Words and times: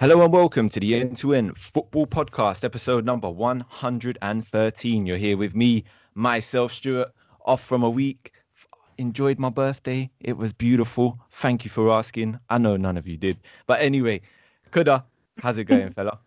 Hello 0.00 0.22
and 0.22 0.32
welcome 0.32 0.70
to 0.70 0.80
the 0.80 0.94
End 0.94 1.18
to 1.18 1.34
End 1.34 1.58
Football 1.58 2.06
Podcast, 2.06 2.64
episode 2.64 3.04
number 3.04 3.28
113. 3.28 5.04
You're 5.04 5.18
here 5.18 5.36
with 5.36 5.54
me, 5.54 5.84
myself, 6.14 6.72
Stuart, 6.72 7.12
off 7.44 7.62
from 7.62 7.82
a 7.82 7.90
week. 7.90 8.32
F- 8.54 8.66
Enjoyed 8.96 9.38
my 9.38 9.50
birthday. 9.50 10.08
It 10.20 10.38
was 10.38 10.54
beautiful. 10.54 11.20
Thank 11.32 11.66
you 11.66 11.70
for 11.70 11.90
asking. 11.90 12.40
I 12.48 12.56
know 12.56 12.78
none 12.78 12.96
of 12.96 13.06
you 13.06 13.18
did. 13.18 13.36
But 13.66 13.82
anyway, 13.82 14.22
Kuda, 14.70 15.04
how's 15.42 15.58
it 15.58 15.64
going, 15.64 15.92
fella? 15.92 16.18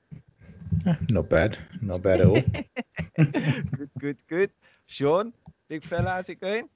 Not 1.09 1.29
bad. 1.29 1.57
Not 1.81 2.03
bad 2.03 2.21
at 2.21 2.27
all. 2.27 2.43
good, 3.17 3.89
good, 3.97 4.17
good. 4.29 4.51
Shawn, 4.85 5.33
big 5.67 5.83
fella, 5.83 6.11
how's 6.11 6.29
it 6.29 6.39
going? 6.39 6.69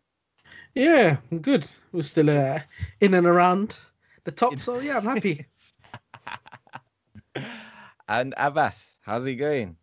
Yeah, 0.73 1.17
I'm 1.31 1.41
good. 1.41 1.69
We're 1.91 2.01
still 2.01 2.31
uh, 2.31 2.57
in 3.01 3.13
and 3.13 3.27
around 3.27 3.77
the 4.23 4.31
top, 4.31 4.59
so 4.59 4.79
yeah, 4.79 4.97
I'm 4.97 5.03
happy. 5.03 5.45
And 8.07 8.33
Abass, 8.37 8.93
how's 9.01 9.25
he 9.25 9.35
going? 9.35 9.75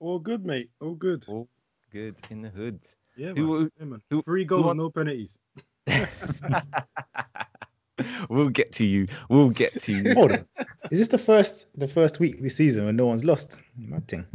All 0.00 0.18
good, 0.18 0.44
mate. 0.44 0.70
All 0.80 0.94
good. 0.94 1.24
All 1.28 1.48
good 1.92 2.16
in 2.30 2.42
the 2.42 2.50
hood. 2.50 2.80
Yeah, 3.16 3.28
man. 3.32 3.36
Who- 3.36 3.70
Yeah, 3.78 3.84
man. 3.86 4.02
who- 4.10 4.22
Three 4.22 4.44
goals, 4.44 4.64
won- 4.66 4.76
no 4.76 4.90
penalties. 4.90 5.38
we'll 8.28 8.50
get 8.50 8.72
to 8.74 8.84
you. 8.84 9.06
We'll 9.30 9.50
get 9.50 9.80
to 9.82 9.92
you. 9.92 10.14
Hold 10.14 10.32
on. 10.32 10.46
Is 10.90 10.98
this 10.98 11.08
the 11.08 11.18
first 11.18 11.66
the 11.74 11.88
first 11.88 12.20
week 12.20 12.40
this 12.40 12.56
season 12.56 12.84
when 12.86 12.96
no 12.96 13.06
one's 13.06 13.24
lost? 13.24 13.60
Mad 13.76 14.06
thing. 14.08 14.26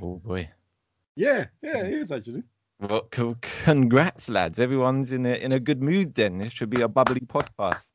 Oh 0.00 0.16
boy. 0.16 0.48
Yeah, 1.14 1.46
yeah, 1.62 1.78
it 1.84 1.94
is 1.94 2.10
actually. 2.10 2.42
Well, 2.80 3.06
c- 3.14 3.36
congrats, 3.40 4.28
lads. 4.28 4.58
Everyone's 4.58 5.12
in 5.12 5.26
a 5.26 5.34
in 5.34 5.52
a 5.52 5.60
good 5.60 5.82
mood. 5.82 6.14
Then 6.14 6.38
this 6.38 6.52
should 6.52 6.70
be 6.70 6.82
a 6.82 6.88
bubbly 6.88 7.20
podcast. 7.20 7.86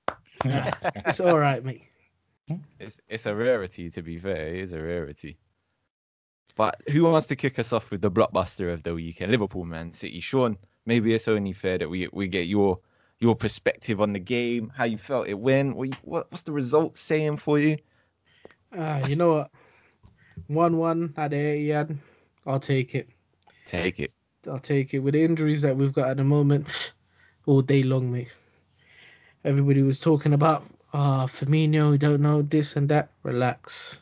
It's 1.07 1.19
all 1.19 1.37
right, 1.39 1.63
mate. 1.65 1.81
It's 2.79 3.01
it's 3.07 3.25
a 3.25 3.35
rarity, 3.35 3.89
to 3.91 4.01
be 4.01 4.17
fair. 4.17 4.47
It 4.47 4.61
is 4.61 4.73
a 4.73 4.81
rarity. 4.81 5.37
But 6.55 6.81
who 6.89 7.03
wants 7.03 7.27
to 7.27 7.35
kick 7.35 7.59
us 7.59 7.73
off 7.73 7.91
with 7.91 8.01
the 8.01 8.09
blockbuster 8.09 8.73
of 8.73 8.83
the 8.83 8.93
weekend? 8.93 9.31
Liverpool, 9.31 9.65
Man 9.65 9.93
City. 9.93 10.19
Shawn, 10.19 10.57
maybe 10.85 11.13
it's 11.13 11.27
only 11.27 11.53
fair 11.53 11.77
that 11.77 11.89
we 11.89 12.07
we 12.13 12.27
get 12.27 12.47
your 12.47 12.79
your 13.19 13.35
perspective 13.35 13.99
on 13.99 14.13
the 14.13 14.19
game, 14.19 14.71
how 14.75 14.85
you 14.85 14.97
felt 14.97 15.27
it 15.27 15.39
went. 15.39 15.75
What, 15.75 15.89
what 16.03 16.31
what's 16.31 16.43
the 16.43 16.51
result 16.53 16.97
saying 16.97 17.37
for 17.37 17.59
you? 17.59 17.77
Uh, 18.75 19.05
you 19.07 19.15
know 19.15 19.33
what? 19.33 19.51
One-one 20.47 21.13
at 21.17 21.31
the 21.31 21.37
Etihad. 21.37 21.97
I'll 22.45 22.59
take 22.59 22.95
it. 22.95 23.09
Take 23.65 23.99
it. 23.99 24.13
I'll 24.47 24.59
take 24.59 24.93
it. 24.93 24.99
With 24.99 25.13
the 25.13 25.23
injuries 25.23 25.61
that 25.61 25.75
we've 25.75 25.93
got 25.93 26.09
at 26.09 26.17
the 26.17 26.23
moment, 26.23 26.93
all 27.45 27.61
day 27.61 27.83
long, 27.83 28.11
mate. 28.11 28.31
Everybody 29.43 29.81
was 29.81 29.99
talking 29.99 30.33
about, 30.33 30.63
ah, 30.97 31.27
Firmino. 31.27 31.91
We 31.91 31.97
don't 31.97 32.21
know 32.21 32.41
this 32.41 32.75
and 32.75 32.89
that. 32.89 33.09
Relax. 33.23 34.01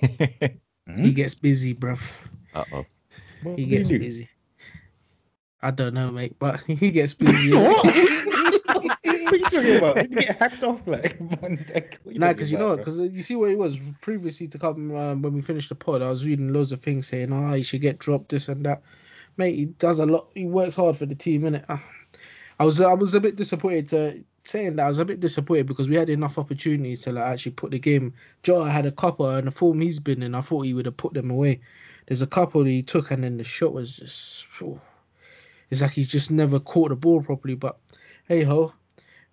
He 0.96 1.12
gets 1.12 1.34
busy, 1.34 1.74
bruv. 1.74 2.00
Uh 2.54 2.64
oh. 2.72 2.84
What 3.42 3.58
He 3.58 3.64
did 3.64 3.70
gets 3.70 3.88
busy. 3.88 4.28
I 5.62 5.70
don't 5.70 5.94
know, 5.94 6.10
mate, 6.10 6.36
but 6.38 6.60
he 6.66 6.90
gets 6.90 7.14
busy. 7.14 7.52
What? 7.56 8.84
what 8.84 9.32
are 9.32 9.36
you 9.36 9.44
talking 9.44 9.76
about? 9.76 9.94
Did 9.96 10.10
you 10.10 10.20
get 10.20 10.38
hacked 10.38 10.62
off 10.62 10.86
like 10.86 11.16
one 11.18 11.64
deck? 11.72 11.98
Nah, 12.04 12.28
because 12.28 12.52
you 12.52 12.58
know, 12.58 12.74
bro? 12.74 12.76
because 12.76 12.98
you 12.98 13.22
see 13.22 13.34
where 13.34 13.50
it 13.50 13.58
was 13.58 13.78
previously 14.00 14.46
to 14.48 14.58
come 14.58 14.94
um, 14.94 15.22
when 15.22 15.32
we 15.32 15.40
finished 15.40 15.70
the 15.70 15.74
pod. 15.74 16.02
I 16.02 16.10
was 16.10 16.26
reading 16.26 16.52
loads 16.52 16.72
of 16.72 16.80
things 16.80 17.06
saying, 17.06 17.32
"Oh, 17.32 17.54
he 17.54 17.62
should 17.62 17.80
get 17.80 17.98
dropped, 17.98 18.28
this 18.28 18.48
and 18.48 18.64
that." 18.66 18.82
Mate, 19.36 19.56
he 19.56 19.64
does 19.66 19.98
a 19.98 20.06
lot. 20.06 20.28
He 20.34 20.44
works 20.44 20.76
hard 20.76 20.96
for 20.96 21.06
the 21.06 21.14
team, 21.14 21.42
innit? 21.42 21.64
Ah, 21.68 21.82
I 22.60 22.64
was, 22.64 22.80
I 22.80 22.92
was 22.92 23.14
a 23.14 23.20
bit 23.20 23.36
disappointed 23.36 23.88
to 23.88 24.22
saying 24.44 24.76
that. 24.76 24.84
I 24.84 24.88
was 24.88 24.98
a 24.98 25.04
bit 25.04 25.20
disappointed 25.20 25.66
because 25.66 25.88
we 25.88 25.96
had 25.96 26.10
enough 26.10 26.38
opportunities 26.38 27.02
to 27.02 27.12
like 27.12 27.24
actually 27.24 27.52
put 27.52 27.70
the 27.70 27.78
game. 27.78 28.14
Joe 28.42 28.64
had 28.64 28.86
a 28.86 28.92
couple, 28.92 29.28
and 29.28 29.46
the 29.46 29.50
form 29.50 29.80
he's 29.80 30.00
been 30.00 30.22
in, 30.22 30.34
I 30.34 30.40
thought 30.40 30.62
he 30.62 30.74
would 30.74 30.86
have 30.86 30.96
put 30.96 31.14
them 31.14 31.30
away. 31.30 31.60
There's 32.06 32.22
a 32.22 32.26
couple 32.26 32.64
he 32.64 32.82
took, 32.82 33.10
and 33.10 33.24
then 33.24 33.36
the 33.36 33.44
shot 33.44 33.72
was 33.72 33.96
just. 33.96 34.46
phew. 34.46 34.80
It's 35.70 35.82
like 35.82 35.92
he's 35.92 36.08
just 36.08 36.30
never 36.30 36.60
caught 36.60 36.90
the 36.90 36.96
ball 36.96 37.22
properly. 37.22 37.54
But 37.54 37.78
hey 38.28 38.42
ho, 38.42 38.72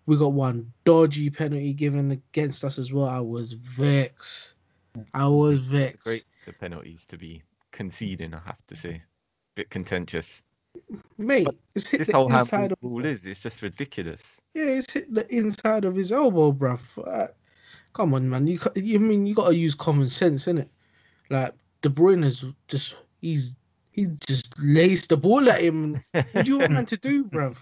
we 0.06 0.18
got 0.18 0.34
one 0.34 0.72
dodgy 0.86 1.30
penalty 1.30 1.74
given 1.74 2.12
against 2.12 2.64
us 2.64 2.80
as 2.80 2.92
well. 2.92 3.08
I 3.08 3.20
was 3.20 3.54
vexed. 3.54 4.56
I 5.14 5.28
was 5.28 5.60
vexed. 5.60 6.04
Great 6.04 6.26
the 6.46 6.54
penalties 6.54 7.06
to 7.06 7.18
be 7.18 7.44
conceding, 7.72 8.34
I 8.34 8.42
have 8.46 8.66
to 8.68 8.76
say. 8.76 9.02
Bit 9.56 9.70
contentious. 9.70 10.42
Mate, 11.18 11.48
This 11.74 12.10
whole 12.12 12.30
handball 12.30 13.04
his, 13.04 13.22
is, 13.22 13.28
it's 13.28 13.42
just 13.42 13.62
ridiculous. 13.62 14.22
Yeah, 14.54 14.64
it's 14.64 14.92
hit 14.92 15.14
the 15.14 15.34
inside 15.34 15.86
of 15.86 15.96
his 15.96 16.12
elbow, 16.12 16.52
bruv. 16.52 17.32
Come 17.94 18.14
on, 18.14 18.30
man. 18.30 18.48
You 18.48 18.60
you 18.76 19.00
mean 19.00 19.26
you 19.26 19.36
gotta 19.36 19.56
use 19.56 19.76
common 19.76 20.10
sense, 20.10 20.46
innit? 20.46 20.70
Like 21.30 21.54
De 21.82 21.90
Bruyne 21.90 22.24
is 22.24 22.46
just 22.68 22.96
he's 23.22 23.54
he 23.92 24.08
just 24.26 24.54
laced 24.64 25.10
the 25.10 25.18
ball 25.18 25.50
at 25.50 25.62
him. 25.62 26.00
what 26.12 26.46
do 26.46 26.52
you 26.52 26.60
want 26.60 26.72
man 26.72 26.86
to 26.88 26.98
do, 26.98 27.24
bruv? 27.34 27.58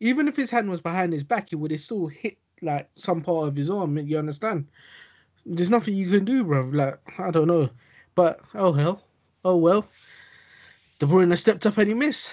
Even 0.00 0.28
if 0.28 0.36
his 0.36 0.50
hand 0.50 0.68
was 0.68 0.80
behind 0.80 1.12
his 1.12 1.24
back, 1.24 1.52
it 1.52 1.56
would 1.56 1.70
have 1.70 1.80
still 1.80 2.06
hit 2.06 2.36
like 2.62 2.88
some 2.96 3.22
part 3.22 3.48
of 3.48 3.56
his 3.56 3.70
arm. 3.70 3.96
You 3.98 4.18
understand? 4.18 4.66
There's 5.46 5.70
nothing 5.70 5.94
you 5.94 6.10
can 6.10 6.24
do, 6.24 6.44
bruv. 6.44 6.74
Like 6.74 6.98
I 7.18 7.30
don't 7.30 7.48
know, 7.48 7.70
but 8.14 8.40
oh 8.54 8.72
hell, 8.72 9.02
oh 9.44 9.56
well. 9.56 9.86
De 10.98 11.06
Bruyne 11.06 11.36
stepped 11.36 11.66
up 11.66 11.76
and 11.76 11.88
he 11.88 11.94
missed. 11.94 12.32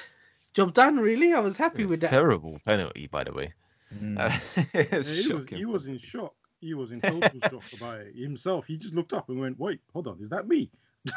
Job 0.53 0.73
done, 0.73 0.97
really. 0.97 1.33
I 1.33 1.39
was 1.39 1.57
happy 1.57 1.85
with 1.85 1.99
that. 2.01 2.11
Terrible 2.11 2.59
penalty, 2.65 3.07
by 3.07 3.23
the 3.23 3.33
way. 3.33 3.53
Mm. 4.01 4.19
Uh, 4.19 4.63
Yeah, 4.73 5.01
he, 5.01 5.33
was, 5.33 5.45
he 5.47 5.65
was 5.65 5.87
in 5.87 5.97
shock. 5.97 6.33
He 6.59 6.73
was 6.73 6.91
in 6.91 7.01
total 7.01 7.39
shock 7.49 7.63
about 7.73 8.01
it 8.01 8.15
himself. 8.15 8.65
He 8.65 8.77
just 8.77 8.93
looked 8.93 9.13
up 9.13 9.29
and 9.29 9.39
went, 9.39 9.59
"Wait, 9.59 9.79
hold 9.93 10.07
on, 10.07 10.19
is 10.21 10.29
that 10.29 10.47
me?" 10.47 10.69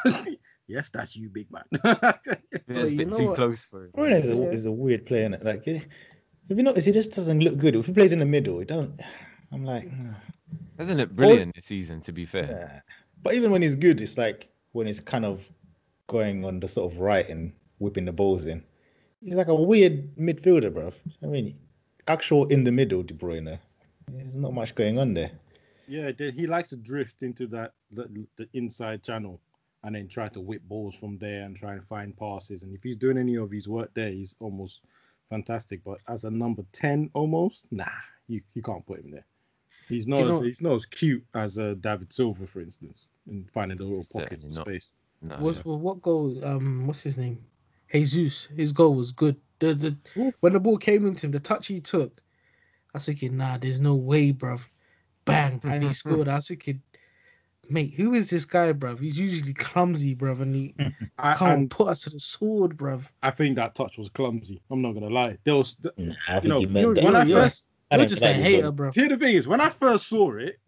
yes, 0.67 0.89
that's 0.89 1.15
you, 1.15 1.29
big 1.29 1.47
man. 1.51 1.63
Yeah, 1.83 2.13
it's 2.67 2.91
a 2.91 2.95
bit 2.95 3.13
too 3.13 3.27
what? 3.27 3.35
close 3.35 3.63
for 3.63 3.85
him. 3.85 3.91
Bruyne 3.95 4.19
is 4.19 4.29
a, 4.29 4.35
Yeah. 4.35 4.49
is 4.49 4.65
a 4.65 4.71
weird 4.71 5.05
player, 5.05 5.29
innit? 5.29 5.43
Like, 5.43 5.65
eh, 5.67 5.79
if 6.49 6.57
you 6.57 6.63
notice, 6.63 6.85
he 6.85 6.91
just 6.91 7.13
doesn't 7.13 7.39
look 7.39 7.57
good. 7.57 7.75
If 7.75 7.85
he 7.85 7.93
plays 7.93 8.11
in 8.11 8.19
the 8.19 8.25
middle, 8.25 8.59
it 8.59 8.67
doesn't. 8.67 8.99
I'm 9.51 9.63
like, 9.63 9.89
nah. 9.91 10.13
Hasn't 10.77 10.99
it 10.99 11.15
brilliant 11.15 11.55
this 11.55 11.65
season, 11.65 12.01
to 12.01 12.11
be 12.11 12.25
fair? 12.25 12.47
Yeah. 12.49 12.81
But 13.23 13.33
even 13.33 13.51
when 13.51 13.61
he's 13.61 13.75
good, 13.75 13.99
it's 14.01 14.17
like 14.17 14.49
when 14.73 14.87
he's 14.87 14.99
kind 14.99 15.25
of 15.25 15.49
going 16.07 16.45
on 16.45 16.59
the 16.59 16.67
sort 16.67 16.91
of 16.91 16.99
right 16.99 17.27
and 17.29 17.53
whipping 17.79 18.05
the 18.05 18.11
balls 18.11 18.45
in. 18.45 18.63
He's 19.21 19.35
like 19.35 19.47
a 19.47 19.55
weird 19.55 20.15
midfielder, 20.15 20.73
bro. 20.73 20.91
I 21.23 21.25
mean, 21.25 21.57
actual 22.07 22.45
in 22.47 22.63
the 22.63 22.71
middle, 22.71 23.03
De 23.03 23.13
Bruyne. 23.13 23.59
There's 24.09 24.37
not 24.37 24.53
much 24.53 24.73
going 24.75 24.97
on 24.99 25.13
there. 25.13 25.31
yeah, 25.87 26.11
the- 26.11 26.31
he 26.31 26.47
likes 26.47 26.69
to 26.69 26.75
drift 26.77 27.23
into 27.23 27.47
that 27.47 27.73
the, 27.91 28.25
the 28.37 28.47
inside 28.53 29.03
channel 29.03 29.39
and 29.83 29.95
then 29.95 30.07
try 30.07 30.27
to 30.29 30.41
whip 30.41 30.61
balls 30.67 30.95
from 30.95 31.17
there 31.17 31.43
and 31.43 31.55
try 31.55 31.73
and 31.73 31.85
find 31.85 32.17
passes. 32.17 32.63
And 32.63 32.73
if 32.75 32.83
he's 32.83 32.95
doing 32.95 33.17
any 33.17 33.35
of 33.37 33.51
his 33.51 33.67
work 33.67 33.91
there, 33.93 34.09
he's 34.09 34.35
almost 34.39 34.81
fantastic. 35.29 35.81
But 35.83 35.99
as 36.07 36.23
a 36.25 36.31
number 36.31 36.63
ten, 36.71 37.09
almost 37.13 37.67
nah, 37.71 37.85
you 38.27 38.41
you 38.53 38.61
can't 38.61 38.85
put 38.85 38.99
him 38.99 39.11
there. 39.11 39.25
He's 39.87 40.07
not 40.07 40.19
You 40.19 40.29
as, 40.29 40.39
know- 40.41 40.45
he's 40.47 40.61
not 40.61 40.73
as 40.75 40.85
cute 40.85 41.25
as 41.35 41.57
uh, 41.57 41.75
David 41.79 42.11
Silva, 42.11 42.45
for 42.47 42.61
instance, 42.61 43.07
in 43.29 43.47
finding 43.53 43.77
the 43.77 43.85
little 43.85 44.05
pockets 44.11 44.45
of 44.45 44.53
space. 44.55 44.91
No, 45.21 45.35
What's 45.39 45.65
no. 45.65 45.75
what 45.75 46.01
goal? 46.01 46.43
Um, 46.43 46.85
what's 46.87 47.01
his 47.03 47.17
name? 47.17 47.39
Jesus. 47.93 48.47
His 48.55 48.71
goal 48.73 48.93
was 48.95 49.11
good. 49.13 49.35
The, 49.59 49.73
the 49.73 49.97
Ooh. 50.17 50.33
when 50.41 50.53
the 50.53 50.59
ball 50.59 50.77
came 50.77 51.05
into 51.05 51.25
him, 51.25 51.31
the 51.31 51.39
touch 51.39 51.67
he 51.67 51.79
took, 51.79 52.21
I 52.93 52.97
was 52.97 53.05
thinking, 53.05 53.37
nah, 53.37 53.57
there's 53.57 53.79
no 53.79 53.95
way, 53.95 54.31
bruv. 54.33 54.65
Bang, 55.25 55.59
and 55.65 55.83
he 55.83 55.93
scored. 55.93 56.27
I 56.27 56.35
was 56.35 56.47
thinking, 56.47 56.81
mate, 57.69 57.93
who 57.95 58.13
is 58.13 58.29
this 58.29 58.45
guy, 58.45 58.71
bruv? 58.73 58.99
He's 58.99 59.17
usually 59.17 59.53
clumsy, 59.53 60.15
bruv, 60.15 60.41
and 60.41 60.55
he 60.55 60.75
I, 61.19 61.33
can't 61.33 61.59
and 61.59 61.71
put 61.71 61.89
us 61.89 62.03
to 62.03 62.11
the 62.11 62.19
sword, 62.19 62.77
bruv. 62.77 63.09
I 63.23 63.31
think 63.31 63.55
that 63.55 63.75
touch 63.75 63.97
was 63.97 64.09
clumsy. 64.09 64.61
I'm 64.69 64.81
not 64.81 64.93
gonna 64.93 65.09
lie. 65.09 65.37
There 65.43 65.55
was 65.55 65.75
th- 65.75 65.93
Nah, 65.97 66.13
I 66.27 66.39
think 66.39 66.43
you 66.43 66.49
know 66.49 66.59
he 66.59 66.67
meant 66.67 66.95
that. 66.95 67.03
when 67.03 67.15
I 67.15 67.25
first 67.25 67.67
I 67.91 67.97
You're 67.97 68.05
just 68.05 68.21
a 68.21 68.33
hater, 68.33 68.63
done. 68.63 68.75
bruv. 68.75 68.93
see 68.93 69.07
the 69.07 69.17
thing 69.17 69.35
is 69.35 69.47
when 69.47 69.61
I 69.61 69.69
first 69.69 70.07
saw 70.07 70.35
it, 70.37 70.59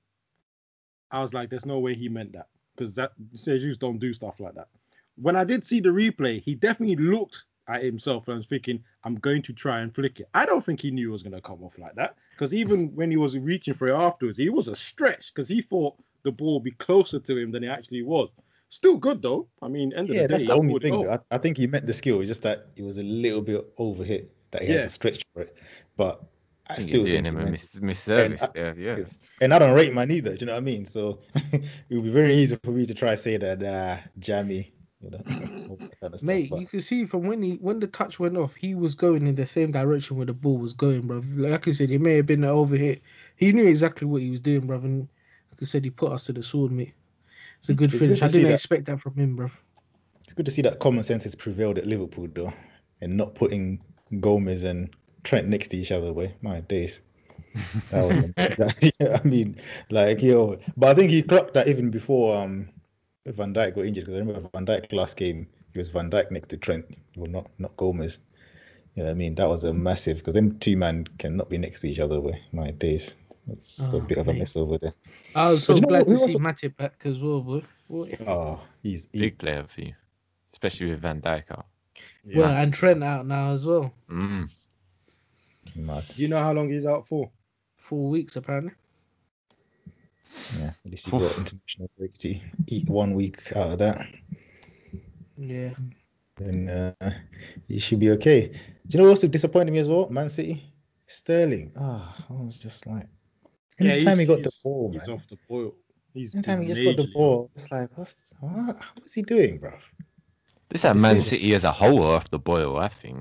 I 1.12 1.22
was 1.22 1.34
like, 1.34 1.50
"There's 1.50 1.66
no 1.66 1.80
way 1.80 1.96
he 1.96 2.10
meant 2.10 2.34
that," 2.34 2.48
because 2.76 2.96
that 2.96 3.12
Jesus 3.36 3.78
don't 3.78 4.00
do 4.00 4.14
stuff 4.14 4.40
like 4.40 4.56
that. 4.56 4.68
When 5.16 5.36
I 5.36 5.44
did 5.44 5.64
see 5.66 5.80
the 5.80 5.90
replay, 5.90 6.42
he 6.42 6.56
definitely 6.56 6.96
looked 6.96 7.46
at 7.70 7.84
himself 7.84 8.28
and 8.28 8.38
was 8.38 8.48
thinking, 8.48 8.84
"I'm 9.04 9.16
going 9.16 9.42
to 9.44 9.54
try 9.54 9.80
and 9.82 9.94
flick 9.94 10.20
it." 10.20 10.30
I 10.34 10.46
don't 10.46 10.64
think 10.64 10.82
he 10.82 10.92
knew 10.92 11.10
it 11.10 11.14
was 11.14 11.24
going 11.24 11.34
to 11.36 11.42
come 11.42 11.64
off 11.64 11.78
like 11.78 11.96
that 11.96 12.16
because 12.32 12.54
even 12.54 12.94
when 12.96 13.12
he 13.12 13.18
was 13.18 13.38
reaching 13.38 13.74
for 13.74 13.88
it 13.88 13.94
afterwards, 13.96 14.38
he 14.38 14.50
was 14.50 14.68
a 14.68 14.76
stretch 14.76 15.34
because 15.34 15.48
he 15.48 15.62
thought 15.62 15.96
the 16.24 16.32
ball 16.32 16.56
would 16.56 16.64
be 16.64 16.72
closer 16.72 17.20
to 17.20 17.38
him 17.38 17.52
than 17.52 17.64
it 17.64 17.68
actually 17.70 18.02
was. 18.02 18.30
Still 18.70 18.98
good 18.98 19.22
though. 19.22 19.48
I 19.62 19.68
mean, 19.68 19.94
end 19.94 20.10
Yeah, 20.10 20.22
of 20.22 20.22
the 20.24 20.28
that's 20.34 20.44
day, 20.44 20.48
the 20.48 20.54
only 20.54 20.80
thing. 20.80 21.10
I, 21.10 21.18
I 21.32 21.38
think 21.38 21.58
he 21.58 21.66
meant 21.68 21.86
the 21.88 21.94
skill. 21.94 22.20
It's 22.22 22.28
just 22.28 22.44
that 22.44 22.68
it 22.76 22.84
was 22.84 22.98
a 22.98 23.04
little 23.04 23.42
bit 23.42 23.76
overhit 23.78 24.28
that 24.52 24.62
he 24.62 24.72
had 24.72 24.84
to 24.84 24.90
stretch 24.90 25.24
for 25.34 25.42
it. 25.44 25.56
But 25.98 26.22
I, 26.70 26.74
I 26.74 26.78
still 26.78 26.98
you're 26.98 27.06
doing 27.22 27.24
think 27.24 27.36
him 27.38 27.48
a 27.48 27.52
mis- 27.52 27.80
misservice 27.80 28.44
I- 28.44 28.50
there. 28.54 28.76
Yeah. 28.78 29.00
And 29.42 29.54
I 29.56 29.60
don't 29.60 29.74
rate 29.74 29.94
man 29.94 30.12
either. 30.12 30.34
Do 30.36 30.40
you 30.42 30.46
know 30.46 30.52
what 30.54 30.60
I 30.60 30.62
mean? 30.62 30.86
So 30.86 31.20
it 31.52 31.64
would 31.90 32.04
be 32.04 32.12
very 32.12 32.36
easy 32.36 32.58
for 32.64 32.70
me 32.72 32.86
to 32.86 32.94
try 32.94 33.12
to 33.12 33.18
say 33.18 33.38
that 33.38 33.64
uh, 33.64 33.98
jammy, 34.20 34.72
you 35.02 35.12
know, 35.12 35.18
kind 35.28 36.14
of 36.14 36.20
stuff. 36.20 36.24
Mate, 36.24 36.50
but- 36.50 36.60
you 36.60 36.68
can 36.68 36.82
see 36.82 37.06
from 37.06 37.24
when 37.28 37.42
he 37.42 37.54
when 37.62 37.80
the 37.80 37.88
touch 37.88 38.20
went 38.20 38.38
off, 38.38 38.56
he 38.56 38.76
was 38.76 38.96
going 38.96 39.26
in 39.28 39.36
the 39.36 39.46
same 39.46 39.72
direction 39.72 40.18
where 40.18 40.26
the 40.26 40.34
ball 40.34 40.58
was 40.58 40.74
going, 40.74 41.02
bro. 41.08 41.22
Like 41.36 41.68
I 41.68 41.72
said, 41.72 41.92
it 41.92 42.00
may 42.02 42.16
have 42.18 42.26
been 42.26 42.44
an 42.44 42.50
overhit. 42.50 43.02
He 43.36 43.52
knew 43.52 43.66
exactly 43.66 44.08
what 44.08 44.22
he 44.22 44.30
was 44.30 44.42
doing, 44.42 44.68
bro. 44.68 44.78
And 44.78 45.08
he 45.60 45.66
said 45.66 45.84
he 45.84 45.90
put 45.90 46.12
us 46.12 46.26
to 46.26 46.34
the 46.34 46.44
sword, 46.44 46.72
mate. 46.72 46.94
It's 47.60 47.70
a 47.70 47.74
good 47.74 47.92
It's 47.92 48.00
finish. 48.00 48.20
to 48.20 48.26
I 48.26 48.28
didn't 48.30 48.48
that. 48.48 48.54
expect 48.54 48.86
that 48.86 49.02
from 49.02 49.16
him, 49.16 49.36
bro. 49.36 49.50
It's 50.24 50.34
good 50.34 50.46
to 50.46 50.52
see 50.52 50.62
that 50.62 50.80
common 50.80 51.04
sense 51.04 51.24
has 51.24 51.36
prevailed 51.36 51.78
at 51.78 51.88
Liverpool 51.88 52.28
though, 52.34 52.54
and 53.02 53.16
not 53.18 53.36
putting 53.36 53.82
Gomez 54.20 54.64
and 54.64 54.90
Trent 55.24 55.48
next 55.48 55.70
to 55.70 55.78
each 55.78 55.92
other. 55.92 56.14
Way 56.14 56.36
my 56.42 56.62
days. 56.62 57.02
That 57.90 58.06
was, 58.06 58.34
that, 58.58 58.76
you 59.00 59.06
know 59.06 59.20
I 59.24 59.28
mean, 59.28 59.56
like 59.90 60.22
yo, 60.22 60.58
but 60.78 60.90
I 60.90 60.94
think 60.94 61.10
he 61.10 61.24
clocked 61.24 61.54
that 61.56 61.68
even 61.68 61.90
before 61.90 62.38
um 62.38 62.70
Van 63.34 63.54
Dijk 63.54 63.76
got 63.76 63.86
injured. 63.86 64.06
Because 64.06 64.16
I 64.16 64.20
remember 64.20 64.50
Van 64.54 64.66
Dijk 64.66 64.92
last 64.94 65.18
game, 65.18 65.48
it 65.74 65.78
was 65.78 65.90
Van 65.90 66.10
Dijk 66.10 66.32
next 66.32 66.48
to 66.50 66.58
Trent, 66.58 66.86
well 67.16 67.30
not 67.30 67.50
not 67.60 67.76
Gomez. 67.78 68.20
You 68.96 69.04
know 69.04 69.10
what 69.10 69.12
I 69.12 69.16
mean? 69.16 69.36
That 69.36 69.48
was 69.48 69.64
a 69.64 69.74
massive 69.74 70.18
because 70.18 70.34
them 70.34 70.58
two 70.60 70.76
man 70.76 71.06
cannot 71.20 71.50
be 71.50 71.58
next 71.58 71.82
to 71.82 71.90
each 71.90 72.00
other. 72.00 72.20
Way 72.20 72.42
my 72.52 72.72
days. 72.72 73.18
It's 73.52 73.80
a 73.94 73.98
Oh, 73.98 74.02
bit 74.08 74.18
of 74.20 74.28
a 74.28 74.34
mess 74.34 74.56
over 74.56 74.78
there. 74.78 74.94
I 75.34 75.52
was 75.52 75.64
so 75.64 75.74
But 75.74 75.78
you 75.78 75.82
know 75.82 75.88
glad 75.90 76.00
what, 76.00 76.08
to 76.10 76.18
see 76.18 76.24
also- 76.34 76.40
Matip 76.40 76.78
back 76.78 77.02
as 77.06 77.20
well, 77.20 77.42
boy. 77.42 77.64
Boy. 77.90 78.18
Oh, 78.28 78.62
he's 78.84 79.08
he, 79.12 79.20
Big 79.22 79.38
player 79.40 79.64
for 79.68 79.82
you, 79.82 79.94
especially 80.54 80.92
with 80.92 81.00
Van 81.02 81.20
Dijk 81.22 81.50
out. 81.52 81.66
Well, 82.36 82.54
and 82.54 82.72
Trent 82.74 83.04
out 83.04 83.26
now 83.26 83.52
as 83.52 83.66
well. 83.66 83.92
Mm. 84.10 84.48
Do 85.76 86.04
you 86.16 86.28
know 86.28 86.40
how 86.40 86.54
long 86.54 86.70
he's 86.70 86.86
out 86.86 87.08
for? 87.08 87.30
Four 87.78 88.10
weeks 88.10 88.36
apparently. 88.36 88.74
Yeah, 90.58 90.72
at 90.86 90.92
least 90.92 91.06
he 91.06 91.12
got 91.12 91.38
international 91.38 91.90
break 91.98 92.14
to 92.16 92.36
eat 92.68 92.88
one 92.90 93.14
week 93.16 93.40
out 93.56 93.72
of 93.72 93.78
that. 93.80 94.08
Yeah. 95.38 95.72
then 96.38 96.70
uh, 96.70 97.12
he 97.68 97.80
should 97.80 98.00
be 98.00 98.12
okay. 98.12 98.48
Do 98.48 98.58
you 98.90 98.98
know 98.98 99.04
what 99.06 99.12
also 99.12 99.28
disappointed 99.28 99.72
me 99.72 99.80
as 99.80 99.88
well? 99.90 100.10
Man 100.10 100.30
City, 100.30 100.64
Sterling. 101.08 101.72
Ah, 101.78 102.16
I 102.30 102.34
was 102.34 102.60
just 102.60 102.88
like, 102.88 103.08
anytime 103.80 104.20
he 104.20 104.26
got 104.26 104.38
the 104.38 104.44
he's- 104.44 104.62
ball, 104.64 104.92
he's 104.92 105.08
man. 105.08 105.18
off 105.18 105.24
the 105.30 105.38
boil. 105.48 105.74
He's 106.14 106.34
Anytime 106.34 106.62
he 106.62 106.68
just 106.68 106.84
got 106.84 106.98
the 106.98 107.08
ball, 107.14 107.52
it's 107.56 107.72
like, 107.72 107.90
what's 107.96 108.16
what? 108.40 108.76
What's 108.96 109.14
he 109.14 109.22
doing, 109.22 109.60
bro? 109.60 109.72
This 110.70 110.82
had 110.82 110.96
Man 110.96 111.22
City 111.22 111.54
as 111.54 111.64
a 111.66 111.72
whole 111.72 112.04
are 112.04 112.16
off 112.16 112.30
the 112.30 112.40
boil. 112.40 112.78
I 112.78 112.88
think. 112.88 113.20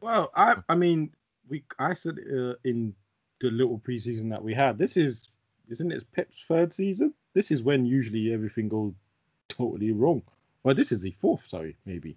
Well, 0.00 0.30
I 0.36 0.56
I 0.68 0.74
mean, 0.76 1.10
we 1.48 1.64
I 1.78 1.94
said 1.94 2.18
uh, 2.32 2.54
in 2.64 2.94
the 3.40 3.50
little 3.50 3.80
preseason 3.80 4.30
that 4.30 4.42
we 4.42 4.54
had, 4.54 4.78
this 4.78 4.96
is 4.96 5.30
isn't 5.68 5.92
it 5.92 6.04
Pep's 6.12 6.44
third 6.46 6.72
season? 6.72 7.14
This 7.34 7.50
is 7.50 7.62
when 7.62 7.84
usually 7.84 8.32
everything 8.32 8.68
goes 8.68 8.92
totally 9.48 9.92
wrong. 9.92 10.22
Well, 10.62 10.74
this 10.74 10.92
is 10.92 11.00
the 11.00 11.12
fourth, 11.12 11.46
sorry, 11.46 11.76
maybe. 11.84 12.16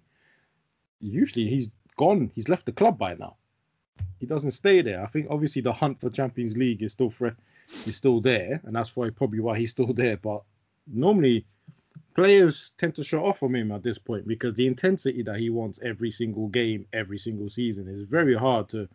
Usually 1.00 1.48
he's 1.48 1.70
gone. 1.96 2.30
He's 2.34 2.48
left 2.48 2.66
the 2.66 2.72
club 2.72 2.98
by 2.98 3.14
now. 3.14 3.36
He 4.18 4.26
doesn't 4.26 4.52
stay 4.52 4.82
there. 4.82 5.02
I 5.02 5.06
think 5.06 5.26
obviously 5.30 5.62
the 5.62 5.72
hunt 5.72 6.00
for 6.00 6.10
Champions 6.10 6.56
League 6.56 6.82
is 6.82 6.92
still 6.92 7.10
fresh, 7.10 7.34
is 7.86 7.96
still 7.96 8.20
there, 8.20 8.60
and 8.64 8.74
that's 8.74 8.96
why 8.96 9.10
probably 9.10 9.40
why 9.40 9.58
he's 9.58 9.70
still 9.70 9.92
there. 9.92 10.16
But 10.16 10.42
normally 10.86 11.46
players 12.14 12.72
tend 12.78 12.94
to 12.96 13.04
shut 13.04 13.22
off 13.22 13.38
from 13.38 13.54
him 13.54 13.72
at 13.72 13.82
this 13.82 13.98
point 13.98 14.26
because 14.26 14.54
the 14.54 14.66
intensity 14.66 15.22
that 15.22 15.38
he 15.38 15.50
wants 15.50 15.80
every 15.82 16.10
single 16.10 16.48
game, 16.48 16.86
every 16.92 17.18
single 17.18 17.48
season 17.48 17.88
is 17.88 18.02
very 18.02 18.36
hard 18.36 18.68
to 18.70 18.88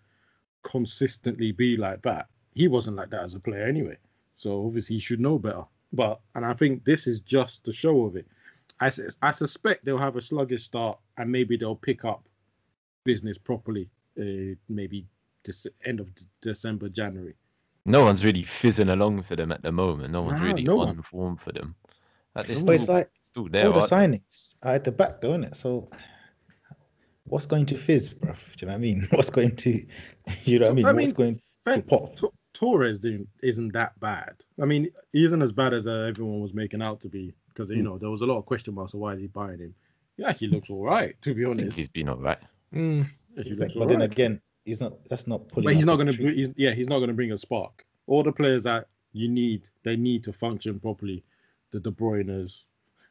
consistently 0.63 1.51
be 1.51 1.77
like 1.77 2.01
that. 2.01 2.27
He 2.53 2.67
wasn't 2.67 2.97
like 2.97 3.09
that 3.11 3.23
as 3.23 3.35
a 3.35 3.39
player 3.39 3.65
anyway. 3.65 3.97
So 4.35 4.65
obviously 4.65 4.97
he 4.97 4.99
should 4.99 5.19
know 5.19 5.39
better. 5.39 5.63
But 5.93 6.19
and 6.35 6.45
I 6.45 6.53
think 6.53 6.83
this 6.85 7.07
is 7.07 7.19
just 7.19 7.63
the 7.63 7.71
show 7.71 8.03
of 8.05 8.15
it. 8.15 8.27
I, 8.79 8.91
I 9.21 9.31
suspect 9.31 9.85
they'll 9.85 9.97
have 9.97 10.17
a 10.17 10.21
sluggish 10.21 10.63
start 10.63 10.99
and 11.17 11.31
maybe 11.31 11.55
they'll 11.57 11.75
pick 11.75 12.03
up 12.03 12.27
business 13.05 13.37
properly 13.37 13.89
uh, 14.19 14.55
maybe 14.67 15.05
this 15.45 15.67
end 15.85 15.99
of 15.99 16.13
D- 16.15 16.25
December, 16.41 16.89
January. 16.89 17.35
no 17.85 18.03
one's 18.03 18.25
really 18.25 18.43
fizzing 18.43 18.89
along 18.89 19.21
for 19.21 19.35
them 19.35 19.51
at 19.51 19.61
the 19.61 19.71
moment. 19.71 20.11
No 20.11 20.23
one's 20.23 20.39
Nah, 20.39 20.47
really 20.47 20.63
no 20.63 20.79
on 20.81 20.87
one. 20.87 21.01
form 21.03 21.37
for 21.37 21.51
them. 21.53 21.75
Like, 22.35 22.47
they're 22.47 22.55
But 22.65 22.73
it's 22.75 22.83
still, 22.83 22.95
like 22.95 23.11
still 23.31 23.47
there. 23.49 23.67
all 23.67 23.73
the 23.73 23.79
aren't 23.79 23.89
they? 23.91 24.17
signings 24.17 24.55
are 24.63 24.73
at 24.73 24.83
the 24.83 24.91
back, 24.91 25.21
though, 25.21 25.29
isn't 25.29 25.43
it? 25.45 25.55
So 25.55 25.89
what's 27.25 27.45
going 27.45 27.65
to 27.67 27.77
fizz, 27.77 28.13
bro? 28.15 28.33
Do 28.33 28.37
you 28.59 28.67
know 28.67 28.73
what 28.73 28.77
I 28.77 28.79
mean? 28.79 29.07
What's 29.11 29.29
going 29.29 29.55
to, 29.57 29.85
you 30.43 30.59
know 30.59 30.65
what 30.65 30.71
I 30.71 30.75
mean? 30.75 30.85
I 30.87 30.93
what's 30.93 31.05
mean, 31.07 31.11
going 31.13 31.35
to 31.35 31.41
Fen- 31.65 31.83
pop? 31.83 32.15
T- 32.55 32.59
Torres 32.59 32.99
didn't, 32.99 33.27
isn't 33.43 33.73
that 33.73 33.99
bad. 33.99 34.33
I 34.61 34.65
mean, 34.65 34.89
he 35.13 35.25
isn't 35.25 35.41
as 35.41 35.51
bad 35.51 35.73
as 35.73 35.87
uh, 35.87 36.05
everyone 36.09 36.39
was 36.41 36.53
making 36.53 36.81
out 36.81 37.01
to 37.01 37.09
be 37.09 37.33
because 37.49 37.69
you 37.69 37.77
Hmm. 37.77 37.83
know 37.83 37.97
there 37.97 38.09
was 38.09 38.21
a 38.21 38.25
lot 38.25 38.37
of 38.37 38.45
question 38.45 38.73
marks. 38.73 38.91
So 38.93 38.99
why 38.99 39.13
is 39.13 39.19
he 39.21 39.27
buying 39.27 39.59
him? 39.59 39.73
He 40.17 40.23
actually 40.23 40.47
looks 40.49 40.69
all 40.69 40.83
right, 40.83 41.19
to 41.21 41.33
be 41.33 41.43
I 41.43 41.47
think 41.49 41.59
honest. 41.59 41.77
he's 41.77 41.89
been 41.89 42.09
alright. 42.09 42.39
Mm. 42.73 43.03
He 43.35 43.41
It's 43.41 43.59
looks 43.59 43.75
all 43.75 43.81
but 43.81 43.89
then 43.89 43.99
right. 43.99 44.11
again, 44.11 44.39
he's 44.65 44.79
not. 44.81 44.93
That's 45.09 45.27
not 45.27 45.47
pulling. 45.49 45.65
but 45.65 45.75
he's 45.75 45.85
not 45.85 45.95
going 45.97 46.07
to. 46.07 46.13
He's, 46.31 46.49
yeah, 46.55 46.71
he's 46.73 46.87
not 46.87 46.97
going 46.99 47.09
to 47.09 47.13
bring 47.13 47.31
a 47.33 47.37
spark. 47.37 47.85
All 48.07 48.23
the 48.23 48.31
players 48.31 48.63
that 48.63 48.87
you 49.13 49.27
need, 49.27 49.67
they 49.83 49.95
need 49.97 50.23
to 50.23 50.33
function 50.33 50.79
properly. 50.79 51.23
The 51.71 51.79
De 51.81 51.91
Bruyne's, 51.91 52.65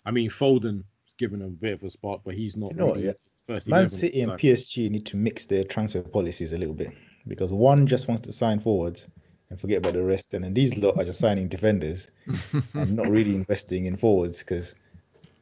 I 0.06 0.10
mean, 0.10 0.30
Foden's 0.30 0.84
given 1.18 1.42
a 1.42 1.48
bit 1.48 1.74
of 1.74 1.82
a 1.82 1.90
spark, 1.90 2.22
but 2.24 2.34
he's 2.34 2.56
not. 2.56 2.70
You 2.72 2.76
know 2.78 2.92
really 2.94 3.06
yeah. 3.06 3.12
First 3.46 3.68
Man 3.68 3.80
11, 3.80 3.88
City 3.90 4.20
and 4.22 4.30
like- 4.30 4.40
PSG 4.40 4.90
need 4.90 5.04
to 5.06 5.16
mix 5.18 5.44
their 5.44 5.64
transfer 5.64 6.00
policies 6.02 6.54
a 6.54 6.58
little 6.58 6.74
bit 6.74 6.92
because 7.28 7.52
one 7.52 7.86
just 7.86 8.08
wants 8.08 8.22
to 8.22 8.32
sign 8.32 8.58
forwards 8.58 9.08
and 9.50 9.60
forget 9.60 9.78
about 9.78 9.92
the 9.94 10.02
rest, 10.02 10.34
and 10.34 10.44
then 10.44 10.54
these 10.54 10.76
lot 10.76 10.98
are 10.98 11.04
just 11.04 11.20
signing 11.20 11.48
defenders 11.48 12.10
and 12.74 12.96
not 12.96 13.08
really 13.08 13.34
investing 13.34 13.86
in 13.86 13.96
forwards 13.96 14.38
because, 14.38 14.74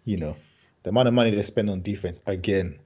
you 0.05 0.17
know, 0.17 0.37
the 0.83 0.91
amount 0.91 1.09
of 1.09 1.15
money 1.15 1.31
they 1.31 1.43
spend 1.43 1.71
on 1.71 1.83
defense 1.83 2.21
again. 2.27 2.79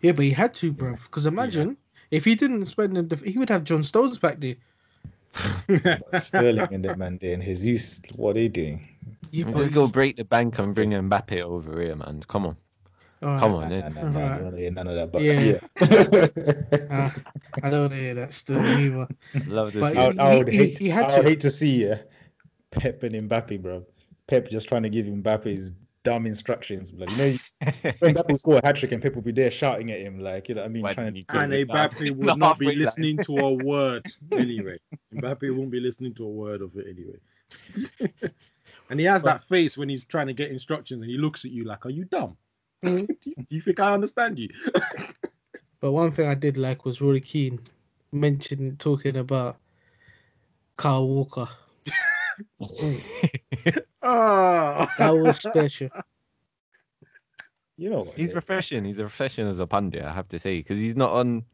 Yeah, 0.00 0.12
but 0.12 0.24
he 0.24 0.30
had 0.30 0.54
to, 0.54 0.72
bro. 0.72 0.94
Because 0.94 1.26
imagine 1.26 1.76
if 2.10 2.24
he 2.24 2.34
didn't 2.34 2.66
spend 2.66 2.96
the 2.96 3.02
def- 3.02 3.22
he 3.22 3.38
would 3.38 3.50
have 3.50 3.64
John 3.64 3.82
Stones 3.82 4.18
back 4.18 4.40
there. 4.40 4.56
Sterling 6.18 6.68
and 6.72 6.84
that 6.84 6.98
man 6.98 7.18
there 7.20 7.34
and 7.34 7.42
Jesus, 7.42 8.00
what 8.16 8.30
are 8.30 8.34
they 8.34 8.48
doing? 8.48 8.88
Yeah, 9.30 9.44
Let's 9.52 9.68
go 9.68 9.86
break 9.86 10.16
the 10.16 10.24
bank 10.24 10.58
and 10.58 10.74
bring 10.74 10.90
Mbappe 10.90 11.40
over 11.40 11.80
here, 11.80 11.96
man. 11.96 12.22
Come 12.26 12.46
on. 12.46 12.56
Alright. 13.22 13.40
Come 13.40 13.54
on, 13.54 13.68
Nah, 13.68 13.76
yeah. 13.76 13.88
nah, 13.88 14.02
nah, 14.02 14.10
nah, 14.10 14.18
I 14.18 14.28
don't 14.36 14.44
wanna 14.44 14.56
hear 14.58 14.70
none 14.70 14.86
of 14.88 14.94
that. 14.94 15.12
But 15.12 15.22
Yeah. 15.22 15.40
yeah, 15.40 16.86
Ah, 16.90 17.14
I 17.62 17.70
don't 17.70 17.80
want 17.82 17.92
to 17.92 17.98
hear 17.98 18.14
that 18.14 18.32
still 18.32 18.64
either. 18.78 19.08
Love 19.46 19.72
to 19.72 19.80
But 19.80 19.92
see 19.92 19.98
I, 19.98 20.06
would- 20.08 20.18
I 20.20 20.36
would 20.36 20.48
He- 20.48 20.56
he- 20.58 20.64
hate. 20.66 20.78
he 20.78 20.88
had 20.88 21.04
I 21.06 21.16
would 21.16 21.22
to. 21.24 21.28
hate 21.28 21.40
to 21.40 21.50
see 21.50 21.90
uh, 21.90 21.96
Pep 22.70 23.02
and 23.02 23.28
Mbappe, 23.28 23.60
bro. 23.60 23.84
Pep 24.28 24.48
just 24.50 24.68
trying 24.68 24.82
to 24.84 24.88
give 24.90 25.06
Mbappe 25.06 25.44
his 25.44 25.72
dumb 26.04 26.26
instructions. 26.26 26.92
Like, 26.92 27.10
you 27.10 27.16
know, 27.16 27.36
when 27.98 28.14
Mbappe 28.14 28.28
will 28.28 28.38
score 28.38 28.58
a 28.58 28.66
hat 28.66 28.76
trick 28.76 28.92
and 28.92 29.02
Pep 29.02 29.14
will 29.16 29.22
be 29.22 29.32
there 29.32 29.50
shouting 29.50 29.90
at 29.90 30.00
him, 30.00 30.20
like, 30.20 30.48
you 30.48 30.54
know 30.54 30.60
what 30.62 30.66
I 30.66 30.70
mean? 30.70 30.82
Why 30.84 30.92
trying 30.94 31.12
to 31.14 31.18
you 31.18 31.24
and 31.30 31.50
close? 31.50 31.64
Mbappe 31.64 32.10
would 32.12 32.26
Not 32.26 32.38
not 32.38 32.58
be 32.58 32.66
halfway 32.66 32.76
line. 32.76 32.84
listening 32.84 33.18
to 33.18 33.38
a 33.38 33.52
word 33.52 34.06
anyway. 34.32 34.78
Mbappe 35.14 35.56
won't 35.56 35.70
be 35.70 35.80
listening 35.80 36.14
to 36.14 36.24
a 36.24 36.28
word 36.30 36.62
of 36.62 36.76
it 36.76 36.86
anyway. 36.88 37.18
and 38.90 39.00
he 39.00 39.06
has 39.06 39.22
that 39.24 39.42
face 39.42 39.76
when 39.76 39.88
he's 39.88 40.04
trying 40.04 40.26
to 40.28 40.34
get 40.34 40.50
instructions 40.50 41.02
and 41.02 41.10
he 41.10 41.18
looks 41.18 41.44
at 41.44 41.50
you 41.50 41.64
like, 41.64 41.84
Are 41.86 41.90
you 41.90 42.04
dumb? 42.04 42.36
Mhm. 42.84 43.06
do, 43.20 43.30
you, 43.30 43.34
do 43.36 43.54
you 43.54 43.60
think 43.60 43.80
I 43.80 43.92
understand 43.92 44.38
you? 44.38 44.48
But 45.80 45.92
one 45.92 46.10
thing 46.10 46.28
I 46.28 46.34
did 46.34 46.56
like 46.56 46.84
was 46.84 47.00
Roy 47.00 47.20
Keane 47.20 47.60
mentioned 48.10 48.80
talking 48.80 49.16
about 49.16 49.58
Kyle 50.76 51.06
Walker. 51.06 51.48
Ah, 54.02 54.92
That 54.98 55.10
was 55.10 55.38
special. 55.38 55.88
You 57.76 57.90
know? 57.90 58.12
He's 58.16 58.34
refreshing. 58.34 58.84
He's 58.84 58.98
a 58.98 59.04
refreshing 59.04 59.46
as 59.46 59.60
a 59.60 59.68
pundit, 59.68 60.04
I 60.04 60.12
have 60.12 60.28
to 60.30 60.38
say, 60.38 60.58
because 60.58 60.80
he's 60.80 60.96
not 60.96 61.12
on. 61.12 61.44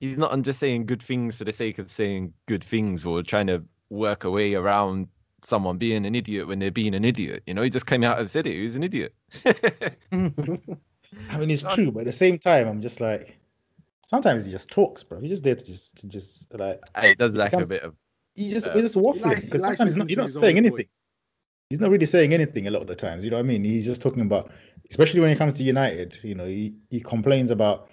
He's 0.00 0.18
not 0.18 0.32
on 0.32 0.42
just 0.42 0.58
saying 0.58 0.84
good 0.84 1.02
things 1.02 1.34
for 1.34 1.44
the 1.44 1.52
sake 1.52 1.78
of 1.78 1.90
saying 1.90 2.34
good 2.46 2.62
things 2.62 3.06
or 3.06 3.22
trying 3.22 3.46
to 3.46 3.64
work 3.88 4.24
a 4.24 4.30
way 4.30 4.52
around 4.52 5.08
someone 5.44 5.76
being 5.78 6.06
an 6.06 6.14
idiot 6.14 6.46
when 6.48 6.58
they're 6.58 6.70
being 6.70 6.94
an 6.94 7.04
idiot. 7.04 7.42
You 7.46 7.54
know, 7.54 7.62
he 7.62 7.70
just 7.70 7.86
came 7.86 8.02
out 8.02 8.18
and 8.18 8.28
said 8.30 8.46
it. 8.46 8.54
He's 8.54 8.76
an 8.76 8.82
idiot. 8.82 9.14
I 9.44 11.38
mean, 11.38 11.50
it's 11.50 11.62
true, 11.74 11.90
but 11.92 12.00
at 12.00 12.06
the 12.06 12.12
same 12.12 12.38
time, 12.38 12.66
I'm 12.66 12.80
just 12.80 13.00
like, 13.00 13.36
sometimes 14.08 14.44
he 14.44 14.50
just 14.52 14.70
talks, 14.70 15.02
bro. 15.02 15.20
He's 15.20 15.30
just 15.30 15.44
there 15.44 15.54
to 15.54 15.64
just, 15.64 15.96
to 15.98 16.08
just 16.08 16.52
like, 16.58 16.80
it 17.02 17.18
does 17.18 17.34
like 17.34 17.52
a 17.52 17.66
bit 17.66 17.82
of. 17.82 17.94
he 18.34 18.50
just, 18.50 18.66
Uh, 18.68 18.72
he's 18.72 18.82
just 18.82 18.96
waffling 18.96 19.22
likes- 19.26 19.44
he 19.44 19.48
because 19.50 19.62
sometimes 19.62 19.92
he's 19.92 19.96
not, 19.98 20.08
he's 20.08 20.16
not 20.16 20.26
his 20.26 20.36
own 20.36 20.42
saying 20.42 20.56
voice. 20.56 20.66
anything. 20.66 20.86
He's 21.70 21.80
not 21.80 21.90
really 21.90 22.06
saying 22.06 22.32
anything 22.34 22.66
a 22.66 22.70
lot 22.70 22.82
of 22.82 22.88
the 22.88 22.94
times. 22.96 23.24
You 23.24 23.30
know 23.30 23.36
what 23.38 23.44
I 23.44 23.48
mean? 23.48 23.64
He's 23.64 23.86
just 23.86 24.02
talking 24.02 24.20
about, 24.22 24.50
especially 24.90 25.20
when 25.20 25.30
it 25.30 25.38
comes 25.38 25.54
to 25.54 25.62
United. 25.62 26.18
You 26.22 26.34
know, 26.34 26.44
he 26.46 26.74
he 26.90 27.00
complains 27.00 27.50
about 27.50 27.88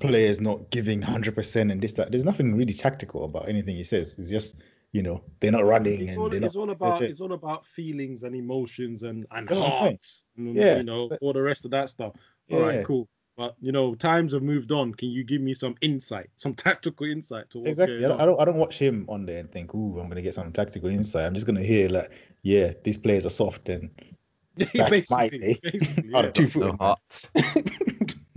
players 0.00 0.40
not 0.40 0.70
giving 0.70 1.02
hundred 1.02 1.34
percent 1.34 1.70
and 1.70 1.80
this 1.80 1.92
that. 1.94 2.10
There's 2.10 2.24
nothing 2.24 2.56
really 2.56 2.72
tactical 2.72 3.24
about 3.24 3.48
anything 3.48 3.76
he 3.76 3.84
says. 3.84 4.18
It's 4.18 4.30
just, 4.30 4.56
you 4.92 5.02
know, 5.02 5.22
they're 5.40 5.50
not 5.52 5.64
running 5.64 6.02
it's 6.02 6.10
and 6.12 6.18
all, 6.20 6.32
it's 6.32 6.54
not. 6.54 6.56
all 6.56 6.70
about 6.70 7.02
it's 7.02 7.20
all 7.20 7.32
about 7.32 7.64
feelings 7.64 8.24
and 8.24 8.34
emotions 8.36 9.02
and 9.04 9.26
and 9.30 9.48
That's 9.48 9.58
what 9.60 9.74
hearts. 9.74 10.22
and, 10.36 10.54
Yeah. 10.54 10.76
you 10.78 10.84
know 10.84 11.10
all 11.22 11.32
the 11.32 11.42
rest 11.42 11.64
of 11.64 11.70
that 11.72 11.88
stuff. 11.88 12.14
All 12.50 12.60
right, 12.60 12.76
Yeah. 12.76 12.82
cool. 12.82 13.08
But 13.34 13.54
you 13.60 13.72
know, 13.72 13.94
times 13.94 14.32
have 14.34 14.42
moved 14.42 14.70
on. 14.72 14.92
Can 14.92 15.08
you 15.08 15.24
give 15.24 15.40
me 15.40 15.54
some 15.54 15.74
insight, 15.80 16.28
some 16.36 16.52
tactical 16.66 17.06
insight 17.06 17.48
to 17.50 17.58
what's 17.60 17.70
Exactly. 17.70 18.04
I 18.04 18.08
don't, 18.08 18.20
I 18.20 18.26
don't. 18.26 18.40
I 18.40 18.44
don't 18.44 18.56
watch 18.58 18.78
him 18.78 19.06
on 19.08 19.24
there 19.24 19.38
and 19.40 19.50
think, 19.50 19.74
"Ooh, 19.74 19.98
I'm 19.98 20.08
gonna 20.10 20.20
get 20.20 20.34
some 20.34 20.52
tactical 20.52 20.90
insight." 20.90 21.24
I'm 21.24 21.32
just 21.34 21.46
gonna 21.46 21.62
hear 21.62 21.88
like, 21.88 22.10
"Yeah, 22.42 22.74
these 22.84 22.98
players 22.98 23.24
are 23.24 23.30
soft 23.30 23.70
and 23.70 23.88
back 24.58 24.74
in 24.74 24.80
my 24.82 24.90
basically, 24.90 25.38
day, 25.38 25.60
basically, 25.62 26.10
yeah. 26.10 26.18
of 26.26 26.32
two 26.34 26.42
No 26.42 26.48
foot." 26.50 26.76
heart. 26.78 27.00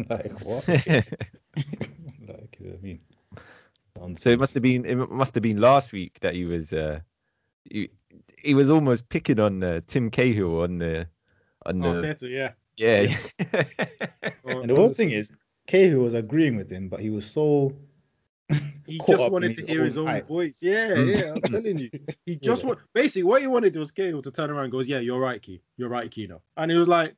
like 0.09 0.39
what? 0.45 0.65
like 0.69 2.57
you 2.59 2.65
know 2.67 2.71
what 2.71 2.79
I 2.79 2.81
mean? 2.81 2.99
So 4.17 4.29
it 4.29 4.39
must 4.39 4.53
have 4.53 4.63
been. 4.63 4.85
It 4.85 4.95
must 4.95 5.33
have 5.35 5.43
been 5.43 5.59
last 5.59 5.93
week 5.93 6.19
that 6.21 6.33
he 6.35 6.45
was. 6.45 6.73
Uh, 6.73 6.99
he, 7.63 7.89
he 8.37 8.53
was 8.53 8.69
almost 8.69 9.09
picking 9.09 9.39
on 9.39 9.63
uh, 9.63 9.81
Tim 9.87 10.09
Cahill 10.11 10.61
on 10.61 10.77
the 10.79 11.07
on 11.65 11.79
the 11.79 11.87
Arteta, 11.87 12.29
yeah. 12.29 12.51
yeah. 12.77 13.17
Or- 14.43 14.61
And 14.61 14.69
the 14.69 14.75
worst 14.75 14.95
thing 14.95 15.11
is, 15.11 15.31
Cahill 15.65 15.99
was 15.99 16.13
agreeing 16.13 16.55
with 16.57 16.69
him, 16.69 16.89
but 16.89 16.99
he 16.99 17.09
was 17.09 17.25
so 17.25 17.73
he 18.85 18.99
just 19.07 19.31
wanted 19.31 19.55
to 19.55 19.65
hear 19.65 19.83
his 19.83 19.97
own 19.97 20.07
own 20.07 20.21
voice. 20.23 20.59
Yeah, 20.61 20.89
Mm. 20.89 21.15
yeah, 21.15 21.31
I'm 21.33 21.41
telling 21.41 21.77
you. 21.79 21.89
He 22.25 22.35
just 22.35 22.61
Yeah. 22.61 22.67
want 22.69 22.79
basically 22.93 23.23
what 23.23 23.41
he 23.41 23.47
wanted 23.47 23.75
was 23.75 23.89
Cahill 23.91 24.21
to 24.21 24.29
turn 24.31 24.51
around 24.51 24.65
and 24.65 24.71
goes, 24.71 24.87
Yeah, 24.87 24.99
you're 24.99 25.19
right, 25.19 25.41
Key. 25.41 25.61
You're 25.77 25.89
right, 25.89 26.11
Keano. 26.11 26.41
And 26.57 26.69
he 26.71 26.77
was 26.77 26.87
like, 26.87 27.15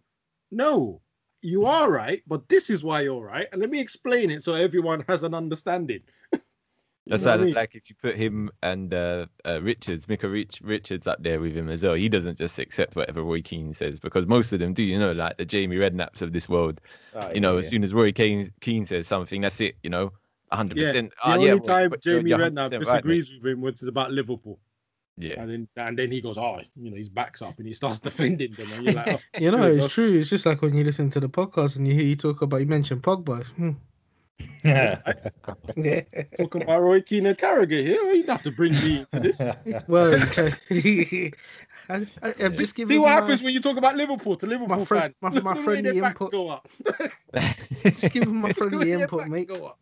No, 0.52 1.02
you 1.42 1.66
are 1.66 1.92
right, 1.92 2.24
but 2.28 2.48
this 2.48 2.70
is 2.70 2.84
why 2.84 3.02
you're 3.02 3.26
right. 3.26 3.48
And 3.52 3.60
let 3.60 3.70
me 3.70 3.80
explain 3.82 4.32
it 4.32 4.44
so 4.44 4.54
everyone 4.54 5.04
has 5.10 5.24
an 5.24 5.34
understanding. 5.34 6.02
You 7.10 7.18
know 7.18 7.24
what 7.32 7.40
like, 7.40 7.40
I 7.40 7.44
mean? 7.46 7.70
if 7.74 7.90
you 7.90 7.96
put 8.02 8.16
him 8.16 8.50
and 8.64 8.94
uh, 8.94 9.26
uh, 9.46 9.62
Richards, 9.62 10.08
Micah 10.10 10.30
Rich, 10.30 10.62
Richards 10.62 11.08
up 11.08 11.22
there 11.24 11.40
with 11.40 11.56
him 11.56 11.70
as 11.70 11.84
well. 11.84 11.94
He 11.94 12.10
doesn't 12.10 12.38
just 12.38 12.60
accept 12.60 12.96
whatever 12.96 13.24
Roy 13.24 13.42
Keane 13.42 13.74
says 13.74 14.00
because 14.00 14.26
most 14.28 14.52
of 14.54 14.60
them 14.60 14.74
do. 14.74 14.84
You 14.84 15.00
know, 15.00 15.12
like 15.14 15.38
the 15.38 15.46
Jamie 15.46 15.78
Redknapps 15.78 16.22
of 16.22 16.34
this 16.34 16.50
world. 16.50 16.82
Ah, 17.16 17.30
You 17.32 17.40
know, 17.40 17.54
yeah, 17.54 17.60
as 17.60 17.70
soon 17.70 17.84
as 17.84 17.94
Roy 17.94 18.12
Keane, 18.12 18.52
Keane 18.62 18.86
says 18.86 19.08
something, 19.08 19.42
that's 19.42 19.60
it. 19.62 19.76
You 19.84 19.90
know, 19.90 20.12
hundred 20.52 20.78
Yeah, 20.78 20.88
percent. 20.88 21.12
the 21.24 21.30
Oh, 21.30 21.34
only 21.34 21.46
yeah, 21.48 21.60
time 21.60 21.90
but 21.90 22.06
you're- 22.06 22.20
Jamie 22.20 22.32
Redknapp 22.32 22.72
100% 22.72 22.72
right, 22.74 22.80
disagrees 22.80 23.32
with 23.34 23.46
him 23.52 23.62
was 23.62 23.74
it's 23.76 23.84
about 23.88 24.12
Liverpool. 24.12 24.60
Yeah, 25.20 25.42
And 25.42 25.50
then 25.50 25.68
and 25.78 25.98
then 25.98 26.12
he 26.12 26.22
goes, 26.22 26.38
Oh, 26.38 26.60
you 26.76 26.92
know, 26.92 26.96
his 26.98 27.10
back's 27.10 27.42
up 27.42 27.58
and 27.58 27.66
he 27.68 27.74
starts 27.74 28.00
defending 28.08 28.54
them. 28.54 28.72
And 28.72 28.84
you're 28.84 28.94
like, 28.94 29.08
oh, 29.16 29.20
You 29.40 29.50
know, 29.52 29.64
it's 29.64 29.92
true. 29.92 30.14
It's 30.20 30.30
just 30.30 30.46
like 30.46 30.62
when 30.62 30.76
you 30.76 30.84
listen 30.84 31.10
to 31.12 31.20
the 31.20 31.28
podcast 31.30 31.78
and 31.78 31.88
you 31.88 31.94
hear 31.96 32.04
you 32.06 32.16
talk 32.16 32.42
about, 32.44 32.58
you 32.60 32.68
mentioned 32.68 33.02
Pogba. 33.02 33.46
Hmm. 33.48 33.72
yeah. 34.64 35.00
Yeah. 35.76 36.02
talking 36.38 36.62
about 36.64 36.82
Roy 36.82 37.02
Keane 37.02 37.26
and 37.26 37.38
Carragher 37.38 37.86
here. 37.86 38.02
You 38.12 38.24
don't 38.24 38.36
have 38.36 38.44
to 38.44 38.52
bring 38.52 38.74
me 38.74 39.00
into 39.14 39.20
this. 39.20 39.42
Well, 39.88 40.14
I, 41.90 42.06
I, 42.22 42.34
I'm 42.40 42.52
just 42.52 42.76
See 42.76 42.84
giving 42.84 43.02
what 43.02 43.08
my, 43.08 43.14
happens 43.14 43.42
when 43.42 43.54
you 43.54 43.62
talk 43.62 43.78
about 43.78 43.96
Liverpool 43.96 44.36
to 44.38 44.46
Liverpool 44.46 44.86
friend- 44.86 45.14
fans. 45.22 45.36
my- 45.44 45.54
my 45.54 45.54
Look 45.54 45.58
at 45.58 45.66
the 45.66 45.72
way 45.72 45.82
their 45.82 45.94
friendly 45.94 45.98
input. 46.00 46.32
Go 46.32 46.50
up. 46.50 46.68
just 47.84 48.12
giving 48.12 48.36
my 48.36 48.50
Look 48.50 48.58
at 48.62 48.64
the 48.64 48.70
friendly 48.70 48.92
input, 48.92 49.28
mate. 49.28 49.48
go 49.48 49.66
up. 49.68 49.80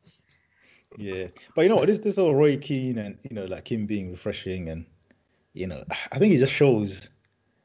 Yeah, 0.97 1.27
but 1.55 1.63
you 1.63 1.69
know 1.69 1.75
what? 1.75 1.87
This 1.87 1.99
this 1.99 2.15
whole 2.15 2.35
Roy 2.35 2.57
Keane 2.57 2.97
and 2.99 3.17
you 3.23 3.35
know 3.35 3.45
like 3.45 3.69
him 3.69 3.85
being 3.85 4.11
refreshing 4.11 4.69
and 4.69 4.85
you 5.53 5.67
know 5.67 5.83
I 6.11 6.19
think 6.19 6.33
it 6.33 6.37
just 6.37 6.53
shows 6.53 7.09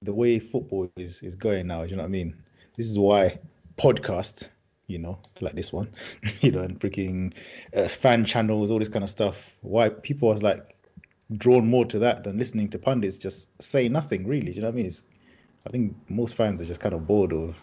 the 0.02 0.12
way 0.14 0.38
football 0.40 0.90
is 0.96 1.22
is 1.22 1.34
going 1.36 1.66
now. 1.68 1.84
Do 1.84 1.90
You 1.90 1.96
know 1.96 2.02
what 2.02 2.08
I 2.08 2.10
mean? 2.10 2.34
This 2.76 2.86
is 2.88 2.98
why 2.98 3.38
podcasts, 3.76 4.48
you 4.90 4.98
know, 4.98 5.18
like 5.40 5.54
this 5.54 5.72
one, 5.72 5.88
you 6.40 6.50
know, 6.50 6.60
and 6.60 6.78
freaking 6.80 7.32
uh, 7.76 7.88
fan 7.88 8.24
channels, 8.24 8.70
all 8.70 8.78
this 8.78 8.88
kind 8.88 9.04
of 9.04 9.10
stuff. 9.10 9.56
Why 9.62 9.88
people 9.88 10.28
was 10.28 10.42
like 10.42 10.76
drawn 11.36 11.68
more 11.68 11.84
to 11.86 11.98
that 12.00 12.24
than 12.24 12.36
listening 12.36 12.68
to 12.68 12.78
pundits 12.78 13.16
just 13.16 13.50
say 13.62 13.88
nothing 13.88 14.26
really. 14.26 14.46
Do 14.46 14.52
you 14.52 14.60
know 14.62 14.68
what 14.68 14.74
I 14.74 14.76
mean? 14.76 14.86
It's, 14.86 15.04
I 15.66 15.70
think 15.70 15.94
most 16.08 16.34
fans 16.34 16.60
are 16.60 16.64
just 16.64 16.80
kind 16.80 16.94
of 16.94 17.06
bored 17.06 17.32
of, 17.32 17.56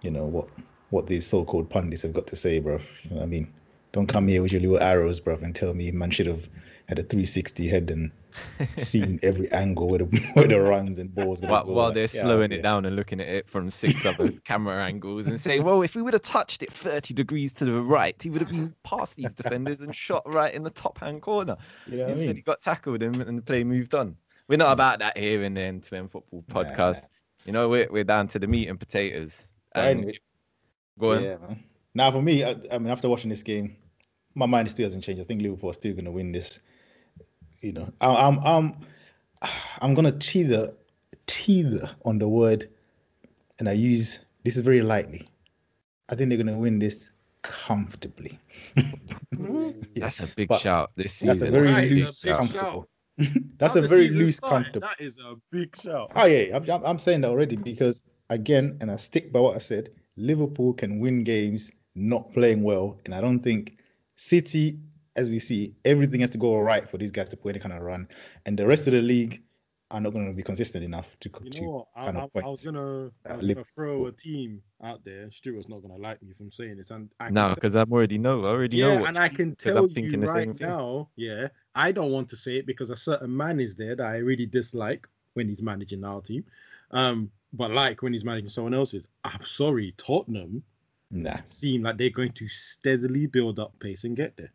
you 0.00 0.10
know, 0.10 0.24
what 0.24 0.48
what 0.90 1.06
these 1.06 1.26
so-called 1.26 1.70
pundits 1.70 2.02
have 2.02 2.12
got 2.12 2.26
to 2.28 2.36
say, 2.36 2.58
bro. 2.58 2.80
You 3.04 3.16
know 3.16 3.22
I 3.22 3.26
mean? 3.26 3.52
Don't 3.92 4.06
come 4.06 4.28
here 4.28 4.40
with 4.40 4.52
your 4.52 4.60
little 4.60 4.80
arrows, 4.80 5.20
bruv, 5.20 5.42
and 5.42 5.54
tell 5.54 5.74
me 5.74 5.90
man 5.90 6.10
should 6.10 6.26
have 6.26 6.48
had 6.86 6.98
a 6.98 7.02
360 7.02 7.68
head 7.68 7.90
and 7.90 8.12
seen 8.76 9.18
every 9.22 9.50
angle 9.52 9.88
where 9.88 9.98
the 9.98 10.04
where 10.34 10.46
the 10.46 10.60
runs 10.60 10.98
and 10.98 11.14
balls. 11.14 11.40
while, 11.40 11.64
go. 11.64 11.72
while 11.72 11.86
Like, 11.86 11.94
they're 11.94 12.02
yeah, 12.02 12.22
slowing 12.22 12.50
yeah. 12.50 12.58
it 12.58 12.62
down 12.62 12.84
and 12.84 12.96
looking 12.96 13.20
at 13.20 13.28
it 13.28 13.48
from 13.48 13.70
six 13.70 14.04
other 14.06 14.30
camera 14.44 14.84
angles 14.84 15.26
and 15.26 15.40
saying, 15.40 15.64
well, 15.64 15.82
if 15.82 15.94
we 15.94 16.02
would 16.02 16.14
have 16.14 16.22
touched 16.22 16.62
it 16.62 16.72
30 16.72 17.14
degrees 17.14 17.52
to 17.54 17.64
the 17.64 17.80
right, 17.80 18.20
he 18.22 18.30
would 18.30 18.40
have 18.40 18.50
been 18.50 18.74
past 18.82 19.16
these 19.16 19.32
defenders 19.32 19.80
and 19.80 19.94
shot 19.94 20.22
right 20.32 20.54
in 20.54 20.62
the 20.62 20.70
top 20.70 20.98
hand 20.98 21.22
corner. 21.22 21.56
You 21.86 21.98
know 21.98 22.02
what 22.04 22.10
I 22.10 22.12
Instead, 22.12 22.36
he 22.36 22.42
got 22.42 22.60
tackled 22.60 23.02
and, 23.02 23.16
and 23.22 23.38
the 23.38 23.42
play 23.42 23.64
moved 23.64 23.94
on. 23.94 24.16
We're 24.48 24.56
not 24.56 24.72
about 24.72 24.98
that 24.98 25.16
here 25.16 25.44
in 25.44 25.54
the 25.54 25.60
end 25.60 25.84
to 25.84 25.96
end 25.96 26.10
football 26.10 26.44
Nah, 26.48 26.64
podcast. 26.64 27.06
You 27.44 27.52
know, 27.52 27.68
we're, 27.68 27.88
we're 27.90 28.04
down 28.04 28.28
to 28.28 28.38
the 28.38 28.46
meat 28.46 28.68
and 28.68 28.78
potatoes. 28.78 29.48
And 29.74 30.12
go 30.98 31.12
on. 31.12 31.22
Yeah, 31.22 31.36
man. 31.36 31.62
Now 31.94 32.10
for 32.10 32.22
me, 32.22 32.44
I, 32.44 32.56
I 32.72 32.78
mean, 32.78 32.88
after 32.88 33.08
watching 33.08 33.30
this 33.30 33.42
game, 33.42 33.76
my 34.34 34.46
mind 34.46 34.70
still 34.70 34.84
hasn't 34.84 35.04
changed. 35.04 35.20
I 35.20 35.24
think 35.24 35.42
Liverpool 35.42 35.70
are 35.70 35.74
still 35.74 35.92
going 35.92 36.04
to 36.04 36.10
win 36.10 36.32
this. 36.32 36.60
You 37.60 37.72
know, 37.72 37.92
I, 38.00 38.14
I'm 38.14 38.38
I'm 38.40 38.76
I'm 39.80 39.94
gonna 39.94 40.12
teeter 40.12 40.72
teeter 41.26 41.90
on 42.04 42.18
the 42.18 42.28
word, 42.28 42.68
and 43.58 43.68
I 43.68 43.72
use 43.72 44.18
this 44.44 44.56
is 44.56 44.62
very 44.62 44.82
lightly. 44.82 45.28
I 46.08 46.14
think 46.14 46.28
they're 46.28 46.38
going 46.42 46.48
to 46.48 46.60
win 46.60 46.78
this 46.78 47.12
comfortably. 47.42 48.38
Yeah, 49.94 50.04
That's 50.04 50.20
a 50.20 50.26
big 50.26 50.48
but 50.48 50.60
shout 50.60 50.90
this 50.94 51.18
That's 51.18 51.40
a 51.40 51.50
very 51.50 51.66
That 51.66 51.84
is 51.84 51.96
a 51.96 52.00
loose, 52.00 52.22
big 52.22 52.34
comfortable. 52.36 52.88
That's 53.58 53.74
Now 53.74 53.82
a 53.82 53.86
very 53.86 54.08
loose, 54.08 54.36
started, 54.36 54.64
comfortable. 54.64 54.88
That 54.88 55.04
is 55.04 55.18
a 55.18 55.34
big 55.50 55.76
shout. 55.76 56.12
Oh 56.14 56.26
yeah, 56.26 56.56
I'm, 56.56 56.70
I'm, 56.70 56.84
I'm 56.84 56.98
saying 56.98 57.22
that 57.22 57.30
already 57.30 57.56
because 57.56 58.02
again, 58.28 58.78
and 58.80 58.90
I 58.90 58.96
stick 58.96 59.32
by 59.32 59.40
what 59.40 59.56
I 59.56 59.58
said. 59.58 59.90
Liverpool 60.16 60.74
can 60.74 61.00
win 61.00 61.24
games 61.24 61.72
not 61.96 62.32
playing 62.32 62.62
well, 62.62 62.98
and 63.04 63.14
I 63.14 63.20
don't 63.20 63.40
think 63.40 63.78
City, 64.16 64.78
as 65.16 65.28
we 65.30 65.38
see, 65.38 65.74
everything 65.84 66.20
has 66.20 66.30
to 66.30 66.38
go 66.38 66.48
all 66.48 66.62
right 66.62 66.88
for 66.88 66.98
these 66.98 67.10
guys 67.10 67.28
to 67.30 67.36
put 67.36 67.50
any 67.50 67.58
kind 67.60 67.74
of 67.74 67.82
run, 67.82 68.08
and 68.46 68.58
the 68.58 68.66
rest 68.66 68.86
of 68.86 68.92
the 68.92 69.02
league 69.02 69.42
are 69.90 70.00
not 70.00 70.12
going 70.12 70.26
to 70.26 70.32
be 70.32 70.42
consistent 70.42 70.84
enough 70.84 71.16
to. 71.20 71.28
You 71.42 71.50
to 71.50 71.62
know 71.62 71.68
what? 71.70 71.86
I, 71.96 72.04
kind 72.06 72.18
I, 72.18 72.22
of 72.22 72.30
I 72.36 72.48
was 72.48 72.64
gonna, 72.64 72.80
I 72.80 72.84
Uh, 72.84 73.06
was 73.06 73.10
gonna 73.26 73.42
Liverpool. 73.42 73.64
throw 73.74 74.06
a 74.06 74.12
team 74.12 74.62
out 74.84 75.04
there. 75.04 75.30
Stuart's 75.30 75.68
not 75.68 75.82
gonna 75.82 75.96
like 75.96 76.22
me 76.22 76.32
from 76.32 76.50
saying 76.50 76.76
this, 76.76 76.90
and 76.92 77.08
I 77.18 77.30
No, 77.30 77.54
because 77.54 77.74
I 77.74 77.82
already 77.82 78.18
know. 78.18 78.44
I 78.44 78.48
already 78.50 78.80
know. 78.80 79.00
yeah, 79.00 79.08
and 79.08 79.18
I 79.18 79.26
you- 79.26 79.36
can 79.36 79.56
'cause 79.56 79.66
I'm 79.66 79.74
tell 79.74 79.88
thinking 79.88 80.12
you 80.12 80.20
the 80.20 80.26
same 80.28 80.36
right 80.50 80.58
thing. 80.58 80.68
now. 80.68 81.08
Yeah, 81.16 81.48
I 81.74 81.90
don't 81.92 82.12
want 82.12 82.28
to 82.30 82.36
say 82.36 82.58
it 82.58 82.66
because 82.66 82.90
a 82.90 82.96
certain 82.96 83.36
man 83.36 83.58
is 83.60 83.74
there 83.74 83.96
that 83.96 84.06
I 84.06 84.18
really 84.18 84.46
dislike 84.46 85.08
when 85.34 85.48
he's 85.48 85.62
managing 85.62 86.04
our 86.04 86.20
team, 86.20 86.44
um, 86.92 87.30
but 87.52 87.72
like 87.72 88.02
when 88.02 88.12
he's 88.12 88.24
managing 88.24 88.48
someone 88.50 88.74
else's. 88.74 89.08
I'm 89.24 89.44
sorry, 89.44 89.92
Tottenham 89.96 90.62
nah. 91.10 91.38
seem 91.44 91.82
like 91.82 91.98
they're 91.98 92.10
going 92.10 92.32
to 92.32 92.46
steadily 92.46 93.26
build 93.26 93.58
up 93.58 93.76
pace 93.80 94.04
and 94.04 94.16
get 94.16 94.36
there. 94.36 94.52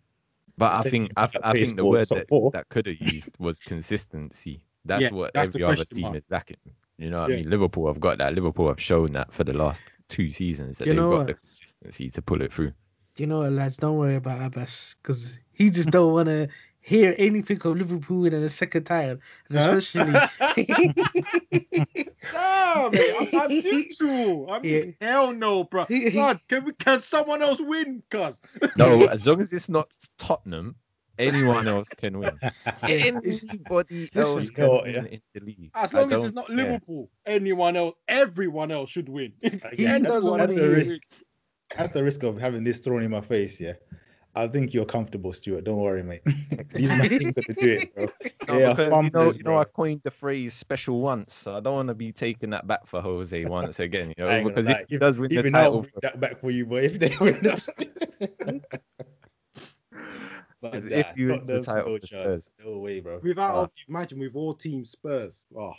But 0.58 0.72
I 0.86 0.90
think 0.90 1.12
I, 1.18 1.30
I 1.44 1.54
think 1.54 1.76
the 1.76 1.86
word 1.86 2.08
that, 2.10 2.28
four. 2.30 2.52
that 2.52 2.70
could 2.70 2.86
have 2.88 3.00
used 3.00 3.30
was 3.40 3.60
consistency. 3.60 4.62
That's 4.86 5.04
Yeah, 5.04 5.10
what 5.12 5.34
that's 5.34 5.50
every 5.50 5.64
other 5.64 5.86
team 5.86 6.02
mark. 6.02 6.16
is 6.18 6.24
lacking. 6.30 6.58
You 6.98 7.10
know 7.10 7.22
what 7.22 7.30
Yeah. 7.30 7.36
I 7.36 7.38
mean? 7.40 7.50
Liverpool 7.50 7.88
have 7.88 8.00
got 8.00 8.18
that. 8.20 8.34
Liverpool 8.34 8.68
have 8.68 8.80
shown 8.80 9.12
that 9.14 9.34
for 9.34 9.44
the 9.44 9.54
last 9.54 9.84
two 10.08 10.30
seasons 10.32 10.78
that 10.78 10.88
you 10.88 10.94
they've 10.94 11.02
know 11.02 11.10
got 11.10 11.18
what? 11.18 11.28
the 11.28 11.34
consistency 11.34 12.10
to 12.12 12.22
pull 12.22 12.42
it 12.42 12.54
through. 12.54 12.72
Do 13.16 13.24
you 13.24 13.28
know 13.28 13.40
what, 13.40 13.52
lads? 13.54 13.78
Don't 13.78 13.98
worry 13.98 14.16
about 14.16 14.52
Abass 14.52 14.96
because 15.02 15.40
he 15.52 15.70
just 15.70 15.90
don't 15.90 16.14
want 16.14 16.28
to 16.28 16.48
hear 16.86 17.15
anything 17.18 17.58
of 17.65 17.75
Liverpool 17.77 18.25
in 18.25 18.34
a 18.34 18.50
second 18.50 18.84
time, 18.84 19.20
and 19.50 19.58
Huh? 19.58 19.72
especially. 19.75 20.13
No, 22.34 22.89
man, 22.94 23.04
I'm, 23.20 23.39
I'm 23.42 23.50
neutral. 23.50 24.51
I 24.51 24.60
mean, 24.60 24.96
hell 25.01 25.34
no, 25.34 25.63
bro. 25.63 25.86
God, 26.13 26.39
can 26.48 26.65
we? 26.65 26.74
Can 26.74 27.01
someone 27.01 27.42
else 27.42 27.60
win? 27.60 28.04
Cuz 28.10 28.39
No, 28.77 29.06
as 29.08 29.25
long 29.25 29.42
as 29.42 29.51
it's 29.51 29.68
not 29.68 29.92
Tottenham, 30.20 30.75
anyone 31.18 31.68
else 31.68 31.89
can 31.89 32.20
win. 32.20 32.39
Anybody 32.84 34.10
else 34.15 34.50
can 34.51 34.63
know 34.65 34.72
what, 34.74 34.84
win 34.86 34.94
yeah. 34.94 35.04
in 35.06 35.22
the 35.34 35.39
league. 35.39 35.72
as 35.74 35.92
long 35.94 36.12
as 36.13 36.24
it's 36.24 36.34
don't 36.34 36.36
not 36.36 36.48
care. 36.48 36.56
Liverpool, 36.56 37.10
anyone 37.25 37.75
else, 37.75 37.96
everyone 38.08 38.72
else 38.72 38.92
should 38.92 39.10
win. 39.10 39.34
He 39.74 39.86
doesn't 39.86 40.06
at, 40.06 40.24
wanna 40.24 40.48
the 40.48 40.54
hear 40.54 40.72
risk, 40.72 40.98
at 41.77 41.94
the 41.94 42.04
risk 42.04 42.22
of 42.24 42.39
having 42.39 42.63
this 42.63 42.80
thrown 42.80 43.01
in 43.01 43.10
my 43.10 43.22
face, 43.22 43.60
yeah. 43.60 43.74
I 44.38 44.48
think 44.48 44.74
you're 44.74 44.86
comfortable, 44.86 45.32
Stuart. 45.34 45.63
Don't 45.63 45.77
worry, 45.80 46.04
mate. 46.04 46.22
These 46.70 46.89
man 46.89 47.08
things 47.08 47.36
that 47.36 47.46
do 47.58 47.68
it, 47.68 47.96
bro. 47.96 48.08
No, 48.48 48.58
They 48.60 48.65
are 48.65 48.75
because 48.75 48.86
you 48.86 48.89
know, 48.92 48.96
fumblers, 49.10 49.38
you 49.38 49.44
know. 49.44 49.58
I 49.58 49.63
coined 49.63 50.01
the 50.04 50.12
phrase 50.12 50.54
"special 50.54 51.00
once," 51.01 51.34
so 51.34 51.56
I 51.56 51.60
don't 51.62 51.74
want 51.74 51.88
to 51.88 51.96
be 51.96 52.12
taking 52.12 52.50
that 52.51 52.68
back 52.68 52.86
for 52.86 53.01
Jose 53.01 53.46
once 53.46 53.80
again. 53.80 54.13
You 54.18 54.24
know, 54.24 54.30
I 54.30 54.36
ain't 54.38 54.44
gonna 54.44 54.62
because 54.62 54.82
if 54.82 54.89
he 54.89 54.98
does 54.98 55.18
win 55.20 55.30
the 55.30 55.39
Even 55.39 55.56
I'll 55.56 55.62
title, 55.63 55.82
bring 55.82 55.92
that 56.04 56.20
back 56.20 56.42
for 56.42 56.51
you, 56.51 56.65
but 56.65 56.84
if 56.84 57.00
they 57.00 57.15
win 57.20 57.39
that, 57.44 57.65
but 60.62 60.75
If- 60.75 60.84
nah, 60.84 60.98
if 60.98 61.18
you 61.18 61.27
win 61.30 61.44
the 61.46 61.62
title 61.62 61.92
no 61.94 61.98
for 62.00 62.06
chance. 62.06 62.46
Spurs. 62.46 62.51
no 62.65 62.77
way, 62.80 63.00
bro. 63.00 63.20
Without 63.24 63.56
Oh. 63.56 63.72
imagine 63.88 64.20
with 64.20 64.36
all 64.36 64.54
team 64.54 64.84
Spurs. 64.86 65.44
Oh, 65.58 65.74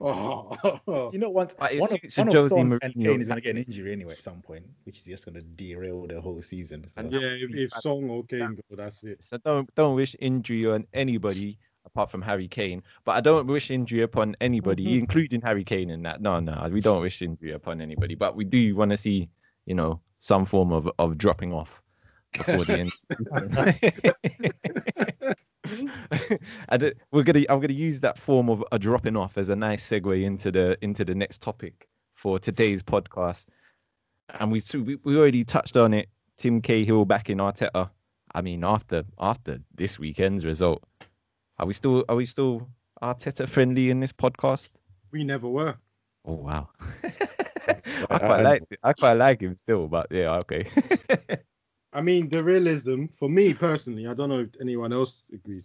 oh. 0.00 1.10
You 1.12 1.18
know, 1.18 1.30
once 1.30 1.54
But 1.58 1.72
it 1.72 1.80
one 1.80 1.92
of, 1.92 2.00
suits 2.00 2.18
a 2.18 2.20
one 2.22 2.28
of 2.28 2.34
Jose 2.34 2.48
Son 2.48 2.78
and 2.82 2.94
Kane 2.94 3.20
is 3.20 3.28
going 3.28 3.36
to 3.36 3.40
get 3.42 3.56
an 3.56 3.64
injury 3.64 3.92
anyway 3.92 4.12
at 4.12 4.22
some 4.22 4.40
point, 4.42 4.64
which 4.84 4.98
is 4.98 5.04
just 5.04 5.24
going 5.24 5.34
to 5.34 5.42
derail 5.42 6.06
the 6.06 6.20
whole 6.20 6.40
season. 6.42 6.84
so. 6.94 7.00
And 7.00 7.12
yeah, 7.12 7.20
if, 7.20 7.50
if 7.54 7.70
Son 7.80 8.08
or 8.08 8.24
Kane 8.24 8.58
go, 8.70 8.76
that's 8.76 9.04
it. 9.04 9.22
So 9.22 9.38
don't 9.38 9.72
don't 9.74 9.94
wish 9.96 10.16
injury 10.20 10.66
on 10.66 10.86
anybody 10.94 11.58
apart 11.86 12.10
from 12.10 12.22
Harry 12.22 12.48
Kane. 12.48 12.82
But 13.04 13.12
I 13.16 13.20
don't 13.20 13.46
wish 13.46 13.70
injury 13.70 14.02
upon 14.02 14.36
anybody, 14.40 14.86
Mhm. 14.86 14.98
including 15.00 15.40
Harry 15.40 15.64
Kane. 15.64 15.90
In 15.90 16.02
that, 16.02 16.20
no, 16.20 16.40
no, 16.40 16.68
we 16.70 16.80
don't 16.80 17.00
wish 17.00 17.22
injury 17.22 17.52
upon 17.52 17.80
anybody. 17.80 18.14
But 18.14 18.36
we 18.36 18.44
do 18.44 18.76
want 18.76 18.90
to 18.90 18.96
see, 18.96 19.28
you 19.66 19.74
know, 19.74 20.00
some 20.18 20.44
form 20.44 20.72
of 20.72 20.90
of 20.98 21.18
dropping 21.18 21.52
off 21.52 21.80
before 22.32 22.64
the 22.64 22.80
end. 22.80 22.92
I 26.68 26.76
do, 26.76 26.92
we're 27.12 27.22
gonna 27.22 27.44
I'm 27.48 27.60
gonna 27.60 27.72
use 27.72 28.00
that 28.00 28.18
form 28.18 28.48
of 28.48 28.64
a 28.72 28.78
dropping 28.78 29.16
off 29.16 29.38
as 29.38 29.48
a 29.48 29.56
nice 29.56 29.86
segue 29.88 30.22
into 30.24 30.50
the 30.50 30.76
into 30.82 31.04
the 31.04 31.14
next 31.14 31.42
topic 31.42 31.88
for 32.14 32.38
today's 32.38 32.82
podcast. 32.82 33.46
And 34.38 34.50
we 34.52 34.62
we 34.74 34.96
we 35.04 35.16
already 35.18 35.44
touched 35.44 35.76
on 35.76 35.94
it. 35.94 36.08
Tim 36.38 36.60
Cahill 36.62 37.04
back 37.04 37.28
in 37.30 37.38
Arteta. 37.38 37.90
I 38.34 38.42
mean, 38.42 38.64
after 38.64 39.04
after 39.18 39.58
this 39.74 39.98
weekend's 39.98 40.46
result, 40.46 40.82
are 41.58 41.66
we 41.66 41.72
still 41.72 42.04
are 42.08 42.16
we 42.16 42.26
still 42.26 42.68
Arteta 43.02 43.48
friendly 43.48 43.90
in 43.90 44.00
this 44.00 44.12
podcast? 44.12 44.72
We 45.10 45.24
never 45.24 45.48
were. 45.48 45.76
Oh 46.24 46.34
wow. 46.34 46.68
I 47.02 47.02
I- 48.10 48.18
quite 48.18 48.22
I- 48.22 48.42
like 48.42 48.62
I 48.82 48.92
quite 48.92 49.14
like 49.14 49.40
him 49.40 49.56
still, 49.56 49.88
but 49.88 50.06
yeah, 50.10 50.36
okay. 50.38 50.64
I 51.92 52.00
mean, 52.00 52.28
the 52.28 52.42
realism 52.42 53.06
for 53.06 53.28
me 53.28 53.52
personally, 53.52 54.06
I 54.06 54.14
don't 54.14 54.28
know 54.28 54.40
if 54.40 54.50
anyone 54.60 54.92
else 54.92 55.22
agrees. 55.32 55.64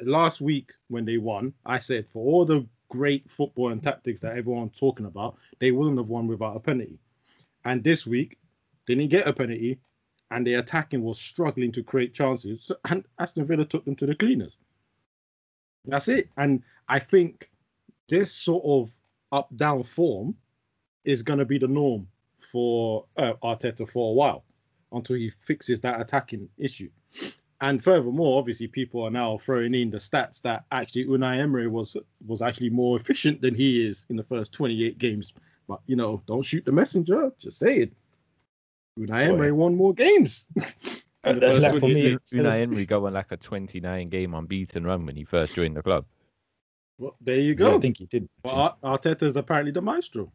Last 0.00 0.40
week 0.40 0.72
when 0.88 1.04
they 1.04 1.18
won, 1.18 1.52
I 1.64 1.78
said 1.78 2.10
for 2.10 2.24
all 2.26 2.44
the 2.44 2.66
great 2.88 3.30
football 3.30 3.70
and 3.70 3.82
tactics 3.82 4.20
that 4.20 4.36
everyone's 4.36 4.78
talking 4.78 5.06
about, 5.06 5.36
they 5.60 5.70
wouldn't 5.70 5.98
have 5.98 6.08
won 6.08 6.26
without 6.26 6.56
a 6.56 6.60
penalty. 6.60 6.98
And 7.64 7.84
this 7.84 8.06
week, 8.06 8.36
they 8.86 8.94
didn't 8.94 9.10
get 9.10 9.28
a 9.28 9.32
penalty, 9.32 9.78
and 10.32 10.44
the 10.44 10.54
attacking 10.54 11.02
was 11.02 11.20
struggling 11.20 11.70
to 11.72 11.82
create 11.82 12.14
chances, 12.14 12.70
and 12.90 13.04
Aston 13.20 13.46
Villa 13.46 13.64
took 13.64 13.84
them 13.84 13.96
to 13.96 14.06
the 14.06 14.14
cleaners. 14.14 14.56
That's 15.86 16.08
it. 16.08 16.28
And 16.36 16.62
I 16.88 16.98
think 16.98 17.50
this 18.08 18.32
sort 18.32 18.64
of 18.64 18.92
up 19.30 19.54
down 19.56 19.84
form 19.84 20.34
is 21.04 21.22
going 21.22 21.38
to 21.38 21.44
be 21.44 21.58
the 21.58 21.68
norm 21.68 22.08
for 22.40 23.04
uh, 23.16 23.34
Arteta 23.42 23.88
for 23.88 24.10
a 24.10 24.14
while 24.14 24.44
until 24.94 25.16
he 25.16 25.30
fixes 25.30 25.80
that 25.82 26.00
attacking 26.00 26.48
issue. 26.58 26.90
And 27.60 27.82
furthermore, 27.82 28.38
obviously, 28.38 28.66
people 28.66 29.02
are 29.02 29.10
now 29.10 29.38
throwing 29.38 29.74
in 29.74 29.90
the 29.90 29.98
stats 29.98 30.42
that 30.42 30.64
actually 30.72 31.06
Unai 31.06 31.38
Emery 31.38 31.68
was 31.68 31.96
was 32.26 32.42
actually 32.42 32.70
more 32.70 32.96
efficient 32.96 33.40
than 33.40 33.54
he 33.54 33.86
is 33.86 34.06
in 34.10 34.16
the 34.16 34.24
first 34.24 34.52
28 34.52 34.98
games. 34.98 35.32
But 35.68 35.80
you 35.86 35.96
know, 35.96 36.22
don't 36.26 36.42
shoot 36.42 36.64
the 36.64 36.72
messenger. 36.72 37.32
Just 37.38 37.58
say 37.58 37.76
it. 37.78 37.92
Unai 38.98 39.28
Emery 39.28 39.52
won 39.52 39.76
more 39.76 39.94
games. 39.94 40.46
in 41.24 41.40
the 41.40 41.60
Like, 41.60 41.80
for 41.80 41.88
me, 41.88 42.02
games. 42.02 42.20
Unai 42.32 42.62
Emery 42.62 42.84
go 42.86 43.06
on 43.06 43.14
like 43.14 43.32
a 43.32 43.36
29 43.36 44.08
game 44.08 44.34
unbeaten 44.34 44.84
run 44.84 45.06
when 45.06 45.16
he 45.16 45.24
first 45.24 45.54
joined 45.54 45.76
the 45.76 45.82
club. 45.82 46.04
Well, 46.98 47.16
there 47.20 47.38
you 47.38 47.50
Yeah, 47.50 47.54
go. 47.54 47.76
I 47.76 47.80
think 47.80 47.98
he 47.98 48.06
did. 48.06 48.28
But 48.42 48.80
Arteta 48.82 49.22
is 49.22 49.36
apparently 49.36 49.72
the 49.72 49.82
maestro. 49.82 50.32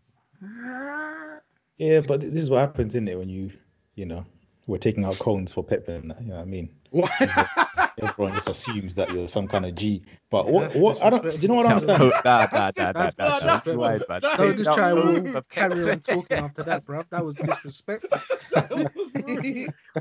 Yeah, 1.77 2.01
but 2.01 2.21
this 2.21 2.33
is 2.43 2.49
what 2.49 2.59
happens, 2.59 2.93
isn't 2.95 3.07
it? 3.07 3.17
When 3.17 3.29
you, 3.29 3.51
you 3.95 4.05
know, 4.05 4.25
we're 4.69 4.77
taking 4.77 5.03
out 5.03 5.17
cones 5.19 5.51
for 5.51 5.63
Pep 5.63 5.87
and 5.87 6.13
you 6.21 6.27
know 6.27 6.35
what 6.35 6.41
I 6.41 6.45
mean? 6.45 6.69
What? 6.91 7.11
Everyone 8.01 8.33
just 8.33 8.47
assumes 8.47 8.95
that 8.95 9.11
you're 9.11 9.27
some 9.27 9.47
kind 9.47 9.65
of 9.65 9.75
G. 9.75 10.03
But 10.29 10.49
what, 10.49 10.73
what, 10.75 11.03
I 11.03 11.09
don't, 11.09 11.23
do 11.23 11.37
you 11.41 11.47
know 11.49 11.55
what 11.55 11.65
I 11.65 11.69
Nah, 11.73 11.97
understand? 11.97 12.13
nah, 12.23 12.47
nah, 12.53 12.71
nah, 12.77 12.85
nah, 12.85 12.93
That's 12.93 13.17
nah, 13.17 13.25
nah, 13.25 13.39
not 13.39 13.65
that's 13.65 13.67
wide, 13.67 14.03
man. 14.07 14.21
Don't 14.21 14.37
Don't 14.37 14.57
just 14.57 14.69
That 14.69 14.75
try 14.75 14.93
was 14.93 15.23
to 15.23 15.31
the 15.33 15.41
carry 15.49 15.91
on 15.91 15.99
talking 15.99 16.37
after 16.37 16.63
that, 16.63 16.85
bro. 16.85 17.03
That 17.11 17.25
was 17.25 17.35
disrespectful. 17.35 18.19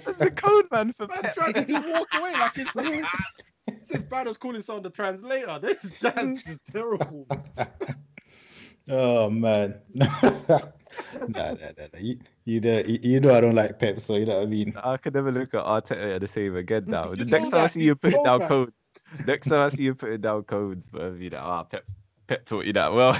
That's 0.04 0.22
a 0.22 0.30
code 0.30 0.66
man 0.70 0.92
for 0.92 1.06
Man 1.08 1.22
Pep. 1.22 1.34
tried 1.34 1.54
to 1.54 1.64
just 1.64 1.86
walk 1.86 2.08
away 2.14 2.36
like 2.36 2.52
it's, 2.58 2.70
it's 3.66 3.90
as 3.90 4.04
bad 4.04 4.28
as 4.28 4.36
calling 4.36 4.60
someone 4.60 4.82
the 4.82 4.90
translator. 4.90 5.58
This 5.60 5.92
that's 6.00 6.42
just 6.44 6.64
terrible. 6.66 7.26
Oh 8.90 9.28
man, 9.28 9.74
nah, 11.28 11.52
nah, 11.52 11.54
nah, 11.54 11.86
nah. 11.92 11.98
You, 11.98 12.18
you, 12.44 12.60
know, 12.60 12.78
you, 12.86 13.20
know 13.20 13.34
I 13.34 13.40
don't 13.40 13.54
like 13.54 13.78
Pep, 13.78 14.00
so 14.00 14.16
you 14.16 14.26
know 14.26 14.36
what 14.36 14.44
I 14.44 14.46
mean. 14.46 14.74
I 14.82 14.96
could 14.96 15.14
never 15.14 15.32
look 15.32 15.54
at 15.54 15.64
Arteta 15.64 16.20
the 16.20 16.28
same 16.28 16.56
again 16.56 16.84
now. 16.86 17.14
The 17.14 17.24
next 17.24 17.50
time 17.50 17.64
I 17.64 17.66
see 17.68 17.82
you 17.82 17.94
putting 17.96 18.22
down 18.22 18.46
codes, 18.46 18.72
next 19.26 19.48
time 19.48 19.60
I 19.60 19.68
see 19.70 19.84
you 19.84 19.94
putting 19.94 20.20
down 20.20 20.44
codes, 20.44 20.88
but 20.88 21.14
you 21.18 21.30
know, 21.30 21.40
ah, 21.40 21.62
Pep, 21.64 21.84
Pep 22.26 22.44
taught 22.44 22.64
you 22.66 22.72
that 22.74 22.92
well. 22.92 23.18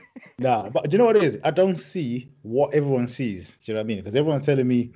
Nah, 0.38 0.68
but 0.68 0.84
do 0.84 0.90
you 0.92 0.98
know 0.98 1.04
what 1.04 1.16
it 1.16 1.22
is? 1.22 1.38
I 1.44 1.50
don't 1.50 1.76
see 1.76 2.28
what 2.42 2.74
everyone 2.74 3.08
sees. 3.08 3.56
Do 3.56 3.72
you 3.72 3.74
know 3.74 3.78
what 3.78 3.84
I 3.84 3.86
mean? 3.86 3.98
Because 3.98 4.16
everyone's 4.16 4.44
telling 4.44 4.66
me 4.66 4.92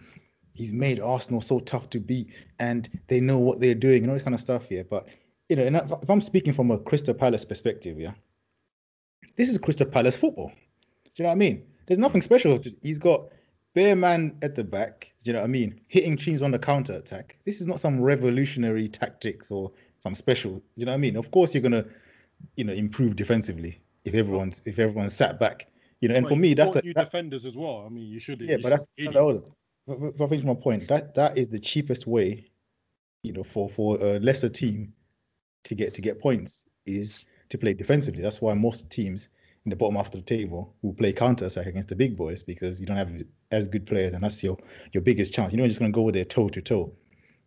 he's 0.53 0.73
made 0.73 1.01
Arsenal 1.01 1.41
so 1.41 1.61
tough 1.61 1.89
to 1.91 2.01
beat, 2.01 2.33
and 2.59 2.89
they 3.07 3.21
know 3.21 3.39
what 3.39 3.61
they're 3.61 3.75
doing 3.75 4.03
and 4.03 4.11
all 4.11 4.17
this 4.17 4.23
kind 4.23 4.35
of 4.35 4.41
stuff. 4.41 4.67
Yeah, 4.71 4.83
but 4.83 5.07
you 5.49 5.57
know, 5.57 5.63
and 5.63 5.77
if 5.77 6.11
I'm 6.11 6.21
speaking 6.21 6.53
from 6.53 6.71
a 6.71 6.79
Crystal 6.79 7.15
Palace 7.15 7.45
perspective, 7.45 8.01
yeah, 8.01 8.13
this 9.39 9.49
is 9.49 9.57
Crystal 9.57 9.87
Palace 9.87 10.17
football. 10.17 10.49
Do 11.05 11.11
you 11.17 11.23
know 11.23 11.29
what 11.31 11.37
I 11.37 11.37
mean? 11.39 11.63
There's 11.87 11.99
nothing 11.99 12.21
special. 12.21 12.61
He's 12.83 12.99
got 12.99 13.29
bare 13.75 13.97
man 13.97 14.37
at 14.43 14.55
the 14.55 14.65
back. 14.65 15.13
Do 15.25 15.31
you 15.31 15.33
know 15.33 15.41
what 15.41 15.47
I 15.47 15.49
mean? 15.49 15.81
Hitting 15.89 16.17
teams 16.17 16.43
on 16.43 16.51
the 16.51 16.59
counter 16.59 16.93
attack. 16.95 17.39
This 17.47 17.61
is 17.61 17.67
not 17.67 17.81
some 17.81 18.01
revolutionary 18.01 18.89
tactics 18.89 19.51
or 19.51 19.71
some 20.01 20.15
special. 20.15 20.57
Do 20.57 20.63
you 20.77 20.87
know 20.87 20.93
what 20.93 20.97
I 20.97 21.01
mean? 21.01 21.17
Of 21.17 21.31
course, 21.31 21.55
you're 21.55 21.63
gonna, 21.63 21.85
you 22.57 22.65
know, 22.65 22.73
improve 22.73 23.17
defensively 23.17 23.81
if 24.05 24.15
everyone's 24.15 24.61
if 24.67 24.79
everyone's 24.79 25.15
sat 25.15 25.39
back. 25.41 25.69
You 26.01 26.09
know, 26.09 26.15
and 26.17 26.25
Well, 26.25 26.35
for 26.35 26.37
me, 26.41 26.55
that's 26.55 26.73
the 26.73 26.83
new 26.83 26.95
that- 26.95 27.05
defenders 27.07 27.47
as 27.47 27.57
well. 27.57 27.85
I 27.87 27.89
mean, 27.89 28.07
you 28.07 28.21
should. 28.21 28.41
yeah, 28.41 28.57
you 28.57 28.63
but 28.63 28.71
that's 28.71 28.87
that 28.99 29.25
was, 29.25 29.41
but- 29.87 30.17
but- 30.17 30.25
I 30.25 30.29
finish 30.29 30.45
my 30.45 30.55
point. 30.55 30.87
That 30.89 31.15
that 31.15 31.39
is 31.39 31.49
the 31.49 31.59
cheapest 31.59 32.07
way, 32.07 32.45
you 33.23 33.33
know, 33.33 33.43
for 33.45 33.69
for 33.69 33.97
a 34.05 34.19
lesser 34.19 34.49
team 34.49 34.93
to 35.65 35.75
get 35.75 35.95
to 35.95 36.01
get 36.03 36.21
points 36.21 36.65
is 36.87 37.25
to 37.51 37.59
play 37.59 37.75
defensively. 37.75 38.23
That's 38.23 38.41
why 38.41 38.55
most 38.55 38.89
teams 38.91 39.29
in 39.65 39.71
the 39.71 39.77
bottom 39.77 39.97
half 39.97 40.07
of 40.07 40.13
the 40.13 40.23
table 40.23 40.75
will 40.83 40.95
play 40.95 41.13
counter 41.13 41.47
attack 41.47 41.67
against 41.67 41.89
the 41.89 41.97
big 41.97 42.17
boys 42.17 42.43
because 42.43 42.81
you 42.81 42.87
don't 42.87 42.97
have 42.97 43.13
as 43.51 43.67
good 43.67 43.87
players, 43.87 44.13
and 44.13 44.23
that's 44.23 44.43
your 44.43 44.57
your 44.93 45.03
biggest 45.03 45.35
chance. 45.35 45.53
You're 45.53 45.67
just 45.69 45.81
gonna 45.81 45.93
go 45.93 46.11
there 46.11 46.25
toe 46.25 46.49
to 46.49 46.63
toe. 46.63 46.93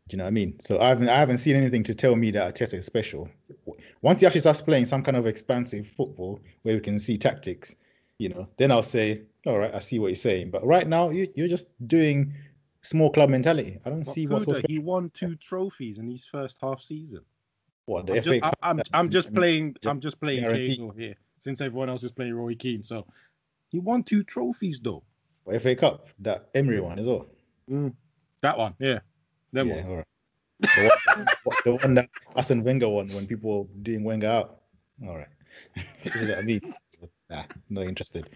Do 0.07 0.15
you 0.15 0.17
know 0.17 0.25
what 0.25 0.29
I 0.29 0.31
mean? 0.31 0.59
So 0.59 0.79
I 0.79 0.89
haven't 0.89 1.09
I 1.09 1.15
haven't 1.15 1.37
seen 1.39 1.55
anything 1.55 1.83
to 1.83 1.95
tell 1.95 2.15
me 2.15 2.31
that 2.31 2.55
Arteta 2.55 2.73
is 2.73 2.85
special. 2.85 3.29
Once 4.01 4.19
he 4.19 4.25
actually 4.25 4.41
starts 4.41 4.61
playing 4.61 4.85
some 4.85 5.03
kind 5.03 5.15
of 5.17 5.25
expansive 5.27 5.87
football 5.87 6.39
where 6.63 6.75
we 6.75 6.81
can 6.81 6.99
see 6.99 7.17
tactics, 7.17 7.75
you 8.17 8.29
know, 8.29 8.47
then 8.57 8.71
I'll 8.71 8.83
say, 8.83 9.21
all 9.45 9.57
right, 9.59 9.73
I 9.73 9.79
see 9.79 9.99
what 9.99 10.07
you're 10.07 10.15
saying. 10.15 10.51
But 10.51 10.65
right 10.65 10.87
now, 10.87 11.09
you, 11.11 11.31
you're 11.35 11.47
just 11.47 11.67
doing 11.87 12.33
small 12.81 13.11
club 13.11 13.29
mentality. 13.29 13.79
I 13.85 13.89
don't 13.89 14.03
But 14.05 14.13
see 14.13 14.27
what's 14.27 14.45
so 14.45 14.53
special. 14.53 14.67
he 14.67 14.79
won 14.79 15.09
two 15.09 15.35
trophies 15.35 15.97
in 15.97 16.07
his 16.09 16.25
first 16.25 16.57
half 16.61 16.81
season. 16.81 17.21
What 17.85 18.07
the 18.07 18.13
I'm 18.13 18.23
FA 18.23 18.29
just, 18.29 18.41
Cup? 18.41 18.57
I, 18.61 18.69
am 18.69 18.81
I'm 18.93 19.09
just 19.09 19.33
playing. 19.33 19.75
I'm 19.85 19.99
just 19.99 20.19
playing 20.19 20.45
occasional 20.45 20.91
here 20.91 21.15
since 21.39 21.61
everyone 21.61 21.89
else 21.89 22.03
is 22.03 22.11
playing 22.11 22.35
Roy 22.35 22.55
Keane. 22.55 22.83
So 22.83 23.05
he 23.69 23.79
won 23.79 24.03
two 24.03 24.23
trophies 24.23 24.79
though. 24.79 25.03
FA 25.59 25.75
Cup, 25.75 26.07
that 26.19 26.49
Emery 26.53 26.77
mm. 26.77 26.83
one 26.83 26.99
as 26.99 27.07
well. 27.07 27.27
Mm. 27.69 27.93
That 28.41 28.57
one, 28.57 28.75
yeah. 28.79 28.99
Them 29.51 29.67
yeah, 29.67 29.75
ones. 29.75 29.91
right. 29.91 30.05
The 30.61 30.91
one, 31.43 31.57
the 31.65 31.71
one 31.73 31.93
that 31.95 32.09
Arsene 32.35 32.63
Wenger 32.63 32.87
won 32.87 33.07
when 33.09 33.25
people 33.25 33.63
were 33.63 33.69
doing 33.81 34.03
Wenger 34.03 34.27
out. 34.27 34.61
All 35.05 35.17
right. 35.17 35.27
you 36.03 36.27
know 36.27 36.35
I 36.35 36.41
mean? 36.41 36.61
Nah, 37.29 37.43
not 37.69 37.85
interested. 37.85 38.29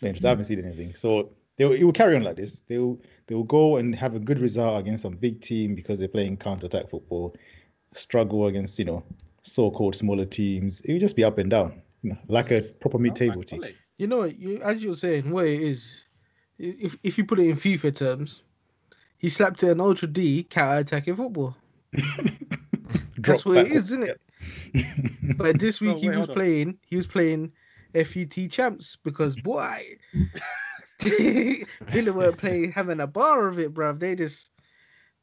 Not 0.00 0.08
interested. 0.08 0.26
I 0.26 0.30
haven't 0.30 0.44
seen 0.44 0.64
anything. 0.64 0.94
So 0.94 1.32
they 1.56 1.64
will, 1.64 1.72
it 1.72 1.82
will 1.82 1.92
carry 1.92 2.16
on 2.16 2.22
like 2.22 2.36
this. 2.36 2.60
They 2.68 2.78
will 2.78 3.00
they 3.26 3.34
will 3.34 3.44
go 3.44 3.76
and 3.76 3.94
have 3.94 4.14
a 4.14 4.20
good 4.20 4.38
result 4.38 4.80
against 4.80 5.02
some 5.02 5.14
big 5.14 5.40
team 5.40 5.74
because 5.74 5.98
they're 5.98 6.08
playing 6.08 6.36
counter 6.36 6.66
attack 6.66 6.90
football. 6.90 7.34
Struggle 7.94 8.46
against 8.46 8.78
you 8.78 8.84
know 8.84 9.02
so-called 9.42 9.94
smaller 9.94 10.24
teams. 10.24 10.80
It 10.82 10.92
would 10.92 11.00
just 11.00 11.16
be 11.16 11.24
up 11.24 11.38
and 11.38 11.50
down, 11.50 11.82
you 12.02 12.10
know, 12.10 12.18
like 12.28 12.50
a 12.50 12.62
proper 12.80 12.98
mid-table 12.98 13.42
team. 13.42 13.64
You 13.98 14.06
know, 14.06 14.24
you 14.24 14.60
as 14.62 14.82
you're 14.82 14.94
saying, 14.96 15.30
what 15.30 15.46
it 15.46 15.60
is, 15.62 16.04
if 16.58 16.96
if 17.02 17.18
you 17.18 17.24
put 17.24 17.38
it 17.40 17.48
in 17.48 17.56
FIFA 17.56 17.94
terms, 17.96 18.42
he 19.18 19.28
slapped 19.28 19.62
an 19.62 19.80
ultra 19.80 20.08
D 20.08 20.44
counter 20.44 20.80
attacking 20.80 21.16
football. 21.16 21.56
That's 23.18 23.44
what 23.44 23.58
it 23.58 23.64
back. 23.66 23.72
is, 23.72 23.92
isn't 23.92 24.04
it? 24.04 24.20
But 25.36 25.58
this 25.58 25.80
week 25.80 25.96
No, 25.96 25.98
he 26.00 26.08
wait, 26.08 26.16
was 26.16 26.26
hold 26.26 26.30
on. 26.30 26.34
playing, 26.36 26.78
he 26.86 26.96
was 26.96 27.06
playing 27.06 27.52
FUT 27.94 28.50
champs 28.50 28.96
because 28.96 29.36
boy, 29.36 29.98
Villa 31.00 32.12
weren't 32.12 32.38
playing 32.38 32.72
having 32.72 33.00
a 33.00 33.06
bar 33.06 33.48
of 33.48 33.58
it, 33.58 33.74
bruv. 33.74 33.98
They 34.00 34.14
just 34.14 34.51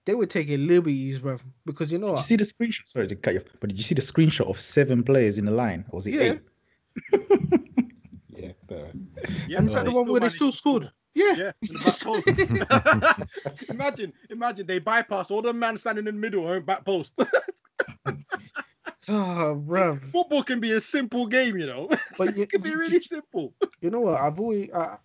they 0.09 0.15
were 0.15 0.25
taking 0.25 0.65
liberties, 0.65 1.19
bruv. 1.19 1.39
Because 1.67 1.91
you 1.91 1.99
know 1.99 2.07
Did 2.07 2.11
you 2.11 2.15
what? 2.15 2.25
see 2.25 2.35
the 2.35 2.43
screenshot? 2.43 2.87
Sorry 2.87 3.07
to 3.07 3.15
cut 3.15 3.35
you, 3.35 3.41
off, 3.41 3.45
but 3.59 3.69
did 3.69 3.77
you 3.77 3.83
see 3.83 3.93
the 3.93 4.01
screenshot 4.01 4.49
of 4.49 4.59
seven 4.59 5.03
players 5.03 5.37
in 5.37 5.45
the 5.45 5.51
line? 5.51 5.85
Or 5.91 5.97
was 5.97 6.07
it 6.07 6.15
Yeah. 6.15 6.21
eight? 6.21 6.41
yeah, 8.29 8.51
alright. 8.71 8.95
Yeah, 9.47 9.59
and 9.59 9.67
is 9.67 9.73
that 9.73 9.85
the 9.85 9.91
one 9.91 10.09
where 10.09 10.19
they 10.19 10.29
still 10.29 10.51
scored? 10.51 10.91
Yeah. 11.13 11.33
Yeah, 11.35 11.51
in 11.61 11.75
the 11.75 11.83
back 11.85 11.99
post. 11.99 13.59
imagine, 13.69 14.13
imagine 14.31 14.65
they 14.65 14.79
bypass 14.79 15.29
all 15.29 15.43
the 15.43 15.53
man 15.53 15.77
standing 15.77 16.07
in 16.07 16.15
the 16.15 16.19
middle 16.19 16.43
or 16.43 16.59
back 16.59 16.83
post. 16.85 17.13
Oh, 19.07 19.63
bruv. 19.63 20.01
Football 20.01 20.41
can 20.41 20.59
be 20.59 20.71
a 20.71 20.81
simple 20.81 21.27
game, 21.27 21.55
you 21.55 21.67
know. 21.67 21.87
But 22.17 22.35
you, 22.35 22.43
it 22.43 22.49
can 22.49 22.61
be 22.61 22.73
really 22.73 22.99
simple. 22.99 23.53
you 23.81 23.91
know 23.91 23.99
what? 24.01 24.19
I've 24.19 24.39
always, 24.39 24.71
uh, 24.71 24.97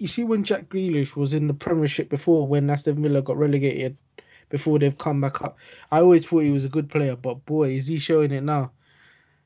you 0.00 0.08
see, 0.08 0.24
when 0.24 0.42
Jack 0.42 0.68
Grealish 0.70 1.14
was 1.14 1.34
in 1.34 1.46
the 1.46 1.54
Premiership 1.54 2.08
before, 2.08 2.46
when 2.48 2.70
Aston 2.70 3.02
Villa 3.02 3.20
got 3.22 3.36
relegated, 3.36 3.98
before 4.50 4.78
they've 4.78 4.98
come 4.98 5.20
back 5.20 5.40
up, 5.42 5.56
I 5.90 6.00
always 6.00 6.26
thought 6.26 6.40
he 6.40 6.50
was 6.50 6.66
a 6.66 6.68
good 6.68 6.90
player. 6.90 7.16
But 7.16 7.46
boy, 7.46 7.70
is 7.70 7.86
he 7.86 7.98
showing 7.98 8.32
it 8.32 8.42
now? 8.42 8.72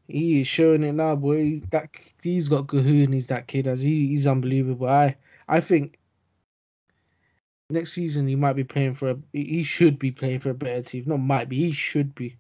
He 0.09 0.41
is 0.41 0.49
showing 0.49 0.83
it 0.83 0.93
now, 0.93 1.17
boy. 1.17 1.63
That 1.71 1.89
he's 2.23 2.49
got 2.49 2.71
He's 2.71 3.27
that 3.29 3.47
kid. 3.47 3.67
As 3.67 3.81
he, 3.81 4.09
he's 4.09 4.27
unbelievable. 4.27 4.89
I, 4.89 5.17
I 5.49 5.61
think 5.61 5.99
next 7.71 7.93
season 7.93 8.27
he 8.27 8.37
might 8.37 8.55
be 8.55 8.65
playing 8.65 8.95
for 8.95 9.11
a. 9.11 9.17
He 9.33 9.63
should 9.63 9.99
be 9.99 10.11
playing 10.11 10.41
for 10.41 10.51
a 10.51 10.55
better 10.55 10.83
team. 10.83 11.05
Not 11.07 11.19
might 11.19 11.49
be. 11.49 11.57
He 11.57 11.73
should 11.73 12.15
be. 12.15 12.37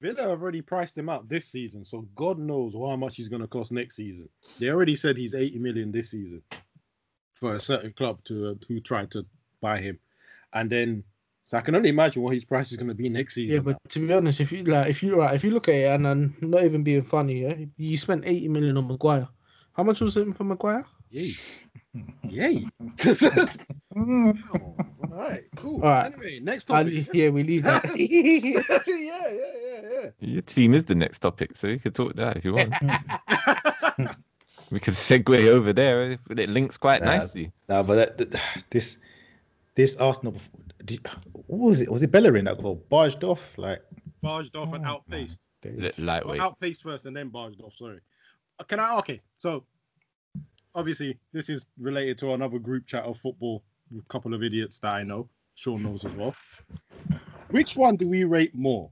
Villa 0.00 0.22
have 0.22 0.42
already 0.42 0.62
priced 0.62 0.96
him 0.96 1.08
out 1.08 1.28
this 1.28 1.46
season, 1.46 1.84
so 1.84 2.02
God 2.14 2.38
knows 2.38 2.74
how 2.74 2.94
much 2.94 3.16
he's 3.16 3.28
going 3.28 3.42
to 3.42 3.48
cost 3.48 3.72
next 3.72 3.96
season. 3.96 4.28
They 4.60 4.68
already 4.68 4.94
said 4.94 5.16
he's 5.16 5.34
80 5.34 5.58
million 5.58 5.90
this 5.90 6.10
season 6.10 6.42
for 7.34 7.56
a 7.56 7.60
certain 7.60 7.92
club 7.92 8.22
to 8.24 8.50
uh, 8.50 8.54
who 8.68 8.80
tried 8.80 9.10
to 9.12 9.26
buy 9.60 9.80
him, 9.80 9.98
and 10.52 10.70
then 10.70 11.02
So 11.48 11.56
I 11.56 11.62
can 11.62 11.74
only 11.74 11.88
imagine 11.88 12.20
what 12.22 12.34
his 12.34 12.44
price 12.44 12.70
is 12.70 12.76
going 12.76 12.88
to 12.88 12.94
be 12.94 13.08
next 13.08 13.34
season. 13.34 13.56
Yeah, 13.56 13.62
but 13.62 13.78
to 13.88 14.06
be 14.06 14.12
honest, 14.12 14.38
if 14.40 14.52
you 14.52 14.64
like, 14.64 14.90
if 14.90 15.02
you 15.02 15.16
right, 15.16 15.34
if 15.34 15.42
you 15.42 15.50
look 15.50 15.66
at 15.68 15.76
it 15.76 15.86
and 15.94 16.06
I'm 16.06 16.36
not 16.42 16.62
even 16.62 16.82
being 16.82 17.00
funny, 17.00 17.40
yeah, 17.42 17.54
you 17.78 17.96
spent 17.96 18.24
eighty 18.26 18.48
million 18.48 18.76
on 18.76 18.86
Maguire. 18.86 19.26
How 19.72 19.82
much 19.82 20.02
was 20.02 20.14
it 20.18 20.36
for 20.36 20.44
Maguire? 20.44 20.84
Yay. 21.10 21.32
Yay. 22.28 22.66
oh, 23.96 24.34
all 24.52 24.84
right, 25.08 25.44
cool. 25.56 25.76
All 25.82 25.88
right. 25.88 26.12
Anyway, 26.12 26.40
next 26.40 26.70
I'll- 26.70 26.86
yeah, 26.86 27.30
we 27.30 27.42
leave 27.42 27.62
that. 27.62 27.82
yeah, 27.96 29.28
yeah, 29.30 29.30
yeah, 29.30 30.02
yeah. 30.04 30.10
Your 30.20 30.42
team 30.42 30.74
is 30.74 30.84
the 30.84 30.94
next 30.94 31.20
topic, 31.20 31.56
so 31.56 31.66
you 31.68 31.78
could 31.78 31.94
talk 31.94 32.14
that 32.16 32.36
if 32.36 32.44
you 32.44 32.52
want. 32.52 32.74
we 34.70 34.80
could 34.80 34.94
segue 34.94 35.46
over 35.48 35.72
there. 35.72 36.18
It 36.28 36.48
links 36.50 36.76
quite 36.76 37.00
Nah, 37.02 37.16
nicely. 37.16 37.52
Nah, 37.70 37.82
but 37.82 37.94
that, 38.18 38.30
that- 38.32 38.64
this 38.68 38.98
this 39.76 39.96
Arsenal, 39.96 40.34
did, 40.88 41.06
what 41.32 41.58
was 41.70 41.80
it? 41.80 41.90
Was 41.90 42.02
it 42.02 42.10
Bellerin 42.10 42.46
that 42.46 42.60
got 42.62 42.88
barged 42.88 43.22
off? 43.24 43.56
Like, 43.56 43.82
Barged 44.22 44.56
off 44.56 44.72
and 44.72 44.84
Oh, 44.84 44.88
outpaced. 44.88 45.38
Li- 45.64 45.80
days. 45.80 46.00
Well, 46.00 46.40
outpaced 46.40 46.82
first 46.82 47.06
and 47.06 47.16
then 47.16 47.28
barged 47.28 47.60
off. 47.62 47.74
Sorry. 47.76 48.00
Uh, 48.58 48.64
Can 48.64 48.80
I? 48.80 48.96
Okay, 48.98 49.20
so 49.36 49.64
obviously 50.74 51.18
this 51.32 51.48
is 51.48 51.66
related 51.78 52.18
to 52.18 52.32
another 52.32 52.58
group 52.58 52.86
chat 52.86 53.04
of 53.04 53.18
football. 53.18 53.62
with 53.90 54.02
A 54.04 54.08
couple 54.08 54.34
of 54.34 54.42
idiots 54.42 54.78
that 54.80 54.88
I 54.94 55.02
know. 55.04 55.28
Shawn 55.54 55.82
knows 55.82 56.04
as 56.04 56.12
well. 56.12 56.34
Which 57.50 57.76
one 57.76 57.96
do 57.96 58.08
we 58.08 58.24
rate 58.24 58.54
more? 58.54 58.90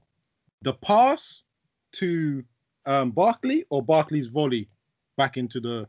The 0.63 0.73
pass 0.73 1.43
to 1.93 2.43
um, 2.85 3.11
Barkley 3.11 3.65
or 3.69 3.81
Barkley's 3.83 4.27
volley 4.27 4.67
back 5.17 5.37
into 5.37 5.59
the 5.59 5.87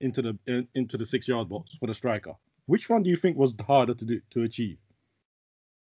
into 0.00 0.22
the 0.22 0.38
in, 0.46 0.66
into 0.74 0.96
the 0.96 1.04
six 1.06 1.28
yard 1.28 1.48
box 1.48 1.74
for 1.74 1.86
the 1.86 1.94
striker? 1.94 2.32
Which 2.66 2.88
one 2.88 3.02
do 3.02 3.10
you 3.10 3.16
think 3.16 3.36
was 3.36 3.54
harder 3.66 3.94
to 3.94 4.04
do 4.04 4.20
to 4.30 4.42
achieve? 4.44 4.78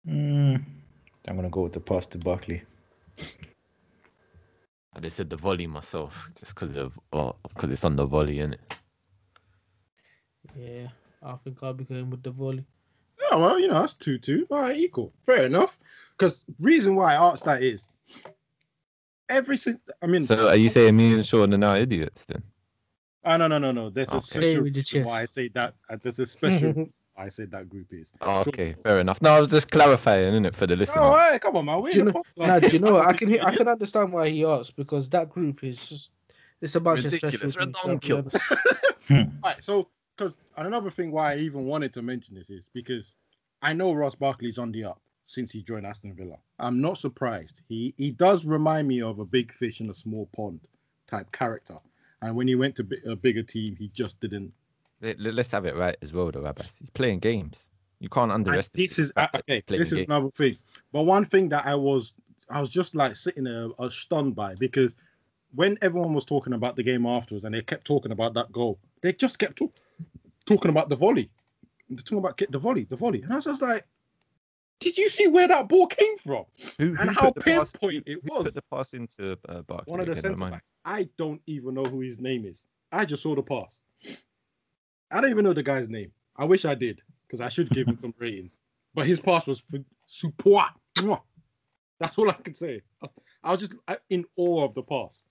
Mm, 0.07 0.65
I'm 1.29 1.37
gonna 1.37 1.51
go 1.51 1.63
with 1.63 1.73
the 1.73 1.81
pass 1.81 2.07
to 2.09 2.19
Barkley. 2.19 2.63
I 4.95 5.01
just 5.01 5.17
said 5.17 5.31
the 5.31 5.37
volley 5.37 5.67
myself, 5.67 6.31
just 6.39 6.55
because 6.55 6.77
of 6.77 6.99
because 7.11 7.73
it's 7.73 7.85
on 7.85 7.97
the 7.97 8.07
volley, 8.07 8.41
isn't 8.41 8.55
it? 8.55 8.61
yeah, 10.55 10.89
I 11.23 11.35
think 11.37 11.63
I'll 11.63 11.75
be 11.75 11.85
going 11.85 12.11
with 12.11 12.23
the 12.23 12.31
volley. 12.31 12.65
Oh 13.31 13.39
well, 13.39 13.59
you 13.59 13.69
know, 13.69 13.81
that's 13.81 13.95
two 13.95 14.19
two. 14.19 14.47
All 14.51 14.61
right, 14.61 14.77
equal. 14.77 15.13
Fair 15.25 15.45
enough. 15.47 15.79
Because 16.17 16.45
reason 16.61 16.95
why 16.97 17.15
I 17.15 17.31
asked 17.31 17.45
that 17.45 17.63
is 17.63 17.87
every 19.29 19.57
since 19.57 19.81
I 20.03 20.07
mean 20.07 20.25
So 20.27 20.49
are 20.49 20.57
you 20.57 20.69
saying 20.69 20.97
me 20.97 21.15
and 21.15 21.25
Shawn 21.25 21.55
are 21.55 21.59
now 21.59 21.75
idiots 21.77 22.25
then? 22.27 22.43
oh 23.25 23.37
no 23.37 23.49
no 23.49 23.59
no 23.59 23.73
no 23.73 23.91
there's 23.91 24.15
a 24.15 24.19
Okay. 24.19 24.27
Say 24.27 24.57
special 24.57 24.63
reason 24.63 25.03
why 25.03 25.23
I 25.23 25.27
say 25.27 25.49
that 25.49 25.75
uh, 25.91 25.97
there's 26.03 26.19
a 26.21 26.27
special 26.27 26.69
reason 26.71 26.93
why 26.93 27.02
I 27.17 27.29
said 27.29 27.51
that 27.51 27.69
group 27.69 27.89
is. 27.93 28.11
Oh, 28.23 28.43
Sure. 28.43 28.49
okay, 28.53 28.73
fair 28.83 28.99
enough. 29.01 29.21
No, 29.21 29.31
I 29.33 29.41
was 29.41 29.49
just 29.51 29.71
clarifying, 29.71 30.33
innit, 30.33 30.55
for 30.55 30.67
the 30.67 30.77
listeners. 30.77 30.99
Oh, 31.05 31.15
hey, 31.31 31.39
come 31.39 31.57
on, 31.57 31.67
man. 31.67 31.83
We're 31.83 31.91
Do 31.91 31.99
you 31.99 32.05
know- 32.05 32.13
podcast. 32.13 32.47
Nah, 32.49 32.59
do 32.61 32.69
you 32.69 32.79
know 32.79 32.93
what? 32.95 33.07
I 33.07 33.13
can 33.13 33.29
hear, 33.29 33.43
I 33.45 33.55
can 33.57 33.69
understand 33.69 34.13
why 34.13 34.29
he 34.31 34.45
asked 34.45 34.77
because 34.77 35.09
that 35.11 35.29
group 35.31 35.63
is 35.63 35.87
just 35.87 36.11
it's 36.63 36.75
a 36.77 36.81
bunch 36.81 37.05
Ridiculous, 37.05 37.35
of 37.35 37.51
special 37.53 37.73
things, 37.73 37.77
let's 37.85 37.99
be 38.07 38.13
redonkulous. 38.13 38.41
honest. 39.11 39.31
Right, 39.45 39.63
so 39.63 39.89
because 40.17 40.37
another 40.57 40.91
thing 40.91 41.11
why 41.11 41.33
I 41.33 41.37
even 41.39 41.67
wanted 41.67 41.93
to 41.95 42.03
mention 42.03 42.35
this 42.37 42.51
is 42.51 42.69
because 42.73 43.13
I 43.63 43.73
know 43.73 43.93
Ross 43.93 44.15
Barkley's 44.15 44.59
on 44.59 44.71
the 44.73 44.85
up 44.85 45.01
since 45.27 45.51
he 45.51 45.63
joined 45.63 45.87
Aston 45.87 46.15
Villa. 46.15 46.37
I'm 46.59 46.81
not 46.81 46.99
surprised. 46.99 47.63
He 47.69 47.95
he 47.99 48.11
does 48.11 48.47
remind 48.47 48.89
me 48.89 49.03
of 49.03 49.19
a 49.19 49.25
big 49.25 49.53
fish 49.53 49.81
in 49.81 49.91
a 49.91 49.95
small 49.95 50.29
pond 50.35 50.61
type 51.09 51.31
character. 51.33 51.77
And 52.23 52.37
when 52.37 52.47
he 52.47 52.55
went 52.55 52.77
to 52.77 52.87
a 53.07 53.17
bigger 53.17 53.43
team, 53.43 53.75
he 53.77 53.89
just 53.89 54.21
didn't. 54.21 54.53
Let- 55.03 55.19
let- 55.21 55.35
Let's 55.35 55.51
have 55.51 55.67
it 55.67 55.77
right 55.77 55.97
as 56.01 56.13
well, 56.13 56.31
though, 56.31 56.41
Abass. 56.43 56.79
He's 56.79 56.91
playing 56.91 57.19
games. 57.19 57.69
You 57.99 58.09
can't 58.09 58.33
underestimate. 58.33 58.89
this 58.89 58.99
is 58.99 59.13
the 59.13 59.37
okay. 59.39 59.63
This 59.69 59.93
is 59.93 59.99
games. 60.01 60.09
another 60.09 60.31
thing. 60.31 60.57
But 60.93 61.03
one 61.03 61.25
thing 61.25 61.49
that 61.51 61.67
I 61.67 61.75
was 61.75 62.15
I 62.51 62.59
was 62.61 62.69
just 62.69 62.95
like 62.95 63.15
sitting 63.17 63.45
there, 63.45 63.69
I 63.79 63.83
was 63.83 63.95
stunned 63.95 64.35
by 64.35 64.55
because 64.57 64.95
when 65.55 65.79
everyone 65.83 66.15
was 66.15 66.25
talking 66.25 66.55
about 66.55 66.77
the 66.77 66.83
game 66.83 67.07
afterwards 67.07 67.45
and 67.45 67.55
they 67.55 67.63
kept 67.63 67.85
talking 67.85 68.11
about 68.13 68.35
that 68.35 68.51
goal, 68.51 68.79
they 69.03 69.13
just 69.13 69.39
kept 69.39 69.57
talk, 69.57 69.73
talking 70.47 70.71
about 70.71 70.89
the 70.89 70.97
volley. 70.97 71.31
They're 71.91 71.99
talking 71.99 72.19
about 72.19 72.39
the 72.51 72.59
volley, 72.59 72.85
the 72.85 72.97
volley, 72.97 73.23
and 73.23 73.33
I 73.33 73.37
was 73.37 73.45
just 73.45 73.63
like, 73.63 73.87
"Did 74.81 74.97
you 74.97 75.09
see 75.09 75.29
where 75.29 75.47
that 75.47 75.69
ball 75.69 75.87
came 75.87 76.19
from? 76.19 76.45
Who, 76.79 76.97
and 76.99 77.11
who 77.11 77.15
how 77.15 77.31
the 77.31 77.41
pass- 77.41 77.73
pinpoint 77.73 78.09
who- 78.09 78.13
it 78.13 78.19
who 78.25 78.35
was. 78.35 78.45
Put 78.45 78.55
the 78.55 78.63
pass 78.63 78.95
into 78.95 79.39
uh, 79.49 79.63
Barkley. 79.63 79.91
One 79.91 80.01
of 80.01 80.07
the 80.07 80.17
centre 80.17 80.39
backs. 80.39 80.73
I 80.85 81.09
don't 81.19 81.41
even 81.47 81.75
know 81.75 81.85
who 81.85 82.01
his 82.01 82.19
name 82.19 82.45
is. 82.47 82.65
I 82.91 83.05
just 83.05 83.23
saw 83.23 83.35
the 83.35 83.43
pass. 83.43 83.79
I 85.13 85.21
don't 85.21 85.31
even 85.31 85.45
know 85.45 85.53
the 85.53 85.63
guy's 85.63 85.89
name. 85.89 86.11
I 86.37 86.45
wish 86.45 86.65
I 86.65 86.75
did 86.75 87.03
because 87.27 87.41
I 87.41 87.49
should 87.49 87.71
give 87.71 87.87
him 87.87 87.99
some 88.01 88.15
ratings. 88.19 88.61
But 88.95 89.07
his 89.07 89.21
pass 89.21 89.47
was 89.47 89.63
f- 89.73 89.81
super. 90.07 90.65
That's 91.99 92.19
all 92.19 92.31
I 92.31 92.35
can 92.35 92.55
say. 92.55 92.83
I, 93.45 93.53
was 93.53 93.61
just 93.61 93.75
in 94.11 94.25
awe 94.37 94.65
of 94.65 94.75
the 94.75 94.83
pass. 94.83 95.23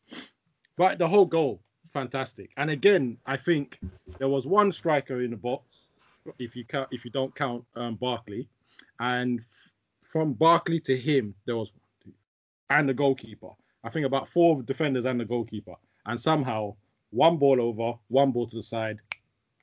But 0.77 0.97
the 0.97 1.07
whole 1.07 1.25
goal, 1.25 1.61
fantastic. 1.91 2.51
And 2.57 2.69
again, 2.69 3.17
I 3.25 3.37
think 3.37 3.79
there 4.19 4.29
was 4.29 4.47
one 4.47 4.71
striker 4.71 5.21
in 5.21 5.31
the 5.31 5.37
box, 5.37 5.89
if 6.39 6.55
you 6.55 6.63
count, 6.63 6.87
if 6.91 7.03
you 7.03 7.11
don't 7.11 7.35
count 7.35 7.65
um, 7.75 7.95
Barkley, 7.95 8.47
and 8.99 9.39
f- 9.39 9.71
from 10.05 10.33
Barkley 10.33 10.79
to 10.81 10.97
him, 10.97 11.35
there 11.45 11.57
was 11.57 11.73
and 12.69 12.87
the 12.87 12.93
goalkeeper. 12.93 13.49
I 13.83 13.89
think 13.89 14.05
about 14.05 14.27
four 14.29 14.61
defenders 14.63 15.05
and 15.05 15.19
the 15.19 15.25
goalkeeper, 15.25 15.75
and 16.05 16.19
somehow 16.19 16.75
one 17.09 17.37
ball 17.37 17.61
over, 17.61 17.97
one 18.07 18.31
ball 18.31 18.47
to 18.47 18.55
the 18.55 18.63
side, 18.63 18.99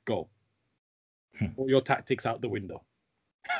goal. 0.09 0.29
Hmm. 1.37 1.45
All 1.55 1.69
your 1.69 1.81
tactics 1.81 2.25
out 2.25 2.41
the 2.41 2.49
window. 2.49 2.83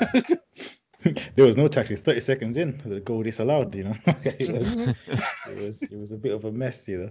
there 0.00 1.46
was 1.46 1.56
no 1.56 1.68
tactics. 1.68 2.00
Thirty 2.00 2.20
seconds 2.20 2.56
in, 2.56 2.80
the 2.84 3.00
goal 3.00 3.22
disallowed. 3.22 3.74
You 3.74 3.84
know, 3.84 3.96
it, 4.06 4.50
was, 4.50 4.76
it 4.76 5.54
was 5.54 5.82
it 5.82 5.98
was 5.98 6.12
a 6.12 6.18
bit 6.18 6.32
of 6.32 6.44
a 6.44 6.52
mess. 6.52 6.88
You 6.88 6.98
know, 6.98 7.10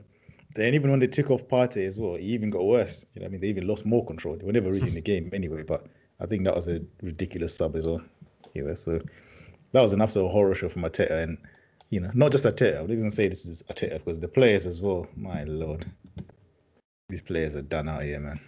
then 0.56 0.74
even 0.74 0.92
when 0.92 1.00
they 1.00 1.08
took 1.08 1.32
off 1.32 1.48
Partey 1.48 1.88
as 1.88 1.98
well, 1.98 2.16
it 2.16 2.22
even 2.22 2.50
got 2.50 2.66
worse. 2.66 3.06
You 3.16 3.22
know, 3.22 3.28
I 3.28 3.30
mean, 3.30 3.42
they 3.42 3.48
even 3.48 3.68
lost 3.68 3.86
more 3.86 4.06
control. 4.06 4.36
They 4.36 4.46
were 4.46 4.52
never 4.52 4.72
really 4.72 4.90
in 4.90 4.96
the 4.96 5.02
game 5.02 5.32
anyway. 5.34 5.64
But 5.64 5.88
I 6.20 6.26
think 6.26 6.44
that 6.44 6.56
was 6.56 6.68
a 6.68 6.82
ridiculous 7.02 7.56
sub 7.56 7.76
as 7.76 7.88
well. 7.88 8.02
You 8.54 8.66
know, 8.66 8.76
so 8.76 9.00
that 9.72 9.82
was 9.82 9.94
an 9.94 10.02
absolute 10.02 10.30
horror 10.30 10.54
show 10.54 10.70
from 10.70 10.84
Arteta, 10.84 11.24
and 11.24 11.38
you 11.90 12.02
know, 12.02 12.12
not 12.14 12.32
just 12.32 12.44
Arteta. 12.44 12.78
I 12.78 12.82
would 12.82 12.92
even 12.92 13.10
say 13.10 13.28
this 13.30 13.46
is 13.46 13.64
Arteta 13.72 13.94
because 13.94 14.20
the 14.20 14.28
players 14.28 14.66
as 14.66 14.82
well. 14.82 15.08
My 15.16 15.46
lord, 15.46 15.86
these 17.08 17.22
players 17.22 17.56
are 17.56 17.64
done 17.64 17.90
out 17.90 18.04
here, 18.04 18.20
man. 18.20 18.40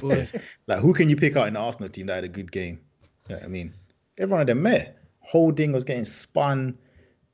Boy. 0.00 0.20
players. 0.20 0.32
Like, 0.66 0.80
who 0.80 0.92
can 0.92 1.08
you 1.08 1.16
pick 1.16 1.36
out 1.36 1.48
in 1.48 1.54
the 1.54 1.60
Arsenal 1.60 1.88
team 1.88 2.06
that 2.06 2.16
had 2.16 2.24
a 2.24 2.28
good 2.28 2.50
game? 2.52 2.80
You 3.28 3.36
know 3.36 3.42
I 3.42 3.48
mean, 3.48 3.72
everyone 4.18 4.42
of 4.42 4.46
them 4.46 4.62
met. 4.62 4.98
Holding 5.20 5.72
was 5.72 5.84
getting 5.84 6.04
spun. 6.04 6.76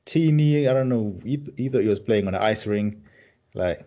Tierney, 0.05 0.67
I 0.67 0.73
don't 0.73 0.89
know, 0.89 1.19
either, 1.25 1.51
either 1.57 1.81
he 1.81 1.87
was 1.89 1.99
playing 1.99 2.27
on 2.27 2.35
an 2.35 2.41
ice 2.41 2.65
ring, 2.65 3.03
like 3.53 3.85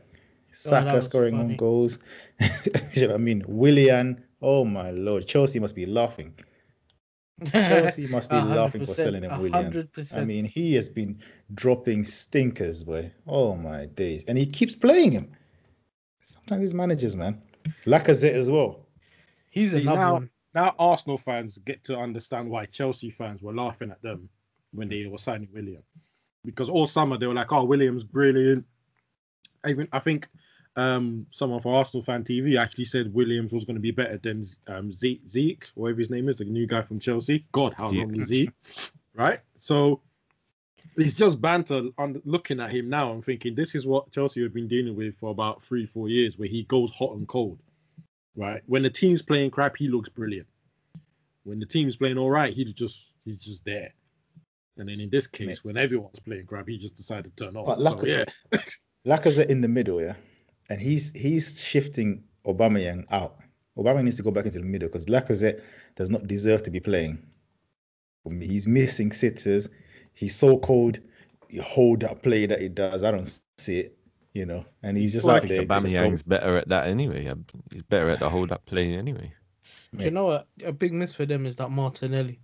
Saka 0.53 0.94
was 0.94 1.07
scoring 1.07 1.35
on 1.38 1.57
goals. 1.57 1.99
you 2.40 3.03
know 3.03 3.09
what 3.09 3.14
I 3.14 3.18
mean? 3.18 3.42
Willian, 3.49 4.23
oh 4.42 4.66
my 4.66 4.90
lord, 4.90 5.27
Chelsea 5.27 5.59
must 5.59 5.75
be 5.75 5.87
laughing. 5.87 6.35
Chelsea 7.51 8.07
must 8.07 8.29
be 8.29 8.37
laughing 8.40 8.85
for 8.85 8.92
selling 8.92 9.23
him, 9.23 9.40
Willian. 9.40 9.88
I 10.14 10.25
mean, 10.25 10.44
he 10.44 10.75
has 10.75 10.90
been 10.90 11.18
dropping 11.55 12.05
stinkers, 12.05 12.85
boy. 12.85 13.11
Oh 13.27 13.55
my 13.55 13.87
days. 13.87 14.25
And 14.25 14.37
he 14.37 14.44
keeps 14.44 14.75
playing 14.75 15.12
him. 15.12 15.31
Sometimes 16.23 16.61
these 16.61 16.75
managers, 16.75 17.16
man. 17.16 17.40
Lacazette 17.87 18.09
as 18.09 18.25
it 18.25 18.35
as 18.37 18.51
well. 18.51 18.87
He's 19.51 19.73
See, 19.73 19.83
another 19.83 19.99
now- 20.01 20.12
one. 20.14 20.31
Now 20.53 20.75
Arsenal 20.81 21.16
fans 21.16 21.59
get 21.59 21.85
to 21.85 21.96
understand 21.96 22.51
why 22.51 22.64
Chelsea 22.66 23.09
fans 23.09 23.40
were 23.40 23.55
laughing 23.55 23.92
at 23.92 24.03
them 24.03 24.29
when 24.73 24.88
they 24.88 25.07
were 25.07 25.16
signing 25.18 25.49
Willian, 25.55 25.83
because 26.44 26.68
all 26.68 26.88
summer 26.88 27.16
they 27.16 27.29
were 27.29 27.35
like, 27.35 27.53
"Oh, 27.53 27.62
Willian's 27.64 28.03
brilliant." 28.03 28.64
Even 29.64 29.87
I 29.92 30.01
think 30.01 30.27
um, 30.75 31.25
someone 31.31 31.61
from 31.61 31.75
Arsenal 31.75 32.03
fan 32.03 32.25
TV 32.25 32.59
actually 32.59 32.87
said 32.87 33.14
Williams 33.14 33.53
was 33.53 33.64
going 33.64 33.77
to 33.77 33.81
be 33.81 33.92
better 33.92 34.16
than 34.18 34.42
um, 34.66 34.92
Zeke, 34.92 35.23
Zeke, 35.29 35.68
whatever 35.77 35.99
his 36.01 36.11
name 36.11 36.29
is, 36.29 36.37
the 36.37 36.44
new 36.46 36.66
guy 36.66 36.83
from 36.83 36.99
Chelsea. 36.99 37.46
God, 37.53 37.73
how 37.75 37.90
Zeke. 37.90 38.01
long 38.01 38.20
is 38.20 38.29
he? 38.29 38.51
Right. 39.14 39.40
So 39.57 40.01
it's 40.96 41.16
just 41.16 41.40
banter 41.40 41.82
on 41.98 42.20
looking 42.24 42.60
at 42.60 42.70
him 42.70 42.88
now 42.88 43.12
and 43.12 43.24
thinking 43.24 43.54
this 43.54 43.74
is 43.74 43.86
what 43.86 44.10
Chelsea 44.12 44.42
have 44.42 44.54
been 44.54 44.68
dealing 44.68 44.96
with 44.96 45.16
for 45.16 45.30
about 45.30 45.62
three, 45.62 45.86
four 45.86 46.08
years, 46.08 46.38
where 46.38 46.48
he 46.48 46.64
goes 46.64 46.92
hot 46.92 47.16
and 47.16 47.26
cold. 47.28 47.58
Right. 48.36 48.62
When 48.66 48.82
the 48.82 48.90
team's 48.90 49.22
playing 49.22 49.50
crap, 49.50 49.76
he 49.76 49.88
looks 49.88 50.08
brilliant. 50.08 50.46
When 51.44 51.58
the 51.58 51.66
team's 51.66 51.96
playing 51.96 52.18
all 52.18 52.30
right, 52.30 52.52
he 52.52 52.64
just 52.72 53.12
he's 53.24 53.38
just 53.38 53.64
there. 53.64 53.92
And 54.76 54.88
then 54.88 55.00
in 55.00 55.10
this 55.10 55.26
case, 55.26 55.64
when 55.64 55.76
everyone's 55.76 56.18
playing 56.20 56.46
crap, 56.46 56.68
he 56.68 56.78
just 56.78 56.96
decided 56.96 57.36
to 57.36 57.44
turn 57.44 57.56
off. 57.56 57.66
But 57.66 58.00
So, 58.00 58.06
yeah. 58.06 58.24
Lacazette 59.06 59.48
in 59.48 59.60
the 59.60 59.68
middle, 59.68 60.00
yeah, 60.00 60.14
and 60.68 60.80
he's 60.80 61.12
he's 61.12 61.60
shifting 61.60 62.22
Aubameyang 62.46 63.04
out. 63.10 63.38
Aubameyang 63.76 64.04
needs 64.04 64.16
to 64.16 64.22
go 64.22 64.30
back 64.30 64.46
into 64.46 64.58
the 64.58 64.64
middle 64.64 64.88
because 64.88 65.06
Lacazette 65.06 65.62
does 65.96 66.10
not 66.10 66.26
deserve 66.26 66.62
to 66.64 66.70
be 66.70 66.80
playing. 66.80 67.18
He's 68.40 68.66
missing 68.66 69.12
sitters. 69.12 69.68
He's 70.14 70.37
so 70.37 70.59
cold. 70.59 70.99
You 71.49 71.62
hold 71.62 72.01
that 72.01 72.23
play 72.23 72.46
that 72.46 72.61
he 72.61 72.68
does. 72.68 73.03
I 73.03 73.11
don't 73.11 73.40
see 73.59 73.81
it, 73.81 73.99
you 74.35 74.46
know. 74.46 74.64
And 74.83 74.96
he's 74.96 75.12
just 75.12 75.27
Well, 75.27 75.37
I 75.37 75.38
out 75.38 75.49
there. 75.49 75.62
Aubameyang's 75.64 76.23
better 76.23 76.59
at 76.59 76.68
that 76.68 76.88
anyway. 76.88 77.27
Um, 77.27 77.44
He's 77.73 77.83
better 77.83 78.11
at 78.11 78.20
the 78.20 78.31
hold 78.31 78.53
up 78.53 78.64
play 78.66 78.92
anyway. 78.94 79.33
Do 79.96 80.05
you 80.05 80.11
know 80.11 80.27
what? 80.27 80.46
A 80.64 80.73
big 80.73 80.92
miss 80.92 81.14
for 81.14 81.27
them 81.27 81.46
is 81.46 81.57
that 81.57 81.70
Martinelli. 81.70 82.38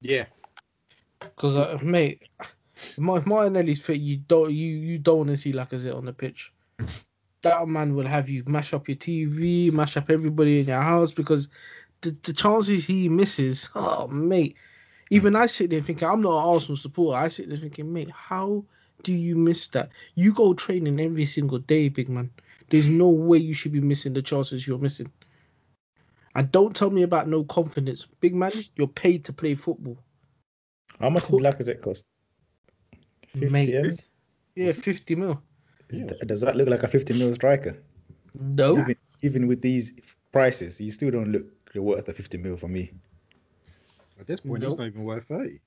Yeah, 0.00 0.26
Because 1.20 1.56
uh, 1.56 1.78
mate, 1.82 2.28
if 2.76 2.98
Martinelli's 2.98 3.80
fit, 3.80 4.00
you 4.00 4.18
don't 4.18 4.52
you 4.52 4.76
you 4.76 4.98
don't 4.98 5.18
want 5.18 5.30
to 5.30 5.36
see 5.36 5.52
Lacazette 5.52 5.96
on 5.96 6.04
the 6.04 6.12
pitch. 6.12 6.52
That 7.42 7.66
man 7.68 7.94
will 7.94 8.06
have 8.06 8.28
you 8.28 8.42
mash 8.46 8.74
up 8.74 8.88
your 8.88 8.96
TV, 8.96 9.72
mash 9.72 9.96
up 9.96 10.10
everybody 10.10 10.60
in 10.60 10.66
your 10.66 10.82
house 10.82 11.12
because 11.12 11.48
the, 12.02 12.14
the 12.22 12.32
chances 12.34 12.84
he 12.84 13.08
misses, 13.08 13.70
oh 13.74 14.08
mate. 14.08 14.56
Even 15.14 15.36
I 15.36 15.46
sit 15.46 15.70
there 15.70 15.80
thinking 15.80 16.08
I'm 16.08 16.22
not 16.22 16.38
an 16.40 16.54
Arsenal 16.54 16.76
supporter. 16.76 17.16
I 17.16 17.28
sit 17.28 17.48
there 17.48 17.56
thinking, 17.56 17.92
mate, 17.92 18.10
how 18.10 18.64
do 19.04 19.12
you 19.12 19.36
miss 19.36 19.68
that? 19.68 19.90
You 20.16 20.34
go 20.34 20.54
training 20.54 20.98
every 20.98 21.24
single 21.24 21.58
day, 21.58 21.88
big 21.88 22.08
man. 22.08 22.30
There's 22.70 22.88
no 22.88 23.08
way 23.08 23.38
you 23.38 23.54
should 23.54 23.72
be 23.72 23.80
missing 23.80 24.12
the 24.12 24.22
chances 24.22 24.66
you're 24.66 24.78
missing. 24.78 25.12
And 26.34 26.50
don't 26.50 26.74
tell 26.74 26.90
me 26.90 27.02
about 27.04 27.28
no 27.28 27.44
confidence, 27.44 28.08
big 28.20 28.34
man. 28.34 28.50
You're 28.74 28.88
paid 28.88 29.24
to 29.26 29.32
play 29.32 29.54
football. 29.54 29.96
How 30.98 31.10
much 31.10 31.28
did 31.28 31.68
it 31.68 31.80
cost? 31.80 32.06
50 33.34 33.48
Mate. 33.50 33.74
M? 33.74 33.96
Yeah, 34.56 34.72
50 34.72 35.14
mil. 35.14 35.42
Does 36.26 36.40
that 36.40 36.56
look 36.56 36.68
like 36.68 36.82
a 36.82 36.88
50 36.88 37.18
mil 37.18 37.32
striker? 37.34 37.80
No. 38.40 38.78
Even, 38.78 38.96
even 39.22 39.46
with 39.46 39.62
these 39.62 39.92
prices, 40.32 40.80
you 40.80 40.90
still 40.90 41.12
don't 41.12 41.30
look 41.30 41.44
worth 41.76 42.06
the 42.06 42.12
50 42.14 42.38
mil 42.38 42.56
for 42.56 42.68
me. 42.68 42.90
At 44.20 44.26
this 44.26 44.40
point, 44.40 44.62
it's 44.62 44.70
Nope. 44.72 44.78
not 44.80 44.86
even 44.86 45.04
worth 45.04 45.24
thirty. 45.24 45.60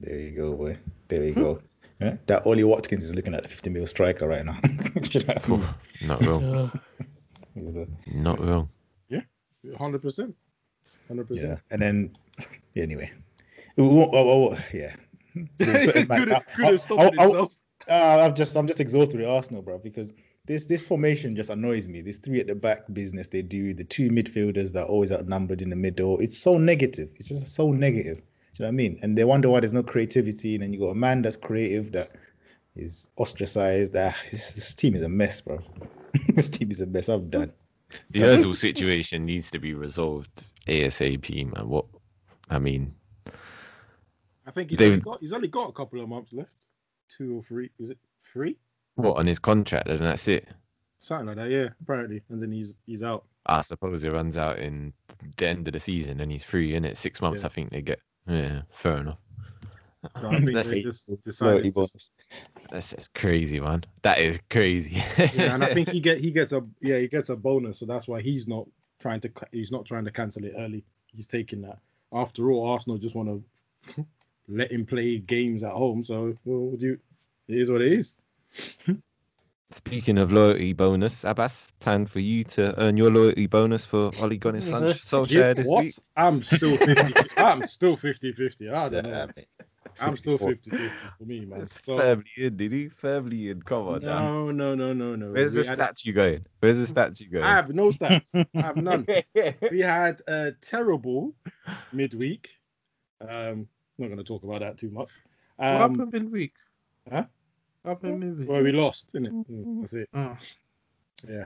There 0.00 0.18
you 0.18 0.30
go, 0.36 0.54
boy. 0.54 0.78
There 1.08 1.24
you 1.24 1.34
go. 1.34 1.60
Yeah? 1.98 2.16
That 2.26 2.46
Ollie 2.46 2.62
Watkins 2.62 3.04
is 3.04 3.14
looking 3.14 3.32
at 3.32 3.42
the 3.42 3.48
50 3.48 3.70
mil 3.70 3.86
striker 3.86 4.28
right 4.28 4.44
now. 4.44 4.58
Not 6.02 6.26
wrong. 6.26 6.70
You 7.54 7.62
know? 7.62 7.86
Not 8.12 8.38
wrong. 8.38 8.68
Hundred 9.78 10.02
percent. 10.02 10.36
Hundred 11.08 11.26
yeah. 11.30 11.56
And 11.70 11.80
then, 11.80 12.12
yeah, 12.74 12.82
anyway. 12.82 13.10
Oh, 13.78 14.10
oh, 14.12 14.50
oh, 14.52 14.58
yeah. 14.74 14.94
There's 15.58 15.86
certain 15.86 16.06
man- 16.08 16.18
Could 16.18 16.28
have 16.32 16.46
could 16.54 16.64
I- 16.64 16.70
have 16.72 16.80
stopped 16.82 17.00
I- 17.00 17.04
I- 17.22 17.22
himself. 17.24 17.56
Uh, 17.88 18.20
I'm 18.26 18.34
just 18.34 18.56
I'm 18.56 18.66
just 18.66 18.80
exhausted 18.80 19.18
with 19.20 19.28
Arsenal, 19.28 19.62
bro, 19.62 19.78
because 19.78 20.12
this 20.46 20.66
this 20.66 20.84
formation 20.84 21.34
just 21.36 21.50
annoys 21.50 21.88
me. 21.88 22.00
This 22.02 22.18
three 22.18 22.40
at 22.40 22.46
the 22.46 22.54
back 22.54 22.82
business 22.92 23.28
they 23.28 23.42
do, 23.42 23.74
the 23.74 23.84
two 23.84 24.08
midfielders 24.10 24.72
that 24.72 24.84
are 24.84 24.88
always 24.88 25.12
outnumbered 25.12 25.60
in 25.62 25.70
the 25.70 25.76
middle. 25.76 26.18
It's 26.20 26.38
so 26.38 26.56
negative. 26.58 27.10
It's 27.16 27.28
just 27.28 27.54
so 27.54 27.72
negative. 27.72 28.16
Do 28.18 28.22
you 28.22 28.64
know 28.64 28.66
what 28.66 28.68
I 28.68 28.70
mean? 28.72 28.98
And 29.02 29.18
they 29.18 29.24
wonder 29.24 29.48
why 29.50 29.60
there's 29.60 29.72
no 29.72 29.82
creativity. 29.82 30.54
And 30.54 30.62
then 30.62 30.72
you 30.72 30.78
got 30.80 30.90
a 30.90 30.94
man 30.94 31.22
that's 31.22 31.36
creative 31.36 31.92
that 31.92 32.10
is 32.74 33.10
ostracized. 33.16 33.94
Ah, 33.96 34.16
this, 34.30 34.52
this 34.52 34.74
team 34.74 34.94
is 34.94 35.02
a 35.02 35.08
mess, 35.08 35.40
bro. 35.40 35.58
this 36.34 36.48
team 36.48 36.70
is 36.70 36.80
a 36.80 36.86
mess. 36.86 37.08
I'm 37.08 37.28
done. 37.28 37.52
The 38.10 38.20
Özil 38.20 38.54
situation 38.54 39.26
needs 39.26 39.50
to 39.50 39.58
be 39.58 39.74
resolved 39.74 40.44
ASAP, 40.68 41.52
man. 41.54 41.68
What? 41.68 41.86
I 42.50 42.58
mean, 42.58 42.94
I 44.46 44.50
think 44.52 44.70
he's 44.70 44.78
They've- 44.78 44.92
only, 44.92 45.00
got, 45.00 45.20
he's 45.20 45.32
only 45.32 45.48
got 45.48 45.68
a 45.68 45.72
couple 45.72 46.00
of 46.00 46.08
months 46.08 46.32
left. 46.32 46.52
Two 47.08 47.38
or 47.38 47.42
three. 47.42 47.70
Is 47.78 47.90
it 47.90 47.98
three? 48.32 48.56
What 48.96 49.16
on 49.16 49.26
his 49.26 49.38
contract, 49.38 49.88
and 49.88 50.00
that's 50.00 50.28
it. 50.28 50.48
Something 50.98 51.28
like 51.28 51.36
that. 51.36 51.50
Yeah, 51.50 51.68
apparently. 51.80 52.22
And 52.30 52.42
then 52.42 52.50
he's 52.50 52.76
he's 52.86 53.02
out. 53.02 53.24
I 53.46 53.60
suppose 53.60 54.02
it 54.02 54.12
runs 54.12 54.36
out 54.36 54.58
in 54.58 54.92
the 55.36 55.46
end 55.46 55.68
of 55.68 55.72
the 55.72 55.80
season, 55.80 56.20
and 56.20 56.32
he's 56.32 56.44
free 56.44 56.74
in 56.74 56.84
it. 56.84 56.96
Six 56.96 57.20
months, 57.20 57.42
Yeah. 57.42 57.46
I 57.46 57.50
think 57.50 57.70
they 57.70 57.82
get. 57.82 58.00
Yeah, 58.26 58.62
fair 58.70 58.98
enough. 58.98 59.18
So 60.20 60.28
I 60.28 60.38
think 60.38 60.54
That's 60.54 60.68
they 60.68 60.82
just 60.82 61.22
decided. 61.24 61.74
To. 61.74 61.88
That's 62.70 62.90
just 62.92 63.12
crazy, 63.14 63.58
man. 63.58 63.82
That 64.02 64.18
is 64.18 64.38
crazy. 64.50 65.02
yeah, 65.18 65.54
and 65.54 65.64
I 65.64 65.74
think 65.74 65.88
he 65.88 65.98
get 66.08 66.18
he 66.20 66.30
gets 66.30 66.52
a 66.52 66.64
yeah 66.80 66.98
he 66.98 67.08
gets 67.08 67.28
a 67.28 67.34
bonus, 67.34 67.80
so 67.80 67.86
that's 67.86 68.06
why 68.06 68.20
he's 68.20 68.46
not 68.46 68.68
trying 69.00 69.20
to 69.20 69.30
he's 69.50 69.72
not 69.72 69.84
trying 69.84 70.04
to 70.04 70.12
cancel 70.12 70.44
it 70.44 70.54
early. 70.56 70.84
He's 71.06 71.26
taking 71.26 71.60
that. 71.62 71.78
After 72.12 72.52
all, 72.52 72.70
Arsenal 72.70 72.98
just 72.98 73.16
want 73.16 73.42
to 73.96 74.06
let 74.48 74.70
him 74.70 74.86
play 74.86 75.18
games 75.18 75.64
at 75.64 75.72
home. 75.72 76.04
So 76.04 76.34
well, 76.44 76.78
you, 76.78 76.98
it 77.48 77.58
is 77.58 77.68
what 77.68 77.82
it 77.82 77.92
is. 77.92 78.16
Speaking 79.72 80.16
of 80.18 80.32
loyalty 80.32 80.72
bonus, 80.72 81.22
Abass, 81.24 81.72
time 81.80 82.06
for 82.06 82.20
you 82.20 82.44
to 82.44 82.80
earn 82.80 82.96
your 82.96 83.10
loyalty 83.10 83.46
bonus 83.48 83.84
for 83.84 84.12
Ole 84.20 84.36
Gunnar 84.36 84.60
Solskjaer 84.60 85.28
Yeah, 85.30 85.54
this 85.54 85.66
what? 85.66 85.84
week. 85.84 85.94
I'm 86.16 86.40
still 86.40 86.76
50. 86.76 87.14
I'm 87.36 87.66
still 87.66 87.96
50 87.96 88.32
50. 88.32 88.70
I 88.70 88.88
don't 88.88 89.02
know. 89.04 89.10
Yeah, 89.10 89.26
mate. 89.36 89.48
I'm 90.00 90.16
still 90.16 90.38
50 90.38 90.70
50 90.70 90.88
for 91.18 91.24
me, 91.24 91.44
man. 91.46 91.68
So, 91.82 91.96
Firmly 91.98 92.24
in, 92.36 92.56
did 92.56 92.70
he? 92.72 92.88
Firmly 92.88 93.50
in. 93.50 93.60
Come 93.62 93.88
on, 93.88 94.02
no, 94.02 94.50
no, 94.52 94.74
no, 94.74 94.92
no, 94.92 95.16
no. 95.16 95.32
Where's 95.32 95.54
the 95.54 95.62
We 95.62 95.66
had- 95.66 95.74
statue 95.76 96.12
going? 96.12 96.44
Where's 96.60 96.78
the 96.78 96.86
statue 96.86 97.28
going? 97.30 97.44
I 97.44 97.56
have 97.56 97.74
no 97.74 97.88
stats. 97.88 98.46
I 98.54 98.60
have 98.60 98.76
none. 98.76 99.04
we 99.70 99.80
had 99.80 100.20
a 100.28 100.52
terrible 100.60 101.34
midweek. 101.92 102.50
Um, 103.20 103.66
not 103.98 104.06
going 104.06 104.18
to 104.18 104.24
talk 104.24 104.44
about 104.44 104.60
that 104.60 104.78
too 104.78 104.90
much. 104.90 105.08
what 105.56 105.68
Um, 105.68 105.98
happened 105.98 106.12
midweek? 106.12 106.52
huh? 107.10 107.24
What 107.86 107.98
happened 108.02 108.18
midweek? 108.20 108.48
well, 108.48 108.64
we 108.64 108.72
lost, 108.72 109.12
didn't 109.12 109.26
it? 109.26 109.32
Mm-hmm. 109.32 109.54
Mm, 109.54 109.80
that's 109.80 109.92
it. 109.92 110.08
Oh. 110.12 110.36
Yeah. 111.28 111.44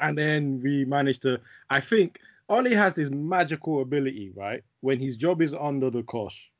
And 0.00 0.18
then 0.18 0.60
we 0.60 0.84
managed 0.84 1.22
to. 1.22 1.40
I 1.70 1.78
think 1.78 2.18
Ollie 2.48 2.74
has 2.74 2.94
this 2.94 3.08
magical 3.10 3.82
ability, 3.82 4.32
right? 4.34 4.64
When 4.80 4.98
his 4.98 5.16
job 5.16 5.40
is 5.40 5.54
under 5.54 5.90
the 5.90 6.02
cosh, 6.02 6.50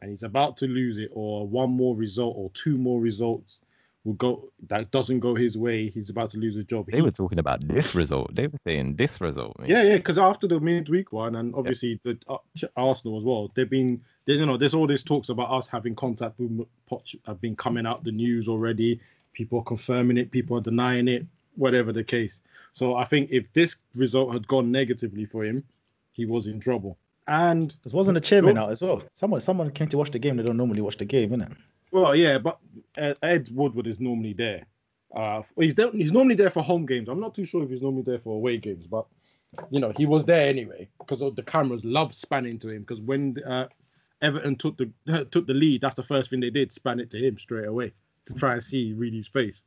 and 0.00 0.12
he's 0.12 0.22
about 0.22 0.56
to 0.58 0.68
lose 0.68 0.96
it, 0.96 1.10
or 1.12 1.48
one 1.48 1.70
more 1.70 1.96
result 1.96 2.34
or 2.36 2.50
two 2.54 2.78
more 2.78 3.00
results 3.00 3.60
will 4.08 4.14
go 4.14 4.50
that 4.68 4.90
doesn't 4.90 5.20
go 5.20 5.34
his 5.34 5.56
way. 5.58 5.90
He's 5.90 6.10
about 6.10 6.30
to 6.30 6.38
lose 6.38 6.54
his 6.54 6.64
job. 6.64 6.86
They 6.90 6.96
He- 6.98 7.02
were 7.02 7.10
talking 7.10 7.38
about 7.38 7.66
this 7.68 7.94
result. 7.94 8.34
They 8.34 8.46
were 8.46 8.58
saying 8.66 8.96
this 8.96 9.20
result. 9.20 9.58
mate. 9.58 9.68
Yeah, 9.70 9.82
yeah, 9.84 9.96
because 9.98 10.18
after 10.18 10.46
the 10.48 10.58
midweek 10.60 11.12
one, 11.12 11.36
and 11.36 11.54
obviously 11.54 12.00
the 12.02 12.18
uh, 12.28 12.38
Arsenal 12.76 13.16
as 13.18 13.24
well, 13.24 13.50
they've 13.54 13.68
been, 13.70 14.00
they, 14.24 14.34
you 14.34 14.46
know, 14.46 14.56
there's 14.56 14.74
all 14.74 14.86
these 14.86 15.02
talks 15.02 15.28
about 15.28 15.50
us 15.50 15.68
having 15.68 15.94
contact 15.94 16.38
with 16.38 16.50
M- 16.50 16.66
Poch, 16.90 17.14
have 17.26 17.40
been 17.40 17.54
coming 17.54 17.86
out 17.86 18.02
the 18.04 18.12
news 18.12 18.48
already. 18.48 18.98
People 19.34 19.58
are 19.60 19.64
confirming 19.64 20.16
it, 20.16 20.30
people 20.30 20.56
are 20.56 20.60
denying 20.62 21.06
it, 21.06 21.26
whatever 21.56 21.92
the 21.92 22.02
case. 22.04 22.40
So 22.72 22.96
I 22.96 23.04
think 23.04 23.30
if 23.30 23.44
this 23.52 23.76
result 23.94 24.32
had 24.32 24.46
gone 24.48 24.72
negatively 24.72 25.26
for 25.26 25.44
him, 25.44 25.62
he 26.12 26.24
was 26.24 26.46
in 26.46 26.58
trouble. 26.60 26.96
And 27.28 27.76
This 27.84 27.92
wasn't 27.92 28.14
the 28.14 28.20
chairman 28.22 28.54
Sure. 28.56 28.64
out 28.64 28.70
as 28.70 28.80
well. 28.80 29.02
Someone 29.12 29.40
someone 29.42 29.70
came 29.70 29.88
to 29.88 29.98
watch 29.98 30.10
the 30.12 30.18
game. 30.18 30.36
They 30.38 30.42
don't 30.42 30.56
normally 30.56 30.80
watch 30.80 30.96
the 30.96 31.04
game, 31.04 31.30
innit? 31.30 31.54
Well, 31.90 32.14
yeah, 32.14 32.38
but 32.38 32.58
Ed, 32.96 33.18
Ed 33.22 33.48
Woodward 33.52 33.86
is 33.86 34.00
normally 34.00 34.32
there. 34.32 34.64
Uh, 35.14 35.42
he's 35.58 35.74
there, 35.74 35.90
he's 35.92 36.12
normally 36.12 36.34
there 36.34 36.50
for 36.50 36.62
home 36.62 36.84
games. 36.84 37.08
I'm 37.08 37.20
not 37.20 37.34
too 37.34 37.44
sure 37.44 37.62
if 37.62 37.70
he's 37.70 37.82
normally 37.82 38.02
there 38.02 38.18
for 38.18 38.34
away 38.36 38.58
games, 38.58 38.86
but 38.86 39.06
you 39.70 39.80
know 39.80 39.92
he 39.96 40.04
was 40.04 40.26
there 40.26 40.46
anyway 40.46 40.86
because 40.98 41.20
the 41.34 41.42
cameras 41.42 41.84
love 41.84 42.14
spanning 42.14 42.58
to 42.58 42.68
him. 42.68 42.80
Because 42.82 43.00
when 43.00 43.36
uh, 43.46 43.66
Everton 44.20 44.56
took 44.56 44.76
the 44.76 45.24
took 45.30 45.46
the 45.46 45.54
lead, 45.54 45.80
that's 45.80 45.96
the 45.96 46.02
first 46.02 46.30
thing 46.30 46.40
they 46.40 46.50
did, 46.50 46.70
span 46.70 47.00
it 47.00 47.10
to 47.10 47.18
him 47.18 47.38
straight 47.38 47.66
away 47.66 47.92
to 48.26 48.34
try 48.34 48.52
and 48.52 48.62
see 48.62 48.92
Reedy's 48.92 49.26
face 49.28 49.62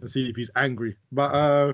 and 0.00 0.10
see 0.10 0.28
if 0.28 0.36
he's 0.36 0.50
angry. 0.56 0.96
But 1.12 1.34
uh, 1.34 1.72